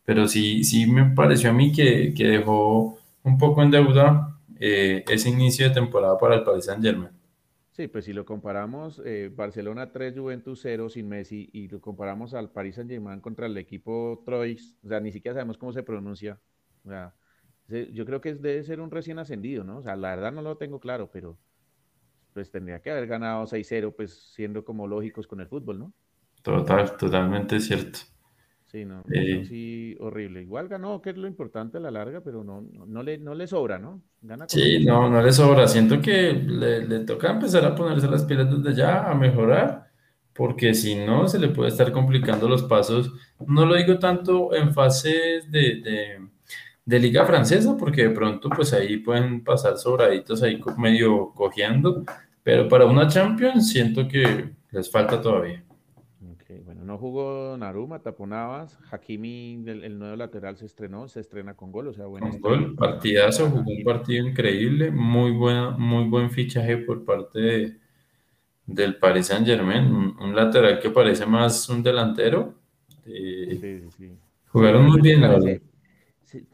pero 0.04 0.28
sí, 0.28 0.64
sí 0.64 0.86
me 0.86 1.14
pareció 1.14 1.50
a 1.50 1.52
mí 1.52 1.72
que, 1.72 2.12
que 2.14 2.24
dejó 2.24 2.98
un 3.22 3.38
poco 3.38 3.62
en 3.62 3.70
deuda 3.70 4.38
eh, 4.58 5.04
ese 5.08 5.28
inicio 5.30 5.68
de 5.68 5.74
temporada 5.74 6.18
para 6.18 6.36
el 6.36 6.44
Paris 6.44 6.66
Saint 6.66 6.82
Germain. 6.82 7.10
Sí, 7.72 7.88
pues 7.88 8.04
si 8.04 8.12
lo 8.12 8.26
comparamos, 8.26 9.00
eh, 9.04 9.30
Barcelona 9.34 9.90
3, 9.90 10.14
Juventus 10.16 10.60
0 10.62 10.90
sin 10.90 11.08
Messi, 11.08 11.48
y 11.52 11.68
lo 11.68 11.80
comparamos 11.80 12.34
al 12.34 12.50
Paris 12.50 12.74
Saint 12.74 12.90
Germain 12.90 13.20
contra 13.20 13.46
el 13.46 13.56
equipo 13.56 14.22
Troyes, 14.26 14.76
o 14.84 14.88
sea, 14.88 15.00
ni 15.00 15.10
siquiera 15.10 15.34
sabemos 15.34 15.56
cómo 15.56 15.72
se 15.72 15.82
pronuncia. 15.82 16.38
O 16.84 16.90
sea, 16.90 17.14
yo 17.68 18.04
creo 18.04 18.20
que 18.20 18.34
debe 18.34 18.62
ser 18.62 18.80
un 18.80 18.90
recién 18.90 19.18
ascendido, 19.18 19.64
¿no? 19.64 19.78
O 19.78 19.82
sea, 19.82 19.96
la 19.96 20.10
verdad 20.10 20.32
no 20.32 20.42
lo 20.42 20.58
tengo 20.58 20.80
claro, 20.80 21.10
pero 21.10 21.38
pues 22.34 22.50
tendría 22.50 22.80
que 22.80 22.90
haber 22.90 23.06
ganado 23.06 23.46
6-0, 23.46 23.94
pues 23.96 24.32
siendo 24.34 24.64
como 24.64 24.86
lógicos 24.86 25.26
con 25.26 25.40
el 25.40 25.48
fútbol, 25.48 25.78
¿no? 25.78 25.92
Total, 26.42 26.96
totalmente 26.96 27.58
cierto. 27.60 28.00
Sí, 28.72 28.86
no, 28.86 29.04
eh, 29.12 29.44
sí, 29.46 29.94
horrible. 30.00 30.40
Igual 30.40 30.66
ganó, 30.66 31.02
que 31.02 31.10
es 31.10 31.16
lo 31.18 31.28
importante 31.28 31.76
a 31.76 31.80
la 31.80 31.90
larga, 31.90 32.22
pero 32.22 32.42
no, 32.42 32.62
no, 32.62 33.02
le, 33.02 33.18
no 33.18 33.34
le 33.34 33.46
sobra, 33.46 33.78
¿no? 33.78 34.02
Gana 34.22 34.46
sí, 34.48 34.82
no, 34.82 35.10
no 35.10 35.20
le 35.20 35.30
sobra. 35.30 35.68
Siento 35.68 36.00
que 36.00 36.32
le, 36.32 36.88
le, 36.88 37.00
toca 37.00 37.32
empezar 37.32 37.66
a 37.66 37.74
ponerse 37.74 38.08
las 38.08 38.24
pilas 38.24 38.48
desde 38.50 38.74
ya, 38.74 39.10
a 39.10 39.14
mejorar, 39.14 39.90
porque 40.32 40.72
si 40.72 40.94
no, 40.94 41.28
se 41.28 41.38
le 41.38 41.48
puede 41.48 41.68
estar 41.68 41.92
complicando 41.92 42.48
los 42.48 42.62
pasos. 42.62 43.12
No 43.46 43.66
lo 43.66 43.74
digo 43.74 43.98
tanto 43.98 44.54
en 44.54 44.72
fases 44.72 45.52
de, 45.52 45.82
de, 45.82 46.28
de 46.86 46.98
liga 46.98 47.26
francesa, 47.26 47.76
porque 47.76 48.04
de 48.04 48.10
pronto, 48.10 48.48
pues 48.48 48.72
ahí 48.72 48.96
pueden 48.96 49.44
pasar 49.44 49.76
sobraditos 49.76 50.42
ahí 50.42 50.58
medio 50.78 51.34
cojeando, 51.34 52.04
pero 52.42 52.66
para 52.70 52.86
una 52.86 53.06
Champions 53.06 53.68
siento 53.68 54.08
que 54.08 54.48
les 54.70 54.90
falta 54.90 55.20
todavía 55.20 55.62
no 56.82 56.98
jugó 56.98 57.56
Naruma, 57.56 58.00
Taponabas, 58.00 58.78
Hakimi, 58.90 59.62
el, 59.66 59.98
nuevo 59.98 60.16
lateral 60.16 60.56
se 60.56 60.66
estrenó, 60.66 61.08
se 61.08 61.20
estrena 61.20 61.54
con 61.54 61.72
gol, 61.72 61.88
o 61.88 61.92
sea, 61.92 62.06
bueno. 62.06 62.30
gol, 62.40 62.74
partidazo, 62.74 63.48
jugó 63.50 63.70
un 63.70 63.84
partido 63.84 64.26
increíble, 64.26 64.90
muy 64.90 65.32
buena, 65.32 65.70
muy 65.70 66.08
buen 66.08 66.30
fichaje 66.30 66.78
por 66.78 67.04
parte 67.04 67.78
del 68.66 68.96
Paris 68.96 69.26
Saint 69.26 69.46
Germain, 69.46 69.84
un, 69.84 70.34
lateral 70.34 70.78
que 70.80 70.90
parece 70.90 71.26
más 71.26 71.68
un 71.68 71.82
delantero. 71.82 72.54
sí, 73.04 73.80
sí. 73.96 74.12
Jugaron 74.48 74.86
muy 74.86 75.00
bien, 75.00 75.20
la 75.22 75.28
verdad. 75.28 75.60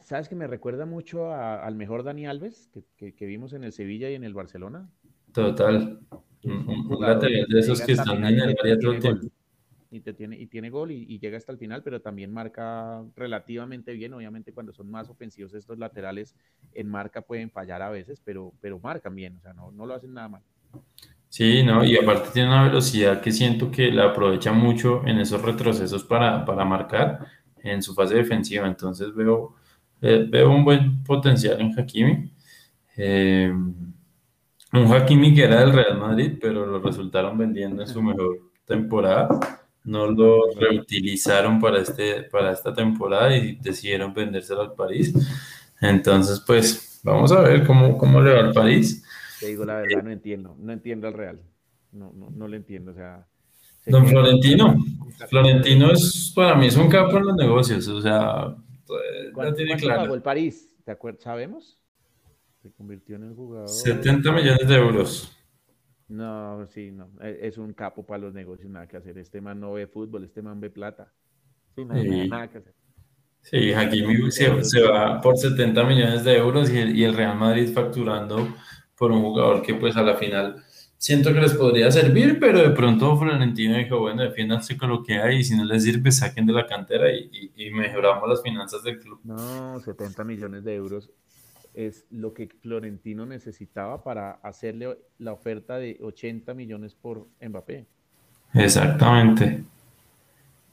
¿Sabes 0.00 0.28
que 0.28 0.34
me 0.34 0.46
recuerda 0.46 0.86
mucho 0.86 1.32
al 1.32 1.74
mejor 1.74 2.02
Dani 2.02 2.26
Alves 2.26 2.70
que, 2.96 3.14
que, 3.14 3.26
vimos 3.26 3.52
en 3.52 3.64
el 3.64 3.72
Sevilla 3.72 4.10
y 4.10 4.14
en 4.14 4.24
el 4.24 4.34
Barcelona? 4.34 4.90
Total. 5.32 6.00
Un, 6.44 6.88
lateral 7.00 7.46
de 7.48 7.60
esos 7.60 7.80
que 7.80 7.92
están 7.92 8.24
en 8.24 8.40
el 8.40 8.56
área 8.60 8.78
todo 8.78 8.92
el 8.92 9.00
tiempo 9.00 9.28
y, 9.90 10.00
te 10.00 10.12
tiene, 10.12 10.38
y 10.38 10.46
tiene 10.46 10.70
gol 10.70 10.90
y, 10.90 11.18
llega 11.18 11.38
hasta 11.38 11.52
el 11.52 11.58
final, 11.58 11.82
pero 11.82 12.00
también 12.00 12.32
marca 12.32 13.02
relativamente 13.16 13.92
bien. 13.92 14.12
Obviamente 14.12 14.52
cuando 14.52 14.72
son 14.72 14.90
más 14.90 15.08
ofensivos 15.08 15.54
estos 15.54 15.78
laterales 15.78 16.34
en 16.74 16.88
marca 16.88 17.22
pueden 17.22 17.50
fallar 17.50 17.82
a 17.82 17.90
veces, 17.90 18.20
pero, 18.24 18.52
pero 18.60 18.78
marcan 18.78 19.14
bien, 19.14 19.36
o 19.36 19.40
sea, 19.40 19.54
no, 19.54 19.70
no 19.72 19.86
lo 19.86 19.94
hacen 19.94 20.12
nada 20.12 20.28
mal. 20.28 20.42
Sí, 21.28 21.62
no, 21.62 21.84
y 21.84 21.96
aparte 21.96 22.30
tiene 22.32 22.48
una 22.48 22.64
velocidad 22.64 23.20
que 23.20 23.32
siento 23.32 23.70
que 23.70 23.90
la 23.90 24.06
aprovecha 24.06 24.52
mucho 24.52 25.06
en 25.06 25.18
esos 25.18 25.42
retrocesos 25.42 26.04
para, 26.04 26.44
para 26.44 26.64
marcar 26.64 27.26
en 27.62 27.82
su 27.82 27.94
fase 27.94 28.14
defensiva. 28.14 28.66
Entonces 28.66 29.14
veo, 29.14 29.56
eh, 30.00 30.26
veo 30.28 30.50
un 30.50 30.64
buen 30.64 31.02
potencial 31.02 31.60
en 31.60 31.78
Hakimi. 31.78 32.32
Eh, 32.96 33.52
un 34.72 34.92
Hakimi 34.92 35.34
que 35.34 35.44
era 35.44 35.60
del 35.60 35.72
Real 35.72 35.98
Madrid, 35.98 36.38
pero 36.40 36.66
lo 36.66 36.80
resultaron 36.80 37.36
vendiendo 37.36 37.82
en 37.82 37.88
su 37.88 38.02
mejor 38.02 38.50
temporada 38.66 39.28
no 39.88 40.06
lo 40.06 40.50
reutilizaron 40.52 41.58
para, 41.58 41.80
este, 41.80 42.24
para 42.24 42.52
esta 42.52 42.74
temporada 42.74 43.34
y 43.34 43.56
decidieron 43.56 44.12
vendérselo 44.12 44.60
al 44.60 44.74
París. 44.74 45.14
Entonces, 45.80 46.42
pues, 46.46 47.00
vamos 47.02 47.32
a 47.32 47.40
ver 47.40 47.66
cómo, 47.66 47.96
cómo 47.96 48.20
le 48.20 48.34
va 48.34 48.40
al 48.40 48.52
París. 48.52 49.02
Te 49.40 49.46
digo 49.46 49.64
la 49.64 49.76
verdad, 49.76 50.02
no 50.02 50.10
entiendo, 50.10 50.54
no 50.58 50.72
entiendo 50.72 51.08
al 51.08 51.14
Real. 51.14 51.40
No, 51.92 52.12
no, 52.14 52.28
no 52.30 52.48
le 52.48 52.58
entiendo, 52.58 52.90
o 52.92 52.94
sea... 52.94 53.26
Don 53.86 54.06
Florentino, 54.06 54.76
Florentino 55.30 55.90
es, 55.90 56.32
para 56.36 56.54
mí 56.54 56.66
es 56.66 56.76
un 56.76 56.90
capo 56.90 57.16
en 57.16 57.24
los 57.24 57.36
negocios, 57.36 57.88
o 57.88 58.02
sea, 58.02 58.54
¿Cuánto, 59.32 59.54
tiene 59.54 59.76
claro. 59.76 60.02
pagó 60.02 60.14
el 60.14 60.20
París? 60.20 60.76
¿Te 60.84 60.90
acuerdas? 60.90 61.22
¿Sabemos? 61.22 61.78
Se 62.60 62.70
convirtió 62.72 63.16
en 63.16 63.22
el 63.22 63.34
jugador... 63.34 63.68
70 63.68 64.32
millones 64.32 64.68
de 64.68 64.74
euros. 64.76 65.37
No, 66.08 66.66
sí, 66.68 66.90
no. 66.90 67.10
E, 67.20 67.38
es 67.42 67.58
un 67.58 67.72
capo 67.74 68.04
para 68.04 68.22
los 68.22 68.34
negocios, 68.34 68.70
nada 68.70 68.86
que 68.86 68.96
hacer. 68.96 69.18
Este 69.18 69.40
man 69.40 69.60
no 69.60 69.74
ve 69.74 69.86
fútbol, 69.86 70.24
este 70.24 70.42
man 70.42 70.58
ve 70.60 70.70
plata. 70.70 71.12
Sí, 71.74 71.84
no, 71.84 71.94
sí. 71.94 72.28
nada 72.28 72.48
que 72.48 72.58
hacer. 72.58 72.74
Sí, 73.42 73.72
Hakimi 73.72 74.30
se, 74.30 74.64
se, 74.64 74.82
va 74.82 75.20
por 75.20 75.36
70 75.36 75.84
millones 75.84 76.24
de 76.24 76.36
euros 76.36 76.70
y 76.70 76.78
el, 76.78 76.96
y 76.96 77.04
el, 77.04 77.14
Real 77.14 77.36
Madrid 77.36 77.72
facturando 77.72 78.48
por 78.96 79.12
un 79.12 79.22
jugador 79.22 79.62
que 79.62 79.74
pues 79.74 79.96
a 79.96 80.02
la 80.02 80.16
final 80.16 80.62
siento 80.96 81.32
que 81.32 81.40
les 81.40 81.54
podría 81.54 81.90
servir, 81.90 82.38
pero 82.40 82.60
de 82.60 82.70
pronto 82.70 83.16
Florentino 83.16 83.78
dijo, 83.78 84.00
bueno, 84.00 84.22
defiéndanse 84.22 84.76
con 84.76 84.90
lo 84.90 85.02
que 85.02 85.18
hay 85.18 85.36
y 85.36 85.44
si 85.44 85.56
no 85.56 85.64
les 85.64 85.84
sirve 85.84 86.10
saquen 86.10 86.46
de 86.46 86.52
la 86.52 86.66
cantera 86.66 87.10
y, 87.12 87.30
y, 87.56 87.66
y 87.66 87.70
mejoramos 87.70 88.28
las 88.28 88.42
finanzas 88.42 88.82
del 88.82 88.98
club. 88.98 89.20
No, 89.22 89.78
70 89.78 90.24
millones 90.24 90.64
de 90.64 90.74
euros 90.74 91.10
es 91.78 92.06
lo 92.10 92.34
que 92.34 92.48
Florentino 92.60 93.24
necesitaba 93.24 94.02
para 94.02 94.32
hacerle 94.42 94.98
la 95.18 95.32
oferta 95.32 95.76
de 95.76 95.96
80 96.02 96.52
millones 96.54 96.96
por 96.96 97.28
Mbappé. 97.40 97.86
Exactamente. 98.52 99.62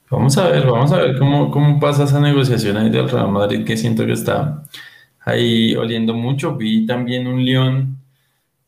Vamos 0.10 0.36
a 0.38 0.50
ver, 0.50 0.66
vamos 0.66 0.92
a 0.92 0.98
ver 0.98 1.20
cómo, 1.20 1.52
cómo 1.52 1.80
pasa 1.80 2.06
esa 2.06 2.20
negociación 2.20 2.78
ahí 2.78 2.90
del 2.90 3.08
Real 3.08 3.32
Madrid, 3.32 3.64
que 3.64 3.78
siento 3.78 4.04
que 4.06 4.14
está 4.14 4.64
ahí 5.20 5.76
oliendo 5.76 6.16
mucho. 6.16 6.56
Vi 6.56 6.88
también 6.88 7.28
un 7.28 7.46
León 7.46 7.98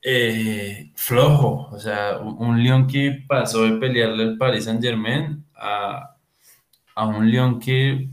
eh, 0.01 0.91
flojo, 0.95 1.69
o 1.71 1.79
sea, 1.79 2.19
un 2.19 2.63
León 2.63 2.85
que 2.85 3.23
pasó 3.27 3.63
de 3.63 3.79
pelearle 3.79 4.23
al 4.23 4.37
Paris 4.37 4.65
Saint 4.65 4.81
Germain 4.81 5.43
a, 5.55 6.15
un 6.95 7.31
León 7.31 7.59
que, 7.59 8.07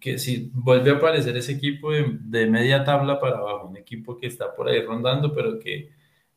que 0.00 0.18
si 0.18 0.50
vuelve 0.52 0.90
a 0.90 0.94
aparecer 0.94 1.36
ese 1.36 1.52
equipo 1.52 1.90
de, 1.92 2.46
media 2.46 2.84
tabla 2.84 3.20
para 3.20 3.38
abajo, 3.38 3.68
un 3.68 3.76
equipo 3.76 4.16
que 4.16 4.26
está 4.26 4.54
por 4.54 4.68
ahí 4.68 4.82
rondando, 4.82 5.34
pero 5.34 5.58
que, 5.58 5.90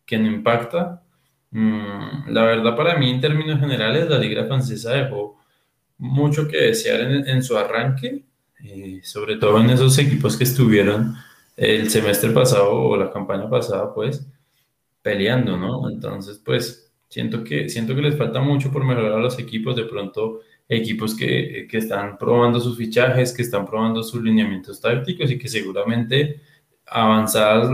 que 0.06 0.18
no 0.18 0.28
impacta. 0.28 1.04
Mm, 1.52 2.30
la 2.32 2.44
verdad, 2.44 2.76
para 2.76 2.98
mí, 2.98 3.10
en 3.10 3.22
términos 3.22 3.60
generales, 3.60 4.10
la 4.10 4.18
Liga 4.18 4.46
Francesa 4.46 4.94
dejó 4.94 5.40
mucho 5.98 6.48
que 6.48 6.58
desear 6.58 7.02
en, 7.02 7.44
su 7.44 7.58
arranque, 7.58 8.24
eh, 8.64 9.02
sobre 9.04 9.38
todo 9.38 9.60
en 9.60 9.70
esos 9.70 9.98
equipos 9.98 10.38
que 10.38 10.46
estuvieron 10.46 11.16
el 11.58 11.90
semestre 11.90 12.32
pasado 12.32 12.72
o 12.74 12.98
la 12.98 13.12
campaña 13.12 13.50
pasada, 13.50 13.94
pues, 13.94 14.26
peleando, 15.02 15.58
¿no? 15.58 15.90
Entonces, 15.90 16.42
pues, 16.44 16.92
siento 17.10 17.44
que, 17.44 17.70
siento 17.70 17.96
que 17.96 18.02
les 18.02 18.18
falta 18.18 18.40
mucho 18.40 18.72
por 18.72 18.86
mejorar 18.86 19.14
a 19.14 19.20
los 19.20 19.38
equipos, 19.40 19.76
de 19.76 19.86
pronto 19.86 20.42
equipos 20.70 21.16
que, 21.16 21.68
que 21.70 21.78
están 21.80 22.18
probando 22.18 22.62
sus 22.62 22.78
fichajes, 22.78 23.34
que 23.34 23.42
están 23.42 23.66
probando 23.66 24.04
sus 24.04 24.24
lineamientos 24.24 24.80
tácticos 24.80 25.30
y 25.32 25.38
que 25.38 25.50
seguramente 25.50 26.42
avanzadas 26.86 27.70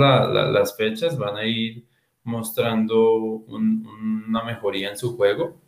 las 0.51 0.75
fechas 0.75 1.17
van 1.17 1.37
a 1.37 1.45
ir 1.45 1.85
mostrando 2.23 3.13
una 3.15 4.43
mejoría 4.43 4.89
en 4.89 4.97
su 4.97 5.15
juego 5.15 5.61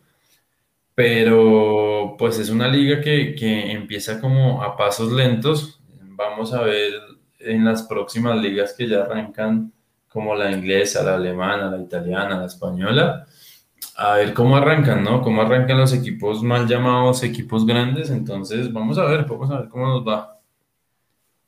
pero 0.98 2.16
pues 2.18 2.40
es 2.40 2.50
una 2.50 2.66
liga 2.66 3.00
que, 3.00 3.36
que, 3.36 3.70
empieza 3.70 4.20
como 4.20 4.64
a 4.64 4.76
pasos 4.76 5.12
lentos. 5.12 5.80
Vamos 6.16 6.52
a 6.52 6.62
ver 6.62 6.92
en 7.38 7.64
las 7.64 7.84
próximas 7.84 8.36
ligas 8.42 8.74
que 8.76 8.88
ya 8.88 9.02
arrancan, 9.02 9.72
como 10.08 10.34
la 10.34 10.50
inglesa, 10.50 11.04
la 11.04 11.14
alemana, 11.14 11.70
la 11.70 11.80
italiana, 11.80 12.40
la 12.40 12.46
española, 12.46 13.28
a 14.00 14.14
ver 14.14 14.32
cómo 14.32 14.56
arrancan, 14.56 15.02
¿no? 15.02 15.20
Cómo 15.22 15.42
arrancan 15.42 15.76
los 15.76 15.92
equipos 15.92 16.40
mal 16.44 16.68
llamados, 16.68 17.24
equipos 17.24 17.66
grandes. 17.66 18.10
Entonces, 18.10 18.72
vamos 18.72 18.96
a 18.96 19.04
ver, 19.04 19.26
vamos 19.26 19.50
a 19.50 19.60
ver 19.60 19.68
cómo 19.68 19.88
nos 19.88 20.06
va. 20.06 20.40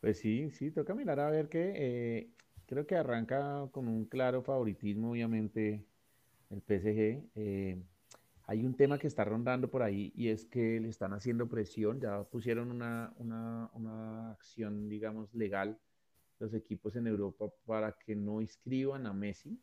Pues 0.01 0.19
sí, 0.19 0.51
sí, 0.51 0.73
toca 0.73 0.93
mirar 0.93 1.21
a 1.21 1.31
ver 1.31 1.49
qué. 1.49 1.73
Eh, 1.77 2.31
creo 2.67 2.89
que 2.89 2.97
arranca 2.97 3.69
con 3.71 3.87
un 3.87 4.05
claro 4.05 4.43
favoritismo, 4.43 5.13
obviamente, 5.13 5.85
el 6.51 6.61
PSG. 6.61 7.23
Eh, 7.37 7.81
hay 8.49 8.65
un 8.65 8.75
tema 8.75 8.99
que 8.99 9.07
está 9.07 9.23
rondando 9.23 9.71
por 9.71 9.85
ahí 9.85 10.13
y 10.17 10.27
es 10.27 10.45
que 10.45 10.81
le 10.81 10.89
están 10.89 11.13
haciendo 11.13 11.49
presión, 11.49 12.01
ya 12.01 12.25
pusieron 12.25 12.73
una, 12.73 13.13
una, 13.19 14.33
acción, 14.33 14.89
digamos, 14.89 15.33
legal 15.35 15.79
los 16.41 16.53
equipos 16.53 16.97
en 16.97 17.07
Europa 17.07 17.47
para 17.65 17.93
que 17.93 18.17
no 18.17 18.41
inscriban 18.41 19.07
a 19.07 19.13
Messi 19.13 19.57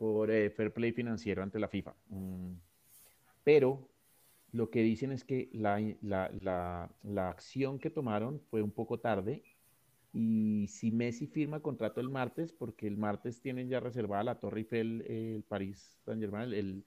por 0.00 0.30
eh, 0.30 0.48
fair 0.48 0.72
play 0.72 0.92
financiero 0.92 1.42
ante 1.42 1.58
la 1.58 1.68
FIFA. 1.68 1.94
Mm, 2.08 2.54
pero 3.44 3.86
lo 4.50 4.70
que 4.70 4.80
dicen 4.82 5.12
es 5.12 5.24
que 5.24 5.50
la, 5.52 5.78
la, 6.00 6.90
la, 7.02 7.28
acción 7.28 7.78
que 7.78 7.90
tomaron 7.90 8.40
fue 8.40 8.62
un 8.62 8.70
poco 8.70 8.98
tarde 8.98 9.42
y 10.14 10.68
si 10.68 10.90
Messi 10.90 11.26
firma 11.26 11.60
contrato 11.60 12.00
el 12.00 12.08
martes, 12.08 12.50
porque 12.50 12.86
el 12.86 12.96
martes 12.96 13.42
tienen 13.42 13.68
ya 13.68 13.78
reservada 13.78 14.24
la 14.24 14.40
Torre 14.40 14.60
Eiffel, 14.60 15.02
el 15.02 15.42
París 15.42 15.98
Saint 16.06 16.22
Germain, 16.22 16.50
el, 16.50 16.82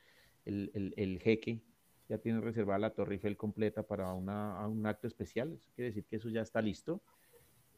el, 0.45 0.93
el, 0.97 1.20
jeque 1.20 1.61
ya 2.09 2.18
tiene 2.18 2.41
reservada 2.41 2.80
la 2.80 2.95
Torre 2.95 3.14
Eiffel 3.14 3.38
completa 3.38 3.84
para 3.84 4.11
una, 4.14 4.68
un 4.68 4.88
acto 4.88 5.05
especial. 5.05 5.53
Eso 5.53 5.70
quiere 5.76 5.91
decir 5.91 6.05
que 6.05 6.16
eso 6.16 6.30
ya 6.30 6.41
está 6.41 6.64
listo. 6.64 7.03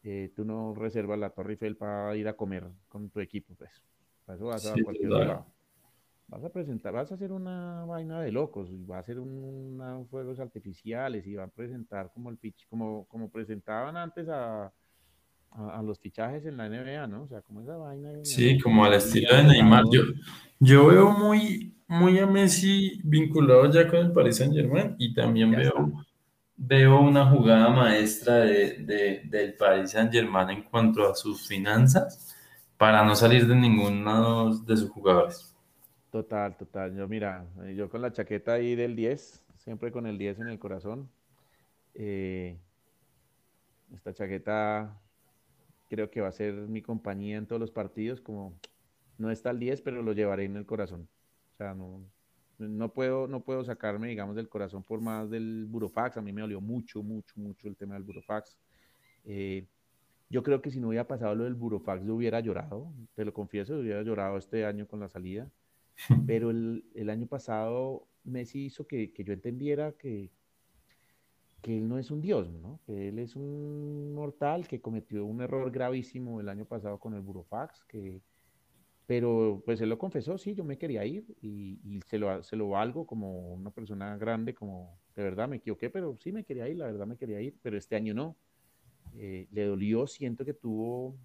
Eh, 0.02 0.32
tú 0.34 0.46
no 0.46 0.74
reservas 0.74 1.18
la 1.18 1.28
Torre 1.28 1.52
Eiffel 1.52 1.76
para 1.76 2.16
ir 2.16 2.26
a 2.26 2.36
comer 2.36 2.64
con 2.88 3.10
tu 3.10 3.20
equipo, 3.20 3.54
pues. 3.54 3.82
Para 4.26 4.36
eso 4.36 4.46
vas 4.46 4.66
a 4.66 4.74
cualquier 4.82 5.10
lado. 5.10 5.46
Vas 6.28 6.42
a 6.42 6.48
presentar, 6.48 6.92
vas 6.92 7.12
a 7.12 7.14
hacer 7.14 7.30
una 7.30 7.84
vaina 7.84 8.20
de 8.20 8.32
locos 8.32 8.68
va 8.90 8.96
a 8.96 9.00
hacer 9.00 9.20
unos 9.20 10.08
fuegos 10.08 10.40
artificiales 10.40 11.24
y 11.24 11.34
va 11.34 11.44
a 11.44 11.48
presentar 11.48 12.10
como 12.12 12.30
el 12.30 12.36
pitch, 12.36 12.66
como, 12.68 13.06
como 13.06 13.30
presentaban 13.30 13.96
antes 13.96 14.28
a, 14.28 14.72
a, 15.52 15.82
los 15.82 16.00
fichajes 16.00 16.44
en 16.44 16.56
la 16.56 16.68
NBA, 16.68 17.06
¿no? 17.06 17.22
O 17.22 17.28
sea, 17.28 17.42
como 17.42 17.60
esa 17.60 17.76
vaina. 17.76 18.10
Sí, 18.24 18.58
como 18.58 18.84
al 18.84 18.94
estilo 18.94 19.36
de 19.36 19.44
Neymar. 19.44 19.84
Yo, 19.88 20.02
yo 20.58 20.88
veo 20.88 21.12
muy, 21.12 21.76
muy 21.86 22.18
a 22.18 22.26
Messi 22.26 23.00
vinculado 23.04 23.70
ya 23.70 23.86
con 23.86 24.00
el 24.00 24.12
Paris 24.12 24.38
Saint 24.38 24.52
Germain 24.52 24.96
y 24.98 25.14
también 25.14 25.52
veo, 25.52 25.92
veo 26.56 27.00
una 27.00 27.30
jugada 27.30 27.68
maestra 27.70 28.38
de, 28.38 29.22
del 29.30 29.54
Paris 29.54 29.92
Saint 29.92 30.12
Germain 30.12 30.50
en 30.50 30.64
cuanto 30.64 31.08
a 31.08 31.14
sus 31.14 31.46
finanzas 31.46 32.35
para 32.76 33.04
no 33.04 33.14
salir 33.16 33.46
de 33.46 33.54
ninguno 33.54 34.54
de 34.58 34.76
sus 34.76 34.90
jugadores. 34.90 35.54
Total, 36.10 36.56
total. 36.56 36.96
Yo 36.96 37.08
mira, 37.08 37.46
yo 37.74 37.88
con 37.88 38.02
la 38.02 38.12
chaqueta 38.12 38.54
ahí 38.54 38.74
del 38.74 38.96
10, 38.96 39.44
siempre 39.56 39.92
con 39.92 40.06
el 40.06 40.18
10 40.18 40.40
en 40.40 40.48
el 40.48 40.58
corazón. 40.58 41.10
Eh, 41.94 42.56
esta 43.94 44.12
chaqueta 44.12 44.98
creo 45.88 46.10
que 46.10 46.20
va 46.20 46.28
a 46.28 46.32
ser 46.32 46.54
mi 46.54 46.82
compañía 46.82 47.36
en 47.36 47.46
todos 47.46 47.60
los 47.60 47.70
partidos, 47.70 48.20
como 48.20 48.58
no 49.18 49.30
está 49.30 49.50
el 49.50 49.58
10, 49.58 49.82
pero 49.82 50.02
lo 50.02 50.12
llevaré 50.12 50.44
en 50.44 50.56
el 50.56 50.66
corazón. 50.66 51.08
O 51.54 51.56
sea, 51.56 51.74
no, 51.74 52.00
no 52.58 52.92
puedo, 52.92 53.26
no 53.26 53.40
puedo 53.40 53.64
sacarme, 53.64 54.08
digamos, 54.08 54.36
del 54.36 54.48
corazón 54.48 54.82
por 54.82 55.00
más 55.00 55.30
del 55.30 55.66
burofax. 55.66 56.16
A 56.16 56.22
mí 56.22 56.32
me 56.32 56.42
dolió 56.42 56.60
mucho, 56.60 57.02
mucho, 57.02 57.34
mucho 57.36 57.68
el 57.68 57.76
tema 57.76 57.94
del 57.94 58.04
burofax. 58.04 58.56
Eh, 59.24 59.66
yo 60.28 60.42
creo 60.42 60.60
que 60.60 60.70
si 60.70 60.80
no 60.80 60.88
hubiera 60.88 61.06
pasado 61.06 61.34
lo 61.34 61.44
del 61.44 61.54
burofax, 61.54 62.04
yo 62.04 62.14
hubiera 62.14 62.40
llorado, 62.40 62.92
te 63.14 63.24
lo 63.24 63.32
confieso, 63.32 63.78
hubiera 63.78 64.02
llorado 64.02 64.36
este 64.38 64.64
año 64.64 64.86
con 64.86 65.00
la 65.00 65.08
salida. 65.08 65.50
Pero 66.26 66.50
el, 66.50 66.84
el 66.94 67.10
año 67.10 67.26
pasado 67.26 68.06
Messi 68.24 68.66
hizo 68.66 68.86
que, 68.86 69.12
que 69.12 69.24
yo 69.24 69.32
entendiera 69.32 69.92
que, 69.92 70.30
que 71.62 71.78
él 71.78 71.88
no 71.88 71.98
es 71.98 72.10
un 72.10 72.20
dios, 72.20 72.52
¿no? 72.52 72.80
Que 72.86 73.08
él 73.08 73.18
es 73.18 73.36
un 73.36 74.14
mortal 74.14 74.68
que 74.68 74.80
cometió 74.80 75.24
un 75.24 75.40
error 75.40 75.70
gravísimo 75.70 76.40
el 76.40 76.48
año 76.48 76.64
pasado 76.64 76.98
con 76.98 77.14
el 77.14 77.22
burofax, 77.22 77.84
que 77.84 78.20
pero 79.06 79.62
pues 79.64 79.80
él 79.80 79.88
lo 79.88 79.98
confesó, 79.98 80.36
sí, 80.36 80.54
yo 80.54 80.64
me 80.64 80.78
quería 80.78 81.04
ir 81.04 81.24
y, 81.40 82.00
se, 82.08 82.18
lo, 82.18 82.42
se 82.42 82.56
lo 82.56 82.70
valgo 82.70 83.06
como 83.06 83.54
una 83.54 83.70
persona 83.70 84.16
grande, 84.16 84.52
como 84.52 84.98
de 85.14 85.22
verdad 85.22 85.48
me 85.48 85.56
equivoqué, 85.56 85.90
pero 85.90 86.16
sí 86.18 86.32
me 86.32 86.44
quería 86.44 86.68
ir, 86.68 86.76
la 86.76 86.86
verdad 86.86 87.06
me 87.06 87.16
quería 87.16 87.40
ir, 87.40 87.56
pero 87.62 87.78
este 87.78 87.94
año 87.94 88.14
no. 88.14 88.36
Eh, 89.18 89.48
le 89.50 89.64
dolió, 89.64 90.06
siento 90.06 90.44
que 90.44 90.54
tuvo 90.54 91.16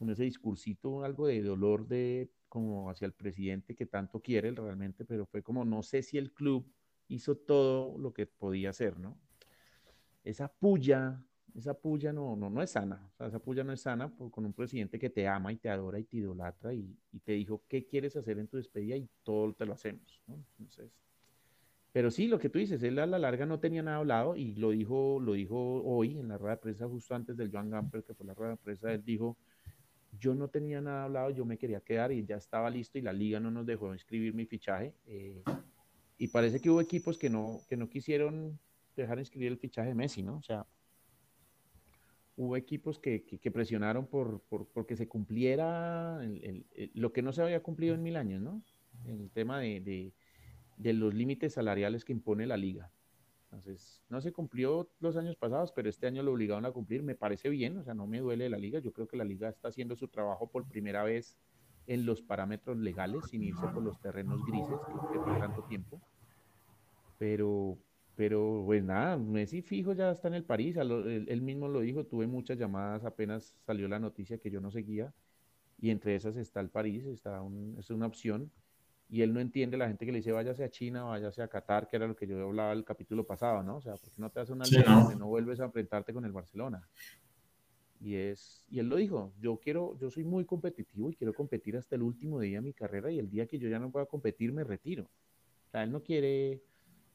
en 0.00 0.10
ese 0.10 0.24
discursito 0.24 1.04
algo 1.04 1.26
de 1.26 1.42
dolor 1.42 1.86
de 1.86 2.30
como 2.48 2.88
hacia 2.88 3.06
el 3.06 3.12
presidente 3.12 3.74
que 3.74 3.86
tanto 3.86 4.20
quiere 4.20 4.50
realmente, 4.52 5.04
pero 5.04 5.26
fue 5.26 5.42
como 5.42 5.64
no 5.64 5.82
sé 5.82 6.02
si 6.02 6.16
el 6.16 6.32
club 6.32 6.66
hizo 7.08 7.36
todo 7.36 7.98
lo 7.98 8.12
que 8.14 8.26
podía 8.26 8.70
hacer, 8.70 8.98
¿no? 8.98 9.18
Esa 10.24 10.48
puya 10.48 11.22
esa 11.54 11.74
puya 11.74 12.12
no, 12.12 12.36
no, 12.36 12.50
no 12.50 12.62
es 12.62 12.70
sana. 12.70 13.10
O 13.14 13.16
sea, 13.16 13.26
esa 13.26 13.38
puya 13.40 13.64
no 13.64 13.72
es 13.72 13.80
sana 13.80 14.12
con 14.30 14.44
un 14.44 14.52
presidente 14.52 14.98
que 14.98 15.10
te 15.10 15.26
ama 15.26 15.52
y 15.52 15.56
te 15.56 15.68
adora 15.68 15.98
y 15.98 16.04
te 16.04 16.18
idolatra 16.18 16.72
y, 16.72 16.96
y, 17.12 17.20
te 17.20 17.32
dijo 17.32 17.64
qué 17.68 17.84
quieres 17.86 18.14
hacer 18.16 18.38
en 18.38 18.46
tu 18.46 18.56
despedida 18.58 18.96
y 18.96 19.08
todo 19.22 19.52
te 19.54 19.66
lo 19.66 19.72
hacemos. 19.72 20.22
¿no? 20.26 20.36
Entonces, 20.58 20.92
pero 21.98 22.12
sí, 22.12 22.28
lo 22.28 22.38
que 22.38 22.48
tú 22.48 22.60
dices, 22.60 22.80
él 22.84 22.96
a 23.00 23.06
la 23.06 23.18
larga 23.18 23.44
no 23.44 23.58
tenía 23.58 23.82
nada 23.82 23.96
hablado 23.96 24.36
y 24.36 24.54
lo 24.54 24.70
dijo, 24.70 25.18
lo 25.18 25.32
dijo 25.32 25.82
hoy 25.82 26.16
en 26.16 26.28
la 26.28 26.38
rueda 26.38 26.54
de 26.54 26.62
prensa, 26.62 26.86
justo 26.86 27.12
antes 27.12 27.36
del 27.36 27.50
Joan 27.50 27.70
Gamper, 27.70 28.04
que 28.04 28.14
fue 28.14 28.24
la 28.24 28.34
rueda 28.34 28.52
de 28.52 28.56
prensa, 28.56 28.92
él 28.92 29.04
dijo, 29.04 29.36
yo 30.16 30.32
no 30.32 30.46
tenía 30.46 30.80
nada 30.80 31.06
hablado, 31.06 31.30
yo 31.30 31.44
me 31.44 31.58
quería 31.58 31.80
quedar 31.80 32.12
y 32.12 32.24
ya 32.24 32.36
estaba 32.36 32.70
listo 32.70 32.98
y 32.98 33.02
la 33.02 33.12
liga 33.12 33.40
no 33.40 33.50
nos 33.50 33.66
dejó 33.66 33.92
inscribir 33.92 34.32
mi 34.32 34.46
fichaje. 34.46 34.94
Eh, 35.08 35.42
y 36.18 36.28
parece 36.28 36.60
que 36.60 36.70
hubo 36.70 36.80
equipos 36.80 37.18
que 37.18 37.30
no, 37.30 37.62
que 37.68 37.76
no 37.76 37.90
quisieron 37.90 38.60
dejar 38.94 39.18
inscribir 39.18 39.50
el 39.50 39.58
fichaje 39.58 39.88
de 39.88 39.96
Messi, 39.96 40.22
¿no? 40.22 40.36
O 40.36 40.42
sea, 40.44 40.64
hubo 42.36 42.56
equipos 42.56 43.00
que, 43.00 43.24
que, 43.24 43.50
presionaron 43.50 44.06
por, 44.06 44.40
por, 44.42 44.68
porque 44.68 44.94
se 44.94 45.08
cumpliera 45.08 46.20
lo 46.94 47.12
que 47.12 47.22
no 47.22 47.32
se 47.32 47.42
había 47.42 47.60
cumplido 47.60 47.96
en 47.96 48.04
mil 48.04 48.14
años, 48.14 48.40
¿no? 48.40 48.62
El 49.04 49.32
tema 49.32 49.58
de, 49.58 49.80
de, 49.80 50.12
de, 50.78 50.92
los 50.92 51.14
límites 51.14 51.54
salariales 51.54 52.04
que 52.04 52.12
impone 52.12 52.46
la 52.46 52.56
liga. 52.56 52.90
Entonces, 53.44 54.02
no 54.08 54.20
se 54.20 54.32
cumplió 54.32 54.90
los 55.00 55.16
años 55.16 55.36
pasados, 55.36 55.72
pero 55.72 55.88
este 55.88 56.06
año 56.06 56.22
lo 56.22 56.32
obligaron 56.32 56.66
a 56.66 56.70
cumplir. 56.70 57.02
Me 57.02 57.14
parece 57.14 57.48
bien, 57.48 57.78
o 57.78 57.84
sea, 57.84 57.94
no 57.94 58.06
me 58.06 58.20
duele 58.20 58.50
la 58.50 58.58
liga. 58.58 58.78
Yo 58.78 58.92
creo 58.92 59.08
que 59.08 59.16
la 59.16 59.24
liga 59.24 59.48
está 59.48 59.68
haciendo 59.68 59.96
su 59.96 60.08
trabajo 60.08 60.48
por 60.50 60.68
primera 60.68 61.02
vez 61.02 61.38
en 61.88 62.04
los 62.04 62.20
parámetros 62.20 62.76
legales, 62.76 63.24
sin 63.30 63.42
irse 63.42 63.66
por 63.68 63.82
los 63.82 63.98
terrenos 64.00 64.44
grises, 64.44 64.78
que 65.10 65.18
fue 65.18 65.38
tanto 65.38 65.62
tiempo. 65.64 66.00
Pero, 67.18 67.78
pero 68.14 68.62
pues 68.66 68.84
nada, 68.84 69.16
Messi 69.16 69.62
fijo 69.62 69.94
ya 69.94 70.10
está 70.10 70.28
en 70.28 70.34
el 70.34 70.44
París, 70.44 70.76
él, 70.76 71.42
mismo 71.42 71.66
lo 71.66 71.80
dijo, 71.80 72.04
tuve 72.04 72.26
muchas 72.26 72.58
llamadas 72.58 73.04
apenas 73.04 73.56
salió 73.64 73.88
la 73.88 73.98
noticia 73.98 74.38
que 74.38 74.50
yo 74.50 74.60
no 74.60 74.70
seguía, 74.70 75.14
y 75.80 75.90
entre 75.90 76.14
esas 76.14 76.36
está 76.36 76.60
el 76.60 76.68
París, 76.68 77.06
está 77.06 77.40
es 77.78 77.90
una 77.90 78.06
opción, 78.06 78.52
y 79.10 79.22
él 79.22 79.32
no 79.32 79.40
entiende 79.40 79.76
la 79.76 79.88
gente 79.88 80.04
que 80.04 80.12
le 80.12 80.18
dice 80.18 80.32
váyase 80.32 80.64
a 80.64 80.70
China, 80.70 81.04
váyase 81.04 81.42
a 81.42 81.48
Qatar, 81.48 81.88
que 81.88 81.96
era 81.96 82.06
lo 82.06 82.14
que 82.14 82.26
yo 82.26 82.42
hablaba 82.46 82.72
el 82.72 82.84
capítulo 82.84 83.24
pasado, 83.26 83.62
¿no? 83.62 83.76
O 83.76 83.80
sea, 83.80 83.94
¿por 83.94 84.10
qué 84.10 84.20
no 84.20 84.30
te 84.30 84.40
haces 84.40 84.54
una 84.54 84.64
sí, 84.66 84.76
no. 84.86 85.10
no 85.10 85.26
vuelves 85.26 85.60
a 85.60 85.64
enfrentarte 85.64 86.12
con 86.12 86.24
el 86.24 86.32
Barcelona? 86.32 86.86
Y, 88.00 88.14
es, 88.14 88.64
y 88.70 88.78
él 88.78 88.88
lo 88.88 88.96
dijo, 88.96 89.32
yo 89.40 89.56
quiero, 89.56 89.98
yo 89.98 90.10
soy 90.10 90.24
muy 90.24 90.44
competitivo 90.44 91.10
y 91.10 91.14
quiero 91.14 91.34
competir 91.34 91.76
hasta 91.76 91.96
el 91.96 92.02
último 92.02 92.38
día 92.38 92.58
de 92.58 92.62
mi 92.62 92.72
carrera 92.72 93.10
y 93.10 93.18
el 93.18 93.30
día 93.30 93.46
que 93.46 93.58
yo 93.58 93.68
ya 93.68 93.78
no 93.78 93.90
pueda 93.90 94.06
competir 94.06 94.52
me 94.52 94.62
retiro. 94.62 95.04
O 95.04 95.70
sea, 95.70 95.82
él 95.82 95.90
no 95.90 96.02
quiere, 96.02 96.62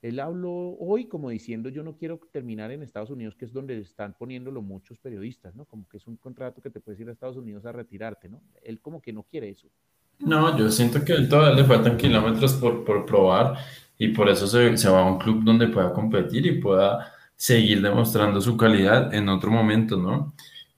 él 0.02 0.20
habló 0.20 0.76
hoy 0.80 1.06
como 1.06 1.30
diciendo 1.30 1.70
yo 1.70 1.84
no 1.84 1.96
quiero 1.96 2.20
terminar 2.32 2.72
en 2.72 2.82
Estados 2.82 3.12
Unidos, 3.12 3.36
que 3.36 3.46
es 3.46 3.54
donde 3.54 3.80
están 3.80 4.16
poniéndolo 4.18 4.62
muchos 4.62 4.98
periodistas, 4.98 5.56
¿no? 5.56 5.66
Como 5.66 5.88
que 5.88 5.98
es 5.98 6.08
un 6.08 6.18
contrato 6.18 6.62
que 6.62 6.72
te 6.72 6.80
puedes 6.80 7.00
ir 7.00 7.08
a 7.08 7.12
Estados 7.14 7.38
Unidos 7.38 7.66
a 7.66 7.72
retirarte, 7.72 8.28
¿no? 8.28 8.42
Él 8.64 8.82
como 8.82 9.00
que 9.00 9.14
no 9.14 9.24
quiere 9.24 9.50
eso. 9.50 9.70
No, 10.20 10.58
yo 10.58 10.70
siento 10.72 11.04
que 11.04 11.16
todavía 11.22 11.62
le 11.62 11.68
faltan 11.68 11.98
kilómetros 11.98 12.54
por, 12.54 12.84
por 12.86 13.06
probar 13.06 13.58
y 13.98 14.10
por 14.10 14.30
eso 14.30 14.48
se, 14.48 14.78
se 14.78 14.90
va 14.90 15.02
a 15.02 15.06
un 15.06 15.18
club 15.18 15.44
donde 15.44 15.68
pueda 15.68 15.92
competir 15.94 16.46
y 16.46 16.60
pueda 16.60 17.12
seguir 17.36 17.82
demostrando 17.82 18.40
su 18.42 18.56
calidad 18.56 19.14
en 19.14 19.28
otro 19.30 19.52
momento, 19.52 19.98
¿no? 19.98 20.34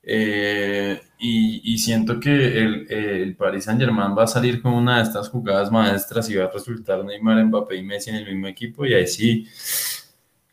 Eh, 0.07 1.01
y, 1.17 1.77
siento 1.79 2.19
que 2.19 2.29
el, 2.29 2.91
el, 2.91 3.35
Paris 3.35 3.63
Saint 3.63 3.79
Germain 3.79 4.15
va 4.15 4.23
a 4.23 4.27
salir 4.27 4.61
con 4.61 4.73
una 4.73 4.97
de 4.97 5.03
estas 5.03 5.29
jugadas 5.29 5.71
maestras 5.71 6.29
y 6.29 6.35
va 6.35 6.45
a 6.45 6.51
resultar 6.51 7.03
Neymar, 7.03 7.43
Mbappé 7.45 7.77
y 7.77 7.83
Messi 7.83 8.11
en 8.11 8.17
el 8.17 8.25
mismo 8.27 8.45
equipo 8.47 8.85
y 8.85 8.93
ahí 8.93 9.07
sí, 9.07 9.47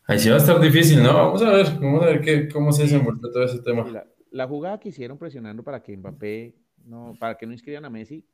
ahí 0.07 0.17
sí 0.17 0.29
va 0.29 0.35
a 0.35 0.39
estar 0.39 0.59
difícil, 0.59 1.03
¿no? 1.03 1.13
Vamos 1.13 1.43
a 1.43 1.51
ver, 1.51 1.67
vamos 1.79 2.01
a 2.01 2.07
ver 2.07 2.21
qué, 2.21 2.49
cómo 2.49 2.71
se 2.71 2.83
desenvuelve 2.83 3.29
todo 3.31 3.43
ese 3.43 3.59
tema. 3.59 3.87
La, 3.91 4.07
la, 4.31 4.47
jugada 4.47 4.79
que 4.79 4.89
hicieron 4.89 5.19
presionando 5.19 5.63
para 5.63 5.83
que 5.83 5.95
Mbappé, 5.95 6.55
no, 6.85 7.13
para 7.19 7.37
que 7.37 7.45
no 7.45 7.53
inscriban 7.53 7.85
a 7.85 7.91
Messi, 7.91 8.25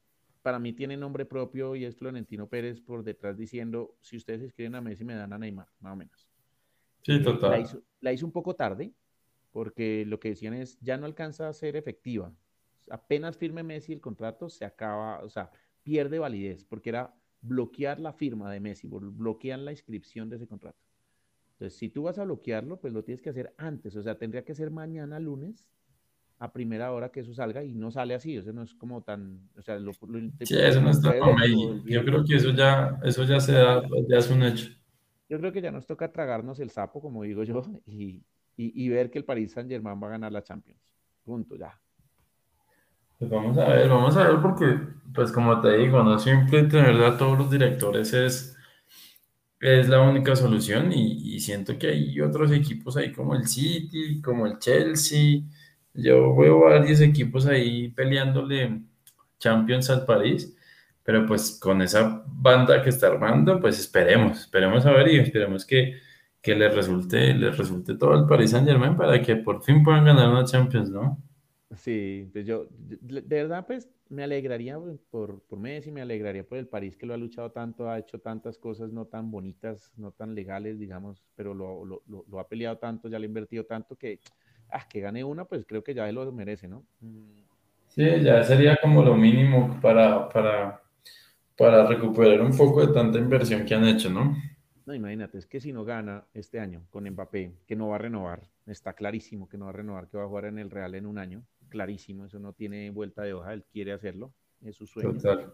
para 0.41 0.59
mí 0.59 0.73
tiene 0.73 0.97
nombre 0.97 1.25
propio 1.25 1.75
y 1.75 1.85
es 1.85 1.95
Florentino 1.95 2.47
Pérez 2.47 2.81
por 2.81 3.03
detrás 3.03 3.37
diciendo, 3.37 3.97
si 4.01 4.17
ustedes 4.17 4.41
inscriben 4.41 4.75
a 4.75 4.81
Messi 4.81 5.03
me 5.03 5.15
dan 5.15 5.33
a 5.33 5.37
Neymar, 5.37 5.67
más 5.79 5.93
o 5.93 5.95
menos. 5.95 6.29
Sí, 7.01 7.21
total. 7.21 7.51
La 7.51 7.59
hizo, 7.59 7.81
la 8.01 8.13
hizo 8.13 8.25
un 8.25 8.31
poco 8.31 8.55
tarde, 8.55 8.93
porque 9.51 10.05
lo 10.05 10.19
que 10.19 10.29
decían 10.29 10.53
es, 10.53 10.79
ya 10.79 10.97
no 10.97 11.05
alcanza 11.05 11.49
a 11.49 11.53
ser 11.53 11.75
efectiva. 11.75 12.33
Apenas 12.89 13.37
firme 13.37 13.63
Messi 13.63 13.93
el 13.93 14.01
contrato, 14.01 14.49
se 14.49 14.65
acaba, 14.65 15.23
o 15.23 15.29
sea, 15.29 15.51
pierde 15.83 16.19
validez, 16.19 16.65
porque 16.65 16.89
era 16.89 17.15
bloquear 17.41 17.99
la 17.99 18.13
firma 18.13 18.51
de 18.51 18.59
Messi, 18.59 18.87
bloquean 18.87 19.65
la 19.65 19.71
inscripción 19.71 20.29
de 20.29 20.37
ese 20.37 20.47
contrato. 20.47 20.79
Entonces, 21.53 21.77
si 21.77 21.89
tú 21.89 22.03
vas 22.03 22.17
a 22.17 22.23
bloquearlo, 22.23 22.79
pues 22.79 22.93
lo 22.93 23.03
tienes 23.03 23.21
que 23.21 23.29
hacer 23.29 23.53
antes, 23.57 23.95
o 23.95 24.01
sea, 24.01 24.17
tendría 24.17 24.45
que 24.45 24.55
ser 24.55 24.71
mañana 24.71 25.19
lunes 25.19 25.69
a 26.39 26.51
primera 26.53 26.91
hora 26.93 27.09
que 27.09 27.19
eso 27.19 27.33
salga 27.33 27.63
y 27.63 27.75
no 27.75 27.91
sale 27.91 28.15
así, 28.15 28.37
eso 28.37 28.53
no 28.53 28.63
es 28.63 28.73
como 28.73 29.03
tan, 29.03 29.49
o 29.57 29.61
sea, 29.61 29.77
lo, 29.77 29.91
sí, 29.93 30.57
eso 30.57 30.81
no 30.81 30.89
está 30.89 31.13
Yo 31.85 32.05
creo 32.05 32.23
que 32.23 32.35
eso 32.35 32.51
ya, 32.51 32.97
eso 33.03 33.25
ya 33.25 33.41
se 33.41 33.51
da, 33.51 33.83
ya 34.07 34.17
es 34.17 34.29
un 34.31 34.43
hecho. 34.43 34.69
Yo 35.27 35.37
creo 35.37 35.51
que 35.51 35.61
ya 35.61 35.69
nos 35.69 35.85
toca 35.85 36.11
tragarnos 36.11 36.59
el 36.61 36.69
sapo, 36.69 37.01
como 37.01 37.23
digo 37.23 37.43
yo, 37.43 37.61
y, 37.85 38.23
y, 38.55 38.89
ver 38.89 39.11
que 39.11 39.19
el 39.19 39.25
Paris 39.25 39.51
Saint 39.51 39.69
Germain 39.69 40.01
va 40.01 40.07
a 40.07 40.11
ganar 40.11 40.31
la 40.31 40.41
Champions. 40.41 40.81
Punto, 41.25 41.57
ya. 41.57 41.77
Pues 43.17 43.29
vamos 43.29 43.57
a 43.57 43.67
ver, 43.67 43.89
vamos 43.89 44.15
a 44.15 44.29
ver 44.29 44.41
porque, 44.41 44.79
pues 45.13 45.33
como 45.33 45.59
te 45.59 45.77
digo, 45.77 46.01
no 46.03 46.17
siempre 46.17 46.63
tener 46.63 47.03
a 47.03 47.17
todos 47.17 47.37
los 47.37 47.51
directores 47.51 48.13
es, 48.13 48.57
es 49.59 49.89
la 49.89 50.01
única 50.01 50.37
solución 50.37 50.93
y, 50.93 51.35
y, 51.35 51.39
siento 51.41 51.77
que 51.77 51.87
hay 51.87 52.21
otros 52.21 52.49
equipos 52.53 52.95
ahí 52.95 53.11
como 53.11 53.35
el 53.35 53.45
City, 53.45 54.21
como 54.21 54.47
el 54.47 54.57
Chelsea. 54.57 55.41
Yo 55.93 56.35
veo 56.35 56.59
varios 56.59 57.01
equipos 57.01 57.45
ahí 57.45 57.89
peleándole 57.89 58.81
Champions 59.39 59.89
al 59.89 60.05
París, 60.05 60.55
pero 61.03 61.25
pues 61.25 61.57
con 61.61 61.81
esa 61.81 62.23
banda 62.27 62.81
que 62.81 62.89
está 62.89 63.07
armando, 63.07 63.59
pues 63.59 63.79
esperemos, 63.79 64.41
esperemos 64.41 64.85
a 64.85 64.91
ver 64.91 65.07
y 65.09 65.19
esperemos 65.19 65.65
que 65.65 65.95
que 66.41 66.55
les 66.55 66.73
resulte, 66.73 67.33
les 67.33 67.57
resulte 67.57 67.95
todo 67.95 68.15
el 68.15 68.25
Paris 68.25 68.51
Saint 68.51 68.67
Germain 68.67 68.95
para 68.95 69.21
que 69.21 69.35
por 69.35 69.61
fin 69.61 69.83
puedan 69.83 70.05
ganar 70.05 70.29
una 70.29 70.45
Champions, 70.45 70.89
¿no? 70.89 71.21
Sí, 71.75 72.27
pues 72.33 72.47
yo, 72.47 72.67
de, 72.71 73.21
verdad, 73.21 73.65
pues 73.67 73.89
me 74.09 74.23
alegraría 74.23 74.79
por, 75.11 75.41
por 75.43 75.59
Messi, 75.59 75.91
me 75.91 76.01
alegraría 76.01 76.47
por 76.47 76.57
el 76.57 76.67
París 76.67 76.97
que 76.97 77.05
lo 77.05 77.13
ha 77.13 77.17
luchado 77.17 77.51
tanto, 77.51 77.89
ha 77.89 77.99
hecho 77.99 78.19
tantas 78.19 78.57
cosas 78.57 78.91
no 78.91 79.05
tan 79.05 79.29
bonitas, 79.29 79.91
no 79.95 80.11
tan 80.11 80.33
legales, 80.33 80.79
digamos, 80.79 81.23
pero 81.35 81.53
lo, 81.53 81.85
lo, 81.85 82.01
lo, 82.07 82.39
ha 82.39 82.47
peleado 82.47 82.79
tanto, 82.79 83.07
ya 83.07 83.19
le 83.19 83.25
ha 83.25 83.27
invertido 83.27 83.65
tanto 83.65 83.95
que, 83.95 84.19
ah, 84.71 84.87
que 84.87 84.99
gane 84.99 85.23
una, 85.23 85.45
pues 85.45 85.65
creo 85.65 85.83
que 85.83 85.93
ya 85.93 86.11
lo 86.11 86.31
merece, 86.31 86.67
¿no? 86.67 86.85
Sí, 87.87 88.05
ya 88.21 88.43
sería 88.43 88.77
como 88.81 89.03
lo 89.03 89.15
mínimo 89.15 89.79
para, 89.81 90.29
para, 90.29 90.81
para 91.57 91.85
recuperar 91.85 92.41
un 92.41 92.55
poco 92.55 92.85
de 92.85 92.93
tanta 92.93 93.17
inversión 93.17 93.65
que 93.65 93.75
han 93.75 93.85
hecho, 93.85 94.09
¿no? 94.09 94.35
No, 94.85 94.95
imagínate, 94.95 95.37
es 95.37 95.45
que 95.45 95.59
si 95.59 95.71
no 95.71 95.85
gana 95.85 96.25
este 96.33 96.59
año 96.59 96.85
con 96.89 97.07
Mbappé, 97.07 97.53
que 97.67 97.75
no 97.75 97.89
va 97.89 97.95
a 97.95 97.99
renovar, 97.99 98.49
está 98.65 98.93
clarísimo 98.93 99.47
que 99.47 99.57
no 99.57 99.65
va 99.65 99.69
a 99.71 99.73
renovar, 99.73 100.07
que 100.07 100.17
va 100.17 100.23
a 100.23 100.27
jugar 100.27 100.45
en 100.45 100.57
el 100.57 100.71
Real 100.71 100.95
en 100.95 101.05
un 101.05 101.17
año, 101.19 101.45
clarísimo, 101.69 102.25
eso 102.25 102.39
no 102.39 102.53
tiene 102.53 102.89
vuelta 102.89 103.21
de 103.23 103.33
hoja, 103.33 103.53
él 103.53 103.65
quiere 103.71 103.91
hacerlo, 103.91 104.33
es 104.61 104.75
su 104.75 104.87
sueño. 104.87 105.13
Total. 105.13 105.53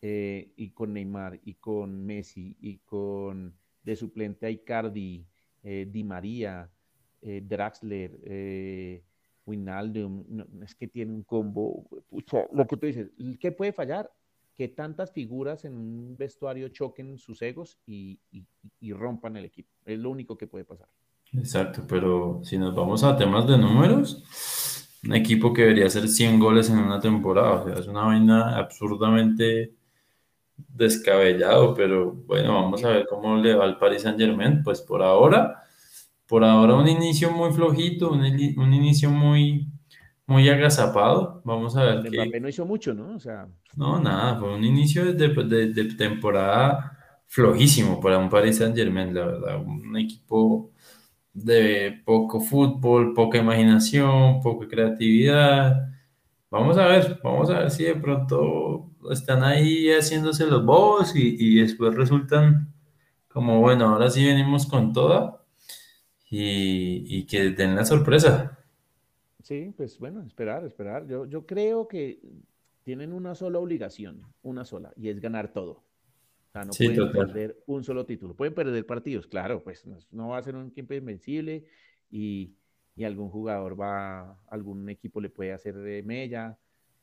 Eh, 0.00 0.52
y 0.56 0.70
con 0.70 0.92
Neymar, 0.92 1.40
y 1.44 1.54
con 1.54 2.04
Messi, 2.04 2.56
y 2.60 2.78
con 2.78 3.54
de 3.82 3.96
suplente 3.96 4.46
a 4.46 4.50
Icardi, 4.50 5.26
eh, 5.62 5.88
Di 5.90 6.04
María, 6.04 6.70
eh, 7.22 7.42
Draxler, 7.44 8.18
eh, 8.24 9.02
Winaldum, 9.46 10.24
es 10.62 10.74
que 10.74 10.88
tiene 10.88 11.12
un 11.12 11.22
combo, 11.22 11.84
pucha, 12.08 12.44
lo 12.52 12.66
que 12.66 12.76
tú 12.76 12.86
dices, 12.86 13.10
¿qué 13.40 13.52
puede 13.52 13.72
fallar? 13.72 14.10
que 14.58 14.66
tantas 14.66 15.12
figuras 15.12 15.64
en 15.64 15.74
un 15.74 16.16
vestuario 16.18 16.68
choquen 16.70 17.16
sus 17.16 17.40
egos 17.42 17.78
y, 17.86 18.18
rompan 18.92 19.36
el 19.36 19.44
equipo. 19.44 19.70
Es 19.84 20.00
lo 20.00 20.10
único 20.10 20.36
que 20.36 20.48
puede 20.48 20.64
pasar. 20.64 20.88
Exacto, 21.32 21.84
pero 21.86 22.40
si 22.42 22.58
nos 22.58 22.74
vamos 22.74 23.04
a 23.04 23.16
temas 23.16 23.46
de 23.46 23.56
números, 23.56 24.90
un 25.04 25.14
equipo 25.14 25.52
que 25.52 25.62
debería 25.62 25.86
hacer 25.86 26.08
100 26.08 26.40
goles 26.40 26.70
en 26.70 26.78
una 26.78 26.98
temporada, 26.98 27.72
es 27.78 27.86
una 27.86 28.06
vaina 28.06 28.58
absurdamente 28.58 29.74
descabellado, 30.56 31.72
pero 31.72 32.12
bueno, 32.12 32.54
vamos 32.54 32.82
a 32.82 32.88
ver 32.88 33.06
cómo 33.08 33.36
le 33.36 33.54
va 33.54 33.64
al 33.64 33.78
Paris 33.78 34.02
Saint 34.02 34.18
Germain, 34.18 34.64
pues 34.64 34.80
por 34.80 35.04
ahora, 35.04 35.62
por 36.28 36.44
ahora 36.44 36.74
un 36.74 36.86
inicio 36.86 37.30
muy 37.30 37.50
flojito, 37.52 38.12
un, 38.12 38.20
un 38.20 38.74
inicio 38.74 39.10
muy, 39.10 39.66
muy 40.26 40.48
agazapado. 40.48 41.40
Vamos 41.42 41.74
a 41.74 41.84
ver. 41.84 42.10
Mbappé 42.10 42.38
no 42.38 42.48
hizo 42.48 42.66
mucho, 42.66 42.92
¿no? 42.92 43.16
O 43.16 43.18
sea. 43.18 43.48
No, 43.74 43.98
nada, 43.98 44.38
fue 44.38 44.54
un 44.54 44.62
inicio 44.62 45.12
de, 45.14 45.28
de, 45.72 45.84
temporada 45.94 46.98
flojísimo 47.26 47.98
para 47.98 48.18
un 48.18 48.28
Paris 48.28 48.58
Saint 48.58 48.76
Germain, 48.76 49.14
la 49.14 49.24
verdad. 49.24 49.64
Un 49.64 49.96
equipo 49.96 50.70
de 51.32 52.02
poco 52.04 52.40
fútbol, 52.40 53.14
poca 53.14 53.38
imaginación, 53.38 54.40
poca 54.42 54.68
creatividad. 54.68 55.88
Vamos 56.50 56.76
a 56.76 56.86
ver, 56.86 57.20
vamos 57.24 57.48
a 57.50 57.60
ver 57.60 57.70
si 57.70 57.84
de 57.84 57.94
pronto 57.94 58.90
están 59.10 59.42
ahí 59.44 59.90
haciéndose 59.90 60.46
los 60.46 60.64
bobos 60.64 61.16
y, 61.16 61.36
y 61.38 61.60
después 61.60 61.94
resultan 61.94 62.74
como, 63.28 63.60
bueno, 63.60 63.86
ahora 63.86 64.10
sí 64.10 64.26
venimos 64.26 64.66
con 64.66 64.92
toda 64.92 65.37
y, 66.30 67.18
y 67.18 67.26
que 67.26 67.50
den 67.50 67.74
la 67.74 67.84
sorpresa. 67.84 68.58
Sí, 69.42 69.72
pues 69.76 69.98
bueno, 69.98 70.22
esperar, 70.22 70.64
esperar. 70.64 71.06
Yo, 71.06 71.24
yo 71.26 71.46
creo 71.46 71.88
que 71.88 72.20
tienen 72.82 73.12
una 73.12 73.34
sola 73.34 73.58
obligación, 73.58 74.22
una 74.42 74.64
sola, 74.64 74.92
y 74.96 75.08
es 75.08 75.20
ganar 75.20 75.52
todo. 75.52 75.84
O 76.48 76.50
sea, 76.52 76.64
no 76.64 76.72
pueden 76.72 77.12
perder 77.12 77.62
un 77.66 77.84
solo 77.84 78.06
título. 78.06 78.34
Pueden 78.34 78.54
perder 78.54 78.84
partidos, 78.86 79.26
claro, 79.26 79.62
pues 79.62 79.86
no, 80.10 80.28
va 80.28 80.38
a 80.38 80.42
ser 80.42 80.56
un 80.56 80.68
equipo 80.68 80.94
invencible 80.94 81.64
y, 82.10 82.54
y, 82.96 83.04
algún 83.04 83.30
jugador 83.30 83.78
va, 83.78 84.38
algún 84.48 84.88
equipo 84.88 85.20
le 85.20 85.28
puede 85.28 85.52
hacer 85.52 85.76
de 85.76 86.02
mella, 86.02 86.58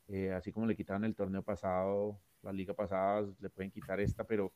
eh, 0.08 0.32
así 0.32 0.52
como 0.52 0.66
le 0.66 0.76
quitaron 0.76 1.06
el 1.06 1.16
torneo 1.16 1.44
pasado, 1.44 2.20
la 2.42 2.52
liga 2.52 2.74
pasada, 2.74 3.28
le 3.40 3.50
pueden 3.50 3.72
quitar 3.72 4.00
esta, 4.00 4.24
pero, 4.24 4.54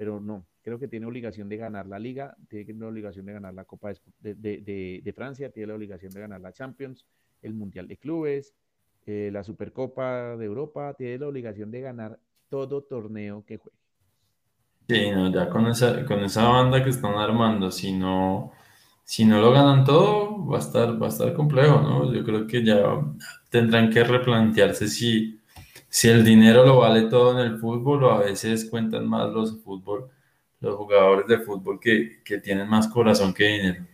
pero 0.00 0.18
no, 0.18 0.46
creo 0.62 0.78
que 0.78 0.88
tiene 0.88 1.04
obligación 1.04 1.46
de 1.50 1.58
ganar 1.58 1.86
la 1.86 1.98
liga, 1.98 2.34
tiene 2.48 2.72
la 2.72 2.86
obligación 2.86 3.26
de 3.26 3.34
ganar 3.34 3.52
la 3.52 3.66
Copa 3.66 3.92
de, 4.18 4.34
de, 4.34 5.12
Francia, 5.14 5.50
tiene 5.50 5.66
la 5.66 5.74
obligación 5.74 6.10
de 6.10 6.20
ganar 6.20 6.40
la 6.40 6.54
Champions 6.54 7.04
el 7.42 7.52
Mundial 7.52 7.86
de 7.86 7.98
Clubes, 7.98 8.54
eh, 9.04 9.28
la 9.30 9.44
Supercopa 9.44 10.38
de 10.38 10.46
Europa, 10.46 10.94
tiene 10.94 11.18
la 11.18 11.28
obligación 11.28 11.70
de 11.70 11.82
ganar 11.82 12.18
todo 12.48 12.80
torneo 12.80 13.44
que 13.46 13.58
juegue. 13.58 13.76
Sí, 14.88 15.10
no, 15.10 15.30
ya 15.30 15.50
con 15.50 15.66
esa, 15.66 16.02
con 16.06 16.20
esa 16.20 16.48
banda 16.48 16.82
que 16.82 16.88
están 16.88 17.16
armando, 17.16 17.70
si 17.70 17.92
no, 17.92 18.52
si 19.04 19.26
no 19.26 19.38
lo 19.38 19.52
ganan 19.52 19.84
todo, 19.84 20.46
va 20.46 20.56
a 20.56 20.60
estar, 20.60 21.00
va 21.00 21.08
a 21.08 21.10
estar 21.10 21.34
complejo, 21.34 21.78
¿no? 21.82 22.10
Yo 22.10 22.24
creo 22.24 22.46
que 22.46 22.64
ya 22.64 23.04
tendrán 23.50 23.90
que 23.90 24.02
replantearse 24.02 24.88
si, 24.88 25.39
si 25.90 26.08
el 26.08 26.24
dinero 26.24 26.64
lo 26.64 26.78
vale 26.78 27.02
todo 27.10 27.38
en 27.38 27.52
el 27.52 27.58
fútbol 27.58 28.04
o 28.04 28.12
a 28.12 28.20
veces 28.20 28.64
cuentan 28.70 29.06
más 29.06 29.30
los 29.30 29.62
fútbol 29.62 30.10
los 30.60 30.76
jugadores 30.76 31.26
de 31.26 31.38
fútbol 31.38 31.80
que, 31.80 32.22
que 32.22 32.38
tienen 32.38 32.68
más 32.68 32.86
corazón 32.88 33.32
que 33.32 33.44
dinero. 33.44 33.86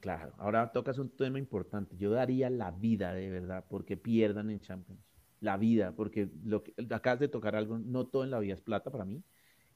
Claro, 0.00 0.32
ahora 0.38 0.72
tocas 0.72 0.98
un 0.98 1.10
tema 1.10 1.38
importante. 1.38 1.96
Yo 1.96 2.10
daría 2.10 2.48
la 2.48 2.70
vida 2.70 3.12
de 3.12 3.28
verdad 3.28 3.64
porque 3.68 3.96
pierdan 3.96 4.50
en 4.50 4.60
Champions. 4.60 5.00
La 5.40 5.56
vida, 5.56 5.94
porque 5.94 6.28
lo 6.44 6.62
que, 6.62 6.74
acabas 6.90 7.20
de 7.20 7.28
tocar 7.28 7.56
algo, 7.56 7.78
no 7.78 8.06
todo 8.06 8.24
en 8.24 8.30
la 8.30 8.38
vida 8.38 8.54
es 8.54 8.60
plata 8.60 8.90
para 8.90 9.04
mí. 9.04 9.22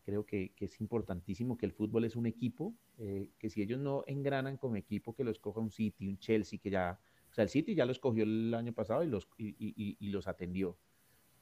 Creo 0.04 0.24
que, 0.26 0.52
que 0.54 0.66
es 0.66 0.80
importantísimo 0.80 1.56
que 1.56 1.66
el 1.66 1.72
fútbol 1.72 2.04
es 2.04 2.16
un 2.16 2.26
equipo, 2.26 2.74
eh, 2.98 3.30
que 3.38 3.48
si 3.48 3.62
ellos 3.62 3.80
no 3.80 4.04
engranan 4.06 4.58
como 4.58 4.76
equipo, 4.76 5.14
que 5.14 5.24
lo 5.24 5.30
escoja 5.30 5.60
un 5.60 5.70
City, 5.70 6.06
un 6.06 6.18
Chelsea, 6.18 6.58
que 6.62 6.70
ya, 6.70 6.98
o 7.30 7.34
sea, 7.34 7.44
el 7.44 7.48
City 7.48 7.74
ya 7.74 7.86
lo 7.86 7.92
escogió 7.92 8.24
el 8.24 8.52
año 8.52 8.74
pasado 8.74 9.02
y 9.02 9.08
los, 9.08 9.26
y, 9.38 9.96
y 9.98 10.08
los 10.10 10.28
atendió, 10.28 10.76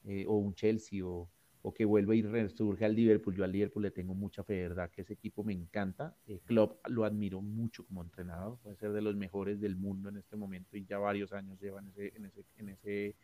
eh, 0.05 0.25
o 0.27 0.37
un 0.37 0.55
Chelsea, 0.55 1.05
o, 1.05 1.29
o 1.63 1.73
que 1.73 1.85
vuelva 1.85 2.15
y 2.15 2.23
resurge 2.23 2.85
al 2.85 2.95
Liverpool. 2.95 3.35
Yo 3.37 3.45
al 3.45 3.53
Liverpool 3.53 3.85
le 3.85 3.91
tengo 3.93 4.15
mucha 4.15 4.43
fe, 4.43 4.55
de 4.55 4.69
verdad, 4.69 4.91
que 4.91 5.03
ese 5.03 5.15
equipo 5.15 5.45
me 5.45 5.53
encanta. 5.53 6.17
Eh, 6.27 6.41
Klopp 6.45 6.87
lo 6.89 7.05
admiro 7.05 7.41
mucho 7.41 7.87
como 7.87 8.03
entrenador, 8.03 8.59
puede 8.59 8.77
ser 8.77 8.93
de 8.93 9.01
los 9.01 9.15
mejores 9.17 9.61
del 9.61 9.77
mundo 9.77 10.09
en 10.09 10.17
este 10.17 10.37
momento 10.37 10.77
y 10.77 10.85
ya 10.85 10.99
varios 10.99 11.33
años 11.33 11.61
lleva 11.61 11.81
en 11.81 11.89
ese, 11.89 12.13
en 12.17 12.27
ese, 12.27 12.45
en 12.59 12.69
ese, 12.69 13.17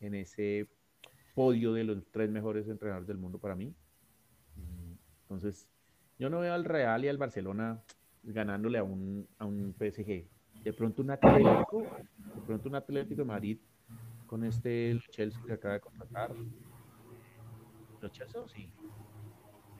en 0.00 0.14
ese 0.14 0.68
podio 1.34 1.74
de 1.74 1.84
los 1.84 2.02
tres 2.10 2.30
mejores 2.30 2.66
entrenadores 2.66 3.06
del 3.06 3.18
mundo 3.18 3.38
para 3.38 3.54
mí. 3.54 3.74
Mm, 4.56 4.92
entonces, 5.22 5.68
yo 6.18 6.30
no 6.30 6.40
veo 6.40 6.54
al 6.54 6.64
Real 6.64 7.04
y 7.04 7.08
al 7.08 7.18
Barcelona 7.18 7.82
ganándole 8.22 8.78
a 8.78 8.84
un, 8.84 9.28
a 9.38 9.44
un 9.44 9.74
PSG. 9.74 10.24
De 10.64 10.72
pronto 10.72 11.02
un 11.02 11.10
Atlético, 11.10 11.82
de 12.34 12.40
pronto 12.46 12.68
un 12.70 12.74
Atlético 12.74 13.20
de 13.20 13.26
Madrid 13.26 13.58
con 14.26 14.44
este 14.44 15.00
Chelsea 15.10 15.40
que 15.46 15.52
acaba 15.52 15.74
de 15.74 15.80
contratar, 15.80 16.34
los 18.00 18.12
Chelsea 18.12 18.42
sí, 18.48 18.70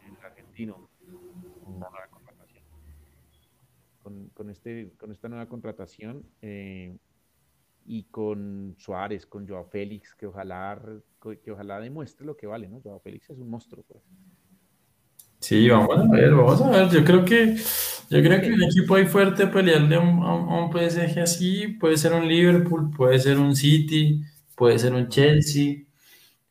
el 0.06 0.24
argentino, 0.24 0.88
una 1.66 1.88
nueva 1.90 2.06
contratación. 2.10 2.64
Con, 4.02 4.28
con, 4.28 4.50
este, 4.50 4.92
con 4.96 5.10
esta 5.10 5.28
nueva 5.28 5.46
contratación 5.46 6.24
eh, 6.40 6.96
y 7.84 8.04
con 8.04 8.74
Suárez, 8.78 9.26
con 9.26 9.48
Joao 9.48 9.64
Félix, 9.66 10.14
que 10.14 10.26
ojalá, 10.26 10.80
que 11.42 11.50
ojalá 11.50 11.80
demuestre 11.80 12.24
lo 12.24 12.36
que 12.36 12.46
vale, 12.46 12.68
¿no? 12.68 12.80
Joao 12.80 13.00
Félix 13.00 13.30
es 13.30 13.38
un 13.38 13.50
monstruo, 13.50 13.84
pues. 13.86 14.02
Sí, 15.38 15.68
vamos 15.68 15.96
a 15.96 16.10
ver, 16.10 16.34
vamos 16.34 16.60
a 16.62 16.70
ver. 16.70 16.88
Yo 16.88 17.04
creo 17.04 17.24
que, 17.24 17.56
yo 18.10 18.22
creo 18.22 18.40
que 18.40 18.52
un 18.52 18.62
equipo 18.62 18.94
ahí 18.94 19.06
fuerte 19.06 19.46
pelearle 19.46 19.96
a 19.96 20.00
un, 20.00 20.22
a 20.22 20.64
un 20.64 20.72
PSG 20.72 21.20
así 21.20 21.68
puede 21.68 21.96
ser 21.96 22.14
un 22.14 22.26
Liverpool, 22.26 22.90
puede 22.90 23.18
ser 23.18 23.38
un 23.38 23.54
City, 23.54 24.22
puede 24.56 24.78
ser 24.80 24.94
un 24.94 25.08
Chelsea. 25.08 25.84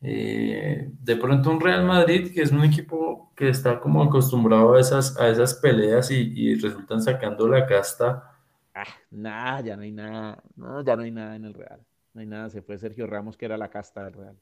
Eh, 0.01 0.89
de 1.01 1.15
pronto 1.17 1.49
un 1.49 1.59
Real 1.59 1.83
Madrid, 1.83 2.31
que 2.33 2.43
es 2.43 2.51
un 2.51 2.63
equipo 2.63 3.33
que 3.35 3.49
está 3.49 3.79
como 3.79 4.03
acostumbrado 4.03 4.75
a 4.75 4.79
esas, 4.79 5.19
a 5.19 5.27
esas 5.29 5.55
peleas 5.55 6.11
y, 6.11 6.31
y 6.35 6.55
resultan 6.55 7.01
sacando 7.01 7.47
la 7.47 7.65
casta. 7.65 8.31
Ah, 8.73 8.85
nada, 9.09 9.61
ya 9.61 9.75
no 9.75 9.83
hay 9.83 9.91
nada, 9.91 10.43
no, 10.55 10.83
ya 10.83 10.95
no 10.95 11.03
hay 11.03 11.11
nada 11.11 11.35
en 11.35 11.45
el 11.45 11.53
Real. 11.53 11.81
No 12.13 12.21
hay 12.21 12.27
nada, 12.27 12.49
se 12.49 12.61
fue 12.61 12.77
Sergio 12.77 13.07
Ramos, 13.07 13.35
que 13.35 13.45
era 13.45 13.57
la 13.57 13.69
casta 13.69 14.03
del 14.03 14.13
Real. 14.13 14.37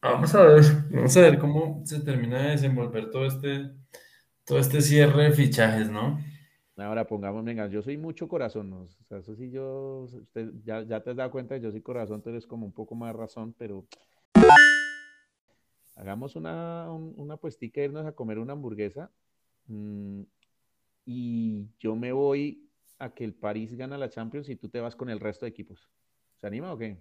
Vamos 0.00 0.34
a 0.34 0.42
ver, 0.44 0.64
vamos 0.90 1.16
a 1.16 1.20
ver 1.20 1.38
cómo 1.38 1.82
se 1.84 2.00
termina 2.00 2.38
de 2.38 2.50
desenvolver 2.50 3.10
todo 3.10 3.26
este, 3.26 3.70
todo 4.44 4.58
este 4.58 4.80
cierre 4.80 5.24
de 5.24 5.32
fichajes, 5.32 5.90
¿no? 5.90 6.20
Ahora 6.78 7.06
pongamos, 7.06 7.44
venga, 7.44 7.66
yo 7.66 7.82
soy 7.82 7.96
mucho 7.96 8.28
corazón, 8.28 8.70
¿no? 8.70 8.82
o 8.82 9.04
sea, 9.08 9.18
eso 9.18 9.34
sí, 9.34 9.50
yo, 9.50 10.08
usted, 10.12 10.52
ya, 10.64 10.82
ya 10.82 11.02
te 11.02 11.10
has 11.10 11.16
dado 11.16 11.30
cuenta, 11.32 11.56
yo 11.56 11.72
soy 11.72 11.82
corazón, 11.82 12.22
tú 12.22 12.30
eres 12.30 12.46
como 12.46 12.64
un 12.64 12.72
poco 12.72 12.94
más 12.94 13.14
razón, 13.16 13.52
pero 13.58 13.84
hagamos 15.96 16.36
una, 16.36 16.90
un, 16.92 17.14
una 17.16 17.36
puestica, 17.36 17.82
irnos 17.82 18.06
a 18.06 18.12
comer 18.12 18.38
una 18.38 18.52
hamburguesa 18.52 19.10
mmm, 19.66 20.22
y 21.04 21.66
yo 21.80 21.96
me 21.96 22.12
voy 22.12 22.68
a 22.98 23.10
que 23.10 23.24
el 23.24 23.34
París 23.34 23.74
gana 23.74 23.98
la 23.98 24.08
Champions 24.08 24.48
y 24.48 24.56
tú 24.56 24.68
te 24.68 24.80
vas 24.80 24.94
con 24.94 25.10
el 25.10 25.20
resto 25.20 25.46
de 25.46 25.50
equipos. 25.50 25.88
¿Se 26.40 26.46
anima 26.46 26.72
o 26.72 26.78
qué? 26.78 26.98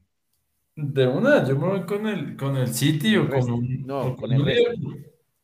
De 0.76 1.08
una, 1.08 1.48
yo 1.48 1.58
me 1.58 1.68
voy 1.68 1.82
con 1.86 2.08
el, 2.08 2.36
con 2.36 2.56
el 2.56 2.68
City 2.68 3.16
El 3.16 3.22
o 3.22 3.24
con 3.24 3.32
resto. 3.32 3.56
un... 3.56 3.86
No, 3.86 4.02
con 4.02 4.16
con 4.16 4.32
el 4.32 4.46
resto. 4.46 4.72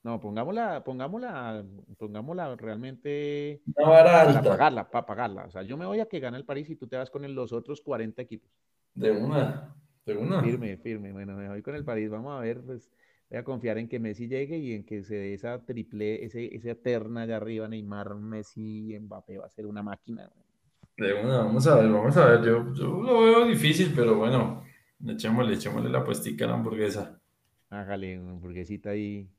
No, 0.04 0.20
pongámosla, 0.20 0.84
pongámosla, 0.84 1.66
pongámosla 1.98 2.56
realmente 2.58 3.62
vara 3.80 4.26
para 4.34 4.46
pagarla, 4.48 4.90
para 4.92 5.06
pagarla. 5.06 5.46
O 5.46 5.52
sea, 5.52 5.64
yo 5.64 5.78
me 5.78 5.86
voy 5.86 6.00
a 6.02 6.08
que 6.08 6.20
gane 6.20 6.38
el 6.38 6.46
París 6.46 6.70
y 6.70 6.76
tú 6.76 6.88
te 6.88 6.98
vas 6.98 7.10
con 7.10 7.24
el- 7.26 7.34
los 7.36 7.54
otros 7.54 7.82
40 7.82 8.22
equipos. 8.22 8.50
De 8.96 9.12
una, 9.12 9.76
de 10.06 10.18
una. 10.18 10.42
Firme, 10.42 10.78
firme. 10.78 11.12
Bueno, 11.14 11.36
me 11.36 11.48
voy 11.50 11.62
con 11.62 11.76
el 11.76 11.84
París. 11.86 12.10
Vamos 12.10 12.34
a 12.38 12.42
ver, 12.42 12.62
pues 12.62 12.92
voy 13.30 13.40
a 13.40 13.44
confiar 13.44 13.78
en 13.78 13.88
que 13.88 14.00
Messi 14.00 14.28
llegue 14.28 14.58
y 14.58 14.74
en 14.74 14.84
que 14.86 15.04
se 15.04 15.16
dé 15.16 15.34
esa 15.34 15.64
triple, 15.66 16.24
ese, 16.26 16.54
esa 16.56 16.72
eterna 16.72 17.22
allá 17.24 17.38
arriba, 17.38 17.68
Neymar, 17.68 18.16
Messi, 18.16 18.98
Mbappé, 19.00 19.38
va 19.38 19.46
a 19.46 19.50
ser 19.50 19.66
una 19.66 19.84
máquina. 19.84 20.30
De 20.98 21.14
una, 21.14 21.38
vamos 21.40 21.68
a 21.68 21.76
ver, 21.76 21.92
vamos 21.92 22.18
a 22.18 22.26
ver. 22.26 22.44
Yo, 22.44 22.74
yo 22.74 22.88
lo 23.02 23.22
veo 23.24 23.46
difícil, 23.46 23.94
pero 23.96 24.16
bueno, 24.18 24.64
echémosle, 25.08 25.54
echémosle 25.56 25.90
la 25.90 26.04
puestica 26.04 26.46
a 26.46 26.48
la 26.50 26.54
hamburguesa. 26.56 27.20
Hágale 27.70 28.18
una 28.20 28.32
hamburguesita 28.32 28.92
ahí. 28.92 29.30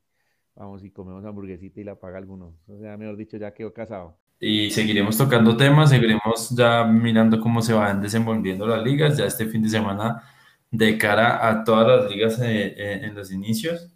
Vamos 0.55 0.83
y 0.83 0.91
comemos 0.91 1.25
hamburguesita 1.25 1.81
y 1.81 1.83
la 1.83 1.95
paga 1.95 2.17
alguno. 2.17 2.55
O 2.67 2.77
sea, 2.79 2.95
mejor 2.97 3.17
dicho, 3.17 3.37
ya 3.37 3.53
quedó 3.53 3.73
casado. 3.73 4.17
Y 4.39 4.69
seguiremos 4.69 5.17
tocando 5.17 5.55
temas, 5.55 5.89
seguiremos 5.89 6.49
ya 6.51 6.83
mirando 6.85 7.39
cómo 7.39 7.61
se 7.61 7.73
van 7.73 8.01
desenvolviendo 8.01 8.65
las 8.67 8.83
ligas, 8.83 9.17
ya 9.17 9.25
este 9.25 9.45
fin 9.47 9.63
de 9.63 9.69
semana 9.69 10.23
de 10.71 10.97
cara 10.97 11.47
a 11.47 11.63
todas 11.63 11.87
las 11.87 12.11
ligas 12.11 12.39
eh, 12.41 12.73
eh, 12.77 12.99
en 13.03 13.15
los 13.15 13.31
inicios. 13.31 13.91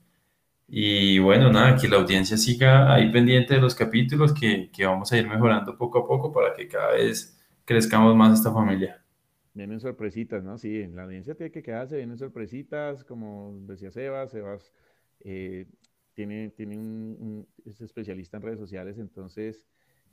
Y 0.67 1.19
bueno, 1.19 1.51
nada, 1.51 1.75
que 1.75 1.87
la 1.87 1.97
audiencia 1.97 2.37
siga 2.37 2.93
ahí 2.93 3.11
pendiente 3.11 3.55
de 3.55 3.61
los 3.61 3.73
capítulos 3.73 4.33
que, 4.33 4.69
que 4.71 4.85
vamos 4.85 5.11
a 5.11 5.17
ir 5.17 5.27
mejorando 5.27 5.77
poco 5.77 5.99
a 5.99 6.07
poco 6.07 6.31
para 6.31 6.53
que 6.53 6.67
cada 6.67 6.91
vez 6.93 7.37
crezcamos 7.65 8.15
más 8.15 8.37
esta 8.37 8.53
familia. 8.53 9.03
Vienen 9.53 9.79
sorpresitas, 9.79 10.43
¿no? 10.43 10.57
Sí, 10.57 10.81
en 10.81 10.95
la 10.95 11.03
audiencia 11.03 11.35
tiene 11.35 11.51
que 11.51 11.63
quedarse, 11.63 11.97
vienen 11.97 12.17
sorpresitas, 12.17 13.03
como 13.03 13.57
decía 13.61 13.91
Sebas, 13.91 14.31
Sebas 14.31 14.71
eh, 15.21 15.65
tiene, 16.19 16.49
tiene 16.49 16.77
un, 16.77 17.47
es 17.65 17.79
especialista 17.79 18.35
en 18.35 18.43
redes 18.43 18.59
sociales, 18.59 18.97
entonces 18.97 19.65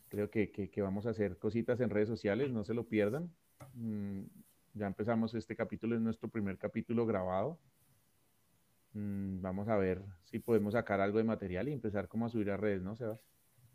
creo 0.08 0.30
que, 0.30 0.52
que- 0.52 0.80
vamos 0.80 1.04
a 1.04 1.10
hacer 1.10 1.36
cositas 1.36 1.80
en 1.80 1.90
redes 1.90 2.06
sociales, 2.08 2.52
no 2.52 2.62
se 2.62 2.74
lo 2.74 2.84
pierdan. 2.84 3.28
Mm, 3.74 4.20
ya 4.74 4.86
empezamos 4.86 5.34
este 5.34 5.56
capítulo, 5.56 5.96
es 5.96 6.00
nuestro 6.00 6.28
primer 6.28 6.58
capítulo 6.58 7.06
grabado. 7.06 7.58
Mm, 8.92 9.40
vamos 9.40 9.66
a 9.66 9.76
ver 9.76 10.00
si 10.22 10.38
podemos 10.38 10.74
sacar 10.74 11.00
algo 11.00 11.18
de 11.18 11.24
material 11.24 11.68
y 11.68 11.72
empezar 11.72 12.06
como 12.06 12.26
a 12.26 12.28
subir 12.28 12.52
a 12.52 12.56
redes, 12.56 12.82
¿no, 12.82 12.94
Sebas? 12.94 13.18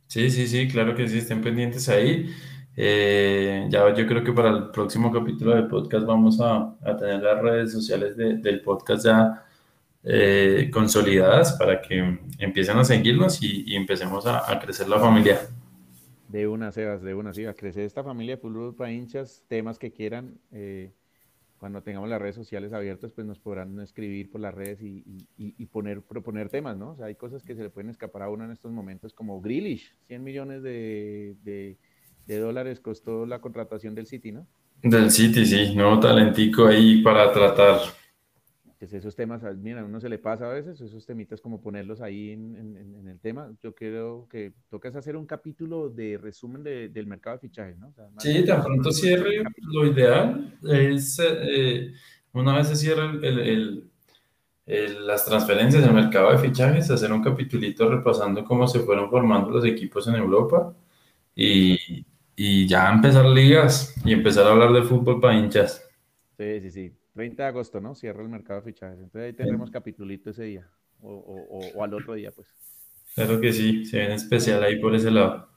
Sí, 0.07 0.29
sí, 0.29 0.47
sí, 0.47 0.69
claro 0.69 0.95
que 0.95 1.09
sí, 1.09 1.17
estén 1.17 1.41
pendientes 1.41 1.89
ahí. 1.89 2.29
Eh, 2.77 3.67
ya 3.69 3.93
yo 3.93 4.07
creo 4.07 4.23
que 4.23 4.31
para 4.31 4.51
el 4.51 4.71
próximo 4.71 5.11
capítulo 5.11 5.53
del 5.53 5.67
podcast 5.67 6.05
vamos 6.05 6.39
a, 6.39 6.77
a 6.81 6.95
tener 6.95 7.21
las 7.21 7.41
redes 7.41 7.73
sociales 7.73 8.15
de- 8.15 8.37
del 8.37 8.61
podcast 8.61 9.03
ya 9.03 9.45
eh, 10.03 10.69
consolidadas 10.73 11.53
para 11.53 11.81
que 11.81 12.19
empiecen 12.39 12.77
a 12.77 12.83
seguirnos 12.85 13.41
y, 13.43 13.63
y 13.67 13.75
empecemos 13.75 14.25
a, 14.25 14.51
a 14.51 14.59
crecer 14.59 14.87
la 14.89 14.99
familia. 14.99 15.39
De 16.27 16.47
una, 16.47 16.71
Sebas, 16.71 17.01
de 17.01 17.13
una, 17.13 17.33
sí, 17.33 17.45
a 17.45 17.53
crecer 17.53 17.83
esta 17.83 18.03
familia 18.03 18.35
de 18.35 18.41
fútbol 18.41 18.73
para 18.75 18.91
hinchas, 18.91 19.43
temas 19.47 19.77
que 19.77 19.91
quieran, 19.91 20.39
eh, 20.51 20.91
cuando 21.59 21.83
tengamos 21.83 22.09
las 22.09 22.19
redes 22.21 22.35
sociales 22.35 22.73
abiertas, 22.73 23.11
pues 23.11 23.27
nos 23.27 23.37
podrán 23.37 23.79
escribir 23.81 24.31
por 24.31 24.41
las 24.41 24.53
redes 24.55 24.81
y, 24.81 25.03
y- 25.05 25.27
y- 25.37 25.55
y 25.57 25.65
poner, 25.67 26.01
proponer 26.01 26.49
temas, 26.49 26.75
¿no? 26.77 26.91
O 26.91 26.95
sea, 26.95 27.05
hay 27.07 27.15
cosas 27.15 27.43
que 27.43 27.53
se 27.55 27.61
le 27.61 27.69
pueden 27.69 27.89
escapar 27.91 28.23
a 28.23 28.29
uno 28.29 28.45
en 28.45 28.51
estos 28.51 28.71
momentos, 28.71 29.13
como 29.13 29.39
Grealish, 29.41 29.93
100 30.07 30.23
millones 30.23 30.63
de, 30.63 31.35
de- 31.43 31.77
de 32.25 32.37
dólares 32.39 32.79
costó 32.79 33.25
la 33.25 33.39
contratación 33.41 33.93
del 33.93 34.07
City, 34.07 34.31
¿no? 34.31 34.47
Del 34.81 35.11
City, 35.11 35.45
sí, 35.45 35.75
nuevo 35.75 35.99
talentico 35.99 36.65
ahí 36.65 37.03
para 37.03 37.31
tratar. 37.31 37.79
Pues 38.81 38.93
esos 38.93 39.15
temas, 39.15 39.43
a- 39.43 39.53
mira, 39.53 39.81
a 39.81 39.85
uno 39.85 39.99
se 39.99 40.09
le 40.09 40.17
pasa 40.17 40.49
a 40.49 40.53
veces, 40.53 40.81
esos 40.81 41.05
temitas 41.05 41.39
como 41.39 41.61
ponerlos 41.61 42.01
ahí 42.01 42.31
en, 42.31 42.55
en- 42.55 42.77
en- 42.77 43.07
el 43.07 43.19
tema. 43.19 43.53
Yo 43.61 43.75
creo 43.75 44.27
que 44.27 44.53
toca 44.69 44.89
es 44.89 44.95
hacer 44.95 45.15
un 45.15 45.27
capítulo 45.27 45.89
de 45.91 46.17
resumen 46.17 46.63
de- 46.63 46.89
del 46.89 47.05
mercado 47.05 47.35
de 47.37 47.41
fichajes, 47.41 47.77
¿no? 47.77 47.89
O 47.89 47.93
sea, 47.93 48.09
Sí, 48.17 48.45
tan 48.45 48.63
pronto 48.63 48.91
cierre, 48.91 49.43
lo 49.63 49.85
ideal 49.85 50.57
es, 50.63 51.19
eh, 51.23 51.93
una 52.33 52.55
vez 52.57 52.67
se 52.69 52.75
cierre 52.75 53.03
el- 53.05 53.23
el- 53.25 53.39
el- 53.39 53.91
el- 54.67 55.07
las 55.07 55.25
transferencias 55.25 55.83
del 55.83 55.93
mercado 55.93 56.31
de 56.31 56.39
fichajes, 56.39 56.91
hacer 56.91 57.11
un 57.13 57.23
capitulito 57.23 57.89
repasando 57.89 58.45
cómo 58.45 58.67
se 58.67 58.81
fueron 58.81 59.09
formando 59.09 59.51
los 59.51 59.65
equipos 59.65 60.07
en 60.07 60.15
Europa 60.15 60.75
y, 61.35 62.05
y 62.35 62.67
ya 62.67 62.91
empezar 62.91 63.25
ligas 63.25 63.95
y 64.05 64.13
empezar 64.13 64.47
a 64.47 64.51
hablar 64.51 64.73
de 64.73 64.83
fútbol 64.83 65.21
para 65.21 65.35
hinchas. 65.37 65.83
Sí, 66.37 66.59
sí, 66.61 66.71
sí. 66.71 66.97
30 67.13 67.43
de 67.43 67.49
agosto, 67.49 67.81
¿no? 67.81 67.95
Cierra 67.95 68.21
el 68.23 68.29
mercado 68.29 68.61
de 68.61 68.71
fichajes. 68.71 68.97
Entonces 68.99 69.27
ahí 69.27 69.33
tendremos 69.33 69.69
capitulito 69.71 70.29
ese 70.29 70.43
día. 70.43 70.69
O, 71.01 71.11
o- 71.13 71.77
o- 71.77 71.83
al 71.83 71.93
otro 71.93 72.13
día, 72.13 72.31
pues. 72.31 72.47
Claro 73.15 73.41
que 73.41 73.51
sí, 73.51 73.85
se 73.85 73.97
ven 73.97 74.11
especial 74.11 74.63
ahí 74.63 74.79
por 74.79 74.95
ese 74.95 75.11
lado. 75.11 75.49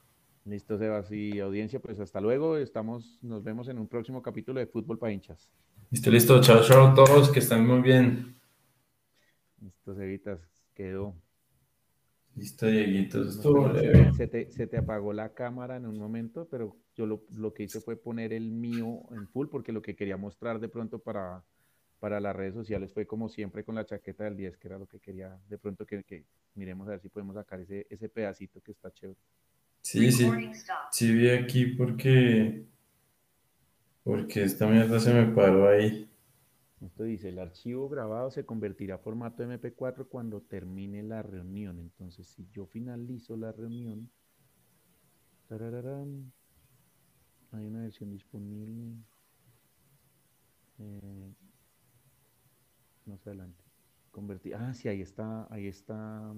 Listo, 0.45 0.77
Sebas. 0.79 1.11
Y 1.13 1.39
audiencia, 1.41 1.81
pues 1.81 2.01
hasta 2.01 2.21
luego. 2.21 2.57
Estamos, 2.57 3.19
nos 3.23 3.43
vemos 3.45 3.69
en 3.69 3.79
un 3.79 3.89
próximo 3.89 4.23
capítulo 4.23 4.59
de 4.61 4.67
Fútbol 4.67 4.99
para 4.99 5.13
hinchas. 5.13 5.51
Listo, 5.91 6.11
listo, 6.11 6.41
chao, 6.41 6.63
chao 6.63 6.89
a 6.89 6.95
todos, 6.95 7.31
que 7.31 7.39
estén 7.39 7.67
muy 7.67 7.81
bien. 7.81 8.35
Listo, 9.61 9.95
Cevitas. 9.95 10.41
Quedó. 10.75 11.15
Listo, 12.37 12.67
Dieguito, 12.67 13.23
estuvo 13.23 13.71
te, 13.73 14.13
se 14.13 14.27
te- 14.27 14.51
se 14.51 14.67
te 14.67 14.77
apagó 14.77 15.13
la 15.13 15.33
cámara 15.35 15.77
en 15.77 15.87
un 15.87 15.97
momento, 15.99 16.49
pero 16.51 16.77
yo 16.97 17.07
lo, 17.07 17.23
lo 17.31 17.55
que 17.55 17.63
hice 17.65 17.81
fue 17.81 17.97
poner 17.97 18.33
el 18.33 18.51
mío 18.51 19.03
en 19.13 19.29
full 19.29 19.49
porque 19.49 19.73
lo 19.73 19.83
que 19.83 19.95
quería 19.95 20.17
mostrar 20.17 20.59
de 20.59 20.69
pronto 20.69 20.99
para, 20.99 21.45
para 22.01 22.21
las 22.21 22.35
redes 22.35 22.55
sociales 22.55 22.93
fue 22.93 23.07
como 23.07 23.29
siempre 23.29 23.63
con 23.65 23.77
la 23.77 23.85
chaqueta 23.87 24.25
del 24.25 24.37
10, 24.37 24.57
que 24.57 24.67
era 24.67 24.79
lo 24.79 24.87
que 24.87 24.99
quería 24.99 25.39
de 25.49 25.59
pronto 25.59 25.87
que, 25.87 26.03
que 26.03 26.25
miremos 26.55 26.89
a 26.89 26.93
ver 26.93 27.01
si 27.01 27.09
podemos 27.09 27.37
sacar 27.37 27.61
ese, 27.61 27.87
ese 27.89 28.09
pedacito 28.09 28.61
que 28.61 28.73
está 28.73 28.91
chévere. 28.93 29.19
Sí, 29.83 30.11
sí, 30.11 30.27
sí 30.91 31.13
vi 31.15 31.31
aquí 31.31 31.67
porque, 31.67 32.65
porque 34.03 34.45
esta 34.45 34.67
mierda 34.67 35.01
se 35.01 35.13
me 35.13 35.35
paró 35.35 35.69
ahí. 35.69 36.09
Esto 36.81 37.05
dice, 37.05 37.29
el 37.31 37.39
archivo 37.39 37.89
grabado 37.89 38.31
se 38.31 38.45
convertirá 38.45 38.97
a 38.97 38.99
formato 38.99 39.43
MP4 39.43 40.09
cuando 40.09 40.43
termine 40.43 41.03
la 41.03 41.23
reunión. 41.23 41.79
Entonces, 41.79 42.27
si 42.29 42.47
yo 42.53 42.67
finalizo 42.67 43.37
la 43.37 43.53
reunión, 43.53 44.11
tarararán, 45.49 46.33
hay 47.53 47.67
una 47.67 47.83
versión 47.83 48.11
disponible. 48.11 48.97
eh, 50.79 51.35
más 53.07 53.27
adelante. 53.27 53.63
Convertir. 54.11 54.55
Ah, 54.55 54.73
sí, 54.75 54.89
ahí 54.89 55.03
está, 55.03 55.47
ahí 55.51 55.67
está. 55.67 56.33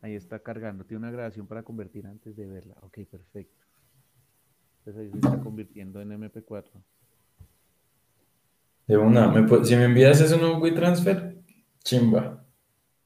Ahí 0.00 0.14
está 0.14 0.38
cargando. 0.38 0.84
Tiene 0.84 1.00
una 1.00 1.10
grabación 1.10 1.46
para 1.46 1.62
convertir 1.62 2.06
antes 2.06 2.34
de 2.36 2.46
verla. 2.46 2.74
Ok, 2.80 3.00
perfecto. 3.10 3.66
Entonces 4.78 5.02
ahí 5.02 5.10
se 5.10 5.18
está 5.18 5.40
convirtiendo 5.42 6.00
en 6.00 6.12
MP4. 6.12 6.82
De 8.86 8.96
una, 8.98 9.28
¿me 9.28 9.40
pu- 9.46 9.64
si 9.64 9.74
me 9.74 9.84
envías 9.84 10.20
eso 10.20 10.34
en 10.34 10.44
un 10.44 10.60
WeTransfer, 10.62 11.38
chimba. 11.82 12.44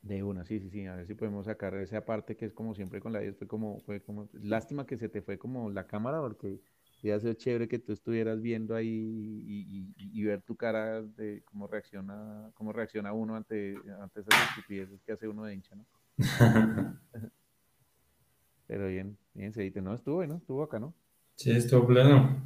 De 0.02 0.22
una, 0.22 0.44
sí, 0.44 0.60
sí, 0.60 0.68
sí, 0.68 0.86
a 0.86 0.96
ver 0.96 1.06
si 1.06 1.14
podemos 1.14 1.46
sacar 1.46 1.74
esa 1.76 2.04
parte 2.04 2.36
que 2.36 2.44
es 2.44 2.52
como 2.52 2.74
siempre 2.74 3.00
con 3.00 3.12
la 3.12 3.20
10, 3.20 3.36
fue 3.38 3.46
como, 3.48 3.80
fue 3.80 4.02
como, 4.02 4.28
lástima 4.34 4.86
que 4.86 4.98
se 4.98 5.08
te 5.08 5.22
fue 5.22 5.38
como 5.38 5.70
la 5.70 5.86
cámara, 5.86 6.20
porque 6.20 6.60
hubiera 7.02 7.18
sido 7.20 7.32
chévere 7.32 7.68
que 7.68 7.78
tú 7.78 7.92
estuvieras 7.94 8.42
viendo 8.42 8.74
ahí 8.76 8.86
y, 8.88 9.94
y- 9.96 10.20
y 10.20 10.24
ver 10.24 10.42
tu 10.42 10.56
cara 10.56 11.00
de 11.02 11.42
cómo 11.46 11.66
reacciona, 11.66 12.50
cómo 12.54 12.72
reacciona 12.72 13.14
uno 13.14 13.34
ante, 13.34 13.76
ante 13.98 14.20
esas 14.20 14.38
estupideces 14.50 15.00
que 15.02 15.12
hace 15.12 15.26
uno 15.26 15.44
de 15.44 15.54
hincha, 15.54 15.74
¿no? 15.74 15.86
Pero 18.66 18.88
bien, 18.88 19.16
bien, 19.32 19.52
se 19.54 19.62
dice, 19.62 19.80
no, 19.80 19.94
estuvo 19.94 20.16
bueno, 20.16 20.36
estuvo 20.36 20.62
acá, 20.62 20.78
¿no? 20.78 20.94
Sí, 21.36 21.50
estuvo 21.52 21.86
pleno. 21.86 22.42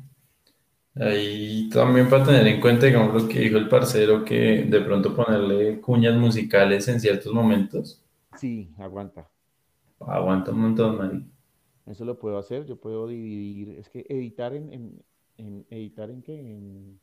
Ahí 1.01 1.69
también 1.71 2.11
para 2.11 2.25
tener 2.25 2.47
en 2.47 2.61
cuenta, 2.61 2.85
digamos, 2.87 3.23
lo 3.23 3.29
que 3.29 3.41
dijo 3.41 3.57
el 3.57 3.69
parcero, 3.69 4.23
que 4.25 4.65
de 4.69 4.81
pronto 4.83 5.15
ponerle 5.15 5.81
cuñas 5.81 6.15
musicales 6.17 6.89
en 6.89 7.01
ciertos 7.01 7.33
momentos, 7.33 8.03
Sí, 8.35 8.73
aguanta. 8.79 9.31
aguanta 10.17 10.51
un 10.51 10.59
montón, 10.63 10.97
man. 10.99 11.33
Eso 11.87 12.05
lo 12.05 12.19
puedo 12.19 12.39
hacer, 12.39 12.67
yo 12.67 12.77
puedo 12.79 13.07
dividir, 13.09 13.71
es 13.79 13.89
que 13.89 14.05
editar 14.09 14.55
en, 14.55 14.73
en, 14.73 15.05
en- 15.39 15.67
editar 15.71 16.11
en 16.11 16.23
qué, 16.23 16.39
en, 16.39 17.01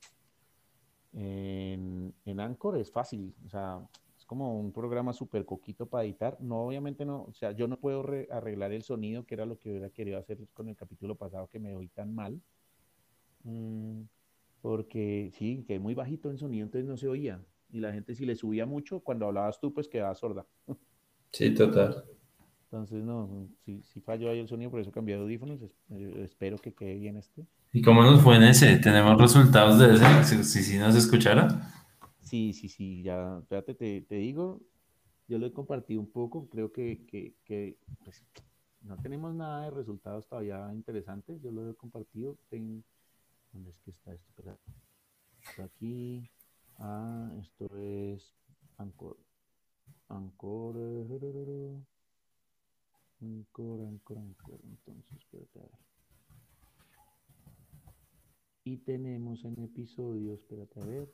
en, 1.13 2.13
en 2.25 2.39
Anchor 2.39 2.77
es 2.77 2.91
fácil, 2.91 3.33
o 3.45 3.49
sea, 3.49 3.79
es 4.17 4.25
como 4.25 4.59
un 4.59 4.71
programa 4.73 5.13
súper 5.13 5.45
coquito 5.45 5.87
para 5.87 6.03
editar, 6.03 6.37
no, 6.41 6.65
obviamente 6.65 7.05
no, 7.05 7.23
o 7.23 7.33
sea, 7.33 7.51
yo 7.51 7.67
no 7.67 7.77
puedo 7.79 8.03
re- 8.03 8.27
arreglar 8.31 8.71
el 8.73 8.83
sonido, 8.83 9.25
que 9.25 9.35
era 9.35 9.45
lo 9.45 9.57
que 9.59 9.69
hubiera 9.69 9.89
querido 9.89 10.19
hacer 10.19 10.39
con 10.53 10.67
el 10.69 10.75
capítulo 10.75 11.15
pasado, 11.15 11.47
que 11.47 11.59
me 11.59 11.75
oí 11.75 11.87
tan 11.89 12.13
mal, 12.13 12.41
porque 14.61 15.31
sí, 15.33 15.63
que 15.67 15.79
muy 15.79 15.93
bajito 15.93 16.29
en 16.29 16.37
sonido, 16.37 16.65
entonces 16.65 16.87
no 16.87 16.97
se 16.97 17.07
oía, 17.07 17.43
y 17.69 17.79
la 17.79 17.93
gente 17.93 18.15
si 18.15 18.25
le 18.25 18.35
subía 18.35 18.65
mucho, 18.65 18.99
cuando 19.01 19.27
hablabas 19.27 19.59
tú, 19.59 19.73
pues 19.73 19.87
quedaba 19.87 20.15
sorda. 20.15 20.45
Sí, 21.31 21.53
total. 21.53 22.03
Entonces, 22.65 23.03
no, 23.03 23.49
si, 23.63 23.81
si 23.83 24.01
falló 24.01 24.29
ahí 24.29 24.39
el 24.39 24.47
sonido, 24.47 24.71
por 24.71 24.79
eso 24.79 24.91
cambié 24.91 25.15
de 25.15 25.21
audífonos. 25.21 25.61
eh, 25.89 26.21
espero 26.23 26.57
que 26.57 26.73
quede 26.73 26.95
bien 26.95 27.17
este. 27.17 27.45
¿Y 27.73 27.83
cómo 27.83 28.01
nos 28.01 28.21
fue 28.23 28.37
en 28.37 28.43
ese? 28.43 28.77
¿Tenemos 28.77 29.21
resultados 29.21 29.77
de 29.77 29.93
ese? 29.93 30.23
Si, 30.23 30.43
si, 30.43 30.63
si 30.63 30.77
nos 30.79 30.95
escuchara. 30.95 31.71
Sí, 32.21 32.53
sí, 32.53 32.69
sí, 32.69 33.03
ya, 33.03 33.37
espérate, 33.39 33.75
te, 33.75 34.01
te 34.01 34.15
digo, 34.15 34.61
yo 35.27 35.37
lo 35.39 35.47
he 35.47 35.53
compartido 35.53 36.01
un 36.01 36.11
poco, 36.11 36.49
creo 36.49 36.71
que, 36.71 37.05
que, 37.07 37.35
que, 37.45 37.77
pues, 38.03 38.25
no 38.81 38.99
tenemos 38.99 39.35
nada 39.35 39.65
de 39.65 39.71
resultados 39.71 40.27
todavía 40.27 40.71
interesantes, 40.73 41.41
yo 41.41 41.51
lo 41.51 41.69
he 41.69 41.75
compartido, 41.75 42.37
ten- 42.49 42.83
¿dónde 43.55 43.71
es 43.71 43.79
que 43.79 43.91
está 43.91 44.13
esto? 44.13 44.59
Está 45.41 45.63
aquí, 45.63 46.29
ah, 46.79 47.31
esto 47.39 47.67
es 47.77 48.35
Anchor, 48.77 49.17
Anchor, 50.09 50.75
Anchor, 53.21 53.81
Anchor, 53.81 54.17
Anchor, 54.17 54.59
entonces, 54.65 55.17
espérate 55.17 55.59
a 55.59 55.63
ver. 55.63 55.79
Y 58.65 58.77
tenemos 58.77 59.45
en 59.45 59.63
episodio, 59.63 60.33
espérate 60.33 60.81
a 60.81 60.85
ver, 60.85 61.13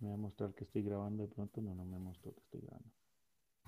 me 0.00 0.08
va 0.08 0.14
a 0.14 0.18
mostrar 0.18 0.52
que 0.54 0.64
estoy 0.64 0.82
grabando 0.82 1.22
de 1.22 1.32
pronto, 1.32 1.60
no, 1.62 1.74
no 1.74 1.84
me 1.84 1.98
mostró 1.98 2.34
que 2.34 2.40
estoy 2.40 2.62
grabando. 2.62 2.90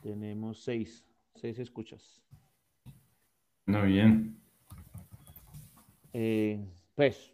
Tenemos 0.03 0.65
seis, 0.65 1.07
seis 1.37 1.59
escuchas. 1.61 2.21
No, 3.67 3.85
bien. 3.85 4.43
Eh, 6.15 6.67
pues, 6.97 7.33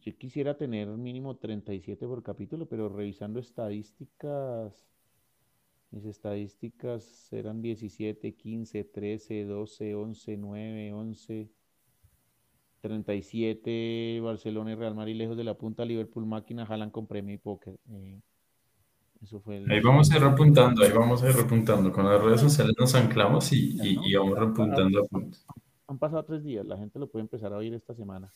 yo 0.00 0.16
quisiera 0.16 0.56
tener 0.56 0.88
mínimo 0.88 1.36
37 1.36 2.06
por 2.06 2.22
capítulo, 2.22 2.66
pero 2.66 2.88
revisando 2.88 3.38
estadísticas, 3.40 4.86
mis 5.90 6.04
estadísticas 6.04 7.32
eran 7.32 7.62
17, 7.62 8.34
15, 8.34 8.84
13, 8.84 9.44
12, 9.44 9.94
11, 9.94 10.36
9, 10.36 10.92
11, 10.92 11.48
37, 12.82 14.20
Barcelona 14.22 14.72
y 14.72 14.74
Real 14.74 14.94
Madrid 14.94 15.16
lejos 15.16 15.36
de 15.36 15.44
la 15.44 15.54
punta, 15.54 15.84
Liverpool 15.84 16.26
máquina, 16.26 16.66
jalan 16.66 16.90
con 16.90 17.06
premio 17.06 17.34
y 17.34 17.38
póker. 17.38 17.78
Eh, 17.90 18.20
eso 19.22 19.40
fue 19.40 19.56
el- 19.58 19.70
Ahí 19.70 19.80
vamos 19.80 20.10
a 20.10 20.16
ir 20.16 20.22
repuntando, 20.22 20.82
ahí 20.84 20.92
vamos 20.92 21.22
a 21.22 21.30
ir 21.30 21.36
repuntando. 21.36 21.92
Con 21.92 22.04
las 22.06 22.22
redes 22.22 22.40
sociales 22.40 22.74
nos 22.78 22.94
anclamos 22.94 23.52
y, 23.52 23.76
y, 23.82 23.98
y 24.04 24.14
vamos 24.14 24.38
repuntando 24.38 25.00
a 25.00 25.04
punto. 25.04 25.38
Han 25.88 25.98
pasado 25.98 26.24
tres 26.24 26.44
días, 26.44 26.66
la 26.66 26.76
gente 26.76 26.98
lo 26.98 27.08
puede 27.08 27.22
empezar 27.22 27.52
a 27.52 27.56
oír 27.56 27.72
esta 27.74 27.94
semana. 27.94 28.32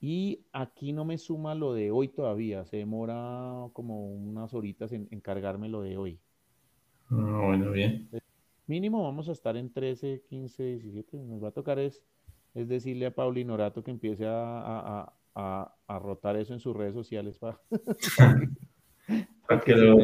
Y 0.00 0.44
aquí 0.52 0.92
no 0.92 1.04
me 1.04 1.16
suma 1.18 1.54
lo 1.54 1.72
de 1.72 1.90
hoy 1.90 2.08
todavía, 2.08 2.64
se 2.66 2.76
demora 2.76 3.66
como 3.72 4.06
unas 4.12 4.52
horitas 4.54 4.92
en, 4.92 5.08
en 5.10 5.20
cargarme 5.20 5.68
lo 5.68 5.82
de 5.82 5.96
hoy. 5.96 6.20
Ah, 7.10 7.40
bueno, 7.46 7.70
bien. 7.72 8.08
Mínimo 8.66 9.02
vamos 9.02 9.28
a 9.28 9.32
estar 9.32 9.56
en 9.56 9.72
13, 9.72 10.22
15, 10.28 10.62
17. 10.62 11.16
Nos 11.18 11.42
va 11.42 11.48
a 11.48 11.52
tocar 11.52 11.78
es, 11.78 12.02
es 12.54 12.68
decirle 12.68 13.06
a 13.06 13.14
Pauli 13.14 13.44
Norato 13.44 13.82
que 13.82 13.90
empiece 13.90 14.26
a, 14.26 14.32
a- 14.32 15.14
a- 15.34 15.74
a- 15.86 15.98
rotar 15.98 16.36
eso 16.36 16.52
en 16.52 16.60
sus 16.60 16.76
redes 16.76 16.94
sociales 16.94 17.38
para, 17.38 17.60
Para 19.48 19.60
que 19.60 19.72
lo. 19.76 19.96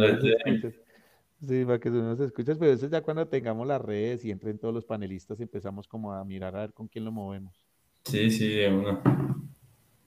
Sí, 1.40 1.64
para 1.64 1.80
que 1.80 1.90
se 1.90 1.96
den 1.96 2.08
los 2.08 2.20
escuchas, 2.20 2.56
pero 2.56 2.72
eso 2.72 2.86
ya 2.88 3.02
cuando 3.02 3.26
tengamos 3.26 3.66
las 3.66 3.80
redes 3.80 4.24
y 4.24 4.30
entren 4.30 4.58
todos 4.58 4.72
los 4.72 4.84
panelistas 4.84 5.40
empezamos 5.40 5.88
como 5.88 6.12
a 6.12 6.24
mirar 6.24 6.54
a 6.54 6.60
ver 6.60 6.72
con 6.72 6.86
quién 6.86 7.04
lo 7.04 7.10
movemos. 7.10 7.66
Sí, 8.04 8.30
sí, 8.30 8.48
de 8.48 8.68
una. 8.72 9.02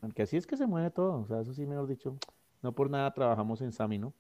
Aunque 0.06 0.24
así 0.24 0.38
es 0.38 0.48
que 0.48 0.58
se 0.58 0.68
mueve 0.68 0.92
todo, 0.92 1.22
o 1.22 1.28
sea, 1.28 1.42
eso 1.42 1.54
sí, 1.54 1.66
mejor 1.66 1.88
dicho, 1.88 2.16
no 2.62 2.74
por 2.76 2.90
nada 2.92 3.14
trabajamos 3.14 3.62
en 3.62 3.72
Sami, 3.72 3.98
¿no? 3.98 4.14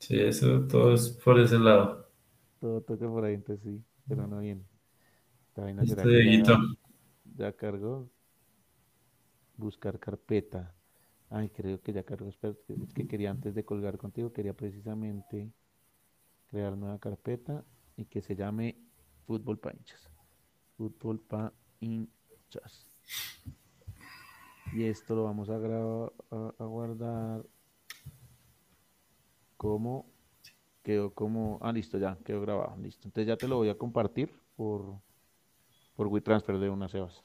Sí, 0.00 0.18
eso 0.20 0.66
todo 0.66 0.94
es 0.94 1.10
por 1.10 1.38
ese 1.38 1.58
lado. 1.58 2.10
Todo 2.60 2.80
toca 2.82 3.08
por 3.08 3.24
ahí, 3.24 3.34
entonces 3.34 3.64
sí, 3.64 3.84
pero 4.06 4.26
no 4.26 4.38
bien. 4.38 4.64
Esta 5.48 5.62
vaina 5.62 5.84
Listo, 5.84 5.96
será 5.96 6.08
que 6.08 6.22
ya, 6.22 6.58
ya 7.36 7.52
cargó. 7.52 8.10
Buscar 9.56 9.98
carpeta. 10.00 10.74
Ay, 11.28 11.50
creo 11.50 11.80
que 11.80 11.92
ya 11.92 12.02
cargó. 12.02 12.28
espera, 12.28 12.54
Es 12.68 12.92
que 12.94 13.06
quería 13.06 13.30
antes 13.30 13.54
de 13.54 13.64
colgar 13.64 13.98
contigo, 13.98 14.32
quería 14.32 14.54
precisamente 14.54 15.52
crear 16.50 16.76
nueva 16.76 16.98
carpeta 16.98 17.64
y 17.96 18.04
que 18.06 18.22
se 18.22 18.36
llame 18.36 18.76
Fútbol 19.26 19.58
pa' 19.58 19.72
hinchas. 19.72 20.08
Fútbol 20.76 21.20
pa' 21.20 21.52
hinchas. 21.80 22.86
Y 24.72 24.84
esto 24.84 25.14
lo 25.14 25.24
vamos 25.24 25.48
a, 25.50 25.56
a, 25.56 26.54
a 26.58 26.64
guardar 26.64 27.44
como 29.56 30.06
quedó 30.82 31.12
como. 31.14 31.58
Ah, 31.62 31.72
listo, 31.72 31.98
ya 31.98 32.18
quedó 32.24 32.40
grabado. 32.42 32.76
Listo. 32.82 33.08
Entonces 33.08 33.28
ya 33.28 33.36
te 33.36 33.48
lo 33.48 33.56
voy 33.56 33.68
a 33.70 33.78
compartir 33.78 34.32
por, 34.56 35.00
por 35.96 36.08
WeTransfer 36.08 36.58
de 36.58 36.70
una, 36.70 36.88
Sebas. 36.88 37.22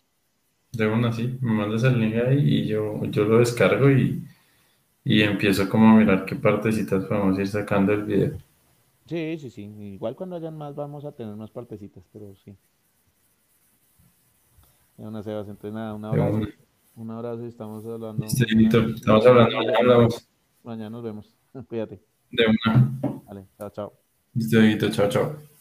De 0.74 0.86
una, 0.86 1.12
sí. 1.12 1.40
Me 1.42 1.54
mandas 1.54 1.84
el 1.86 2.00
link 2.00 2.14
ahí 2.18 2.38
y 2.38 2.68
yo, 2.68 3.04
yo 3.06 3.26
lo 3.26 3.40
descargo 3.40 3.90
y, 3.90 4.24
y 5.06 5.22
empiezo 5.24 5.70
como 5.70 5.90
a 5.90 5.96
mirar 5.96 6.26
qué 6.26 6.36
partecitas 6.36 7.06
podemos 7.06 7.40
ir 7.40 7.48
sacando 7.48 7.92
del 7.94 8.04
video. 8.06 8.38
Sí, 9.08 9.38
sí, 9.40 9.50
sí. 9.50 9.64
Igual 9.64 10.16
cuando 10.16 10.36
hayan 10.36 10.58
más 10.58 10.76
vamos 10.76 11.06
a 11.06 11.12
tener 11.12 11.36
más 11.36 11.52
partecitas, 11.52 12.04
pero 12.12 12.36
sí. 12.36 12.56
De 14.98 15.08
una, 15.08 15.24
Sebas. 15.24 15.48
Entonces 15.48 15.74
nada, 15.74 15.94
un 15.94 16.04
abrazo. 16.06 16.50
Un 16.96 17.12
abrazo 17.12 17.44
y 17.44 17.50
estamos 17.50 17.86
hablando. 17.86 18.26
Listo. 18.26 18.80
Estamos 18.80 19.26
hablando, 19.26 19.58
mañana 19.58 19.78
hablamos. 19.80 20.30
Mañana 20.64 20.90
nos 20.90 21.04
vemos. 21.04 21.36
Cuídate. 21.68 22.02
De 22.32 22.46
una. 22.48 23.00
Vale, 23.28 23.48
chao, 23.58 23.70
chao. 23.70 23.94
Listo. 24.34 24.90
Chao, 24.90 25.10
chao. 25.10 25.55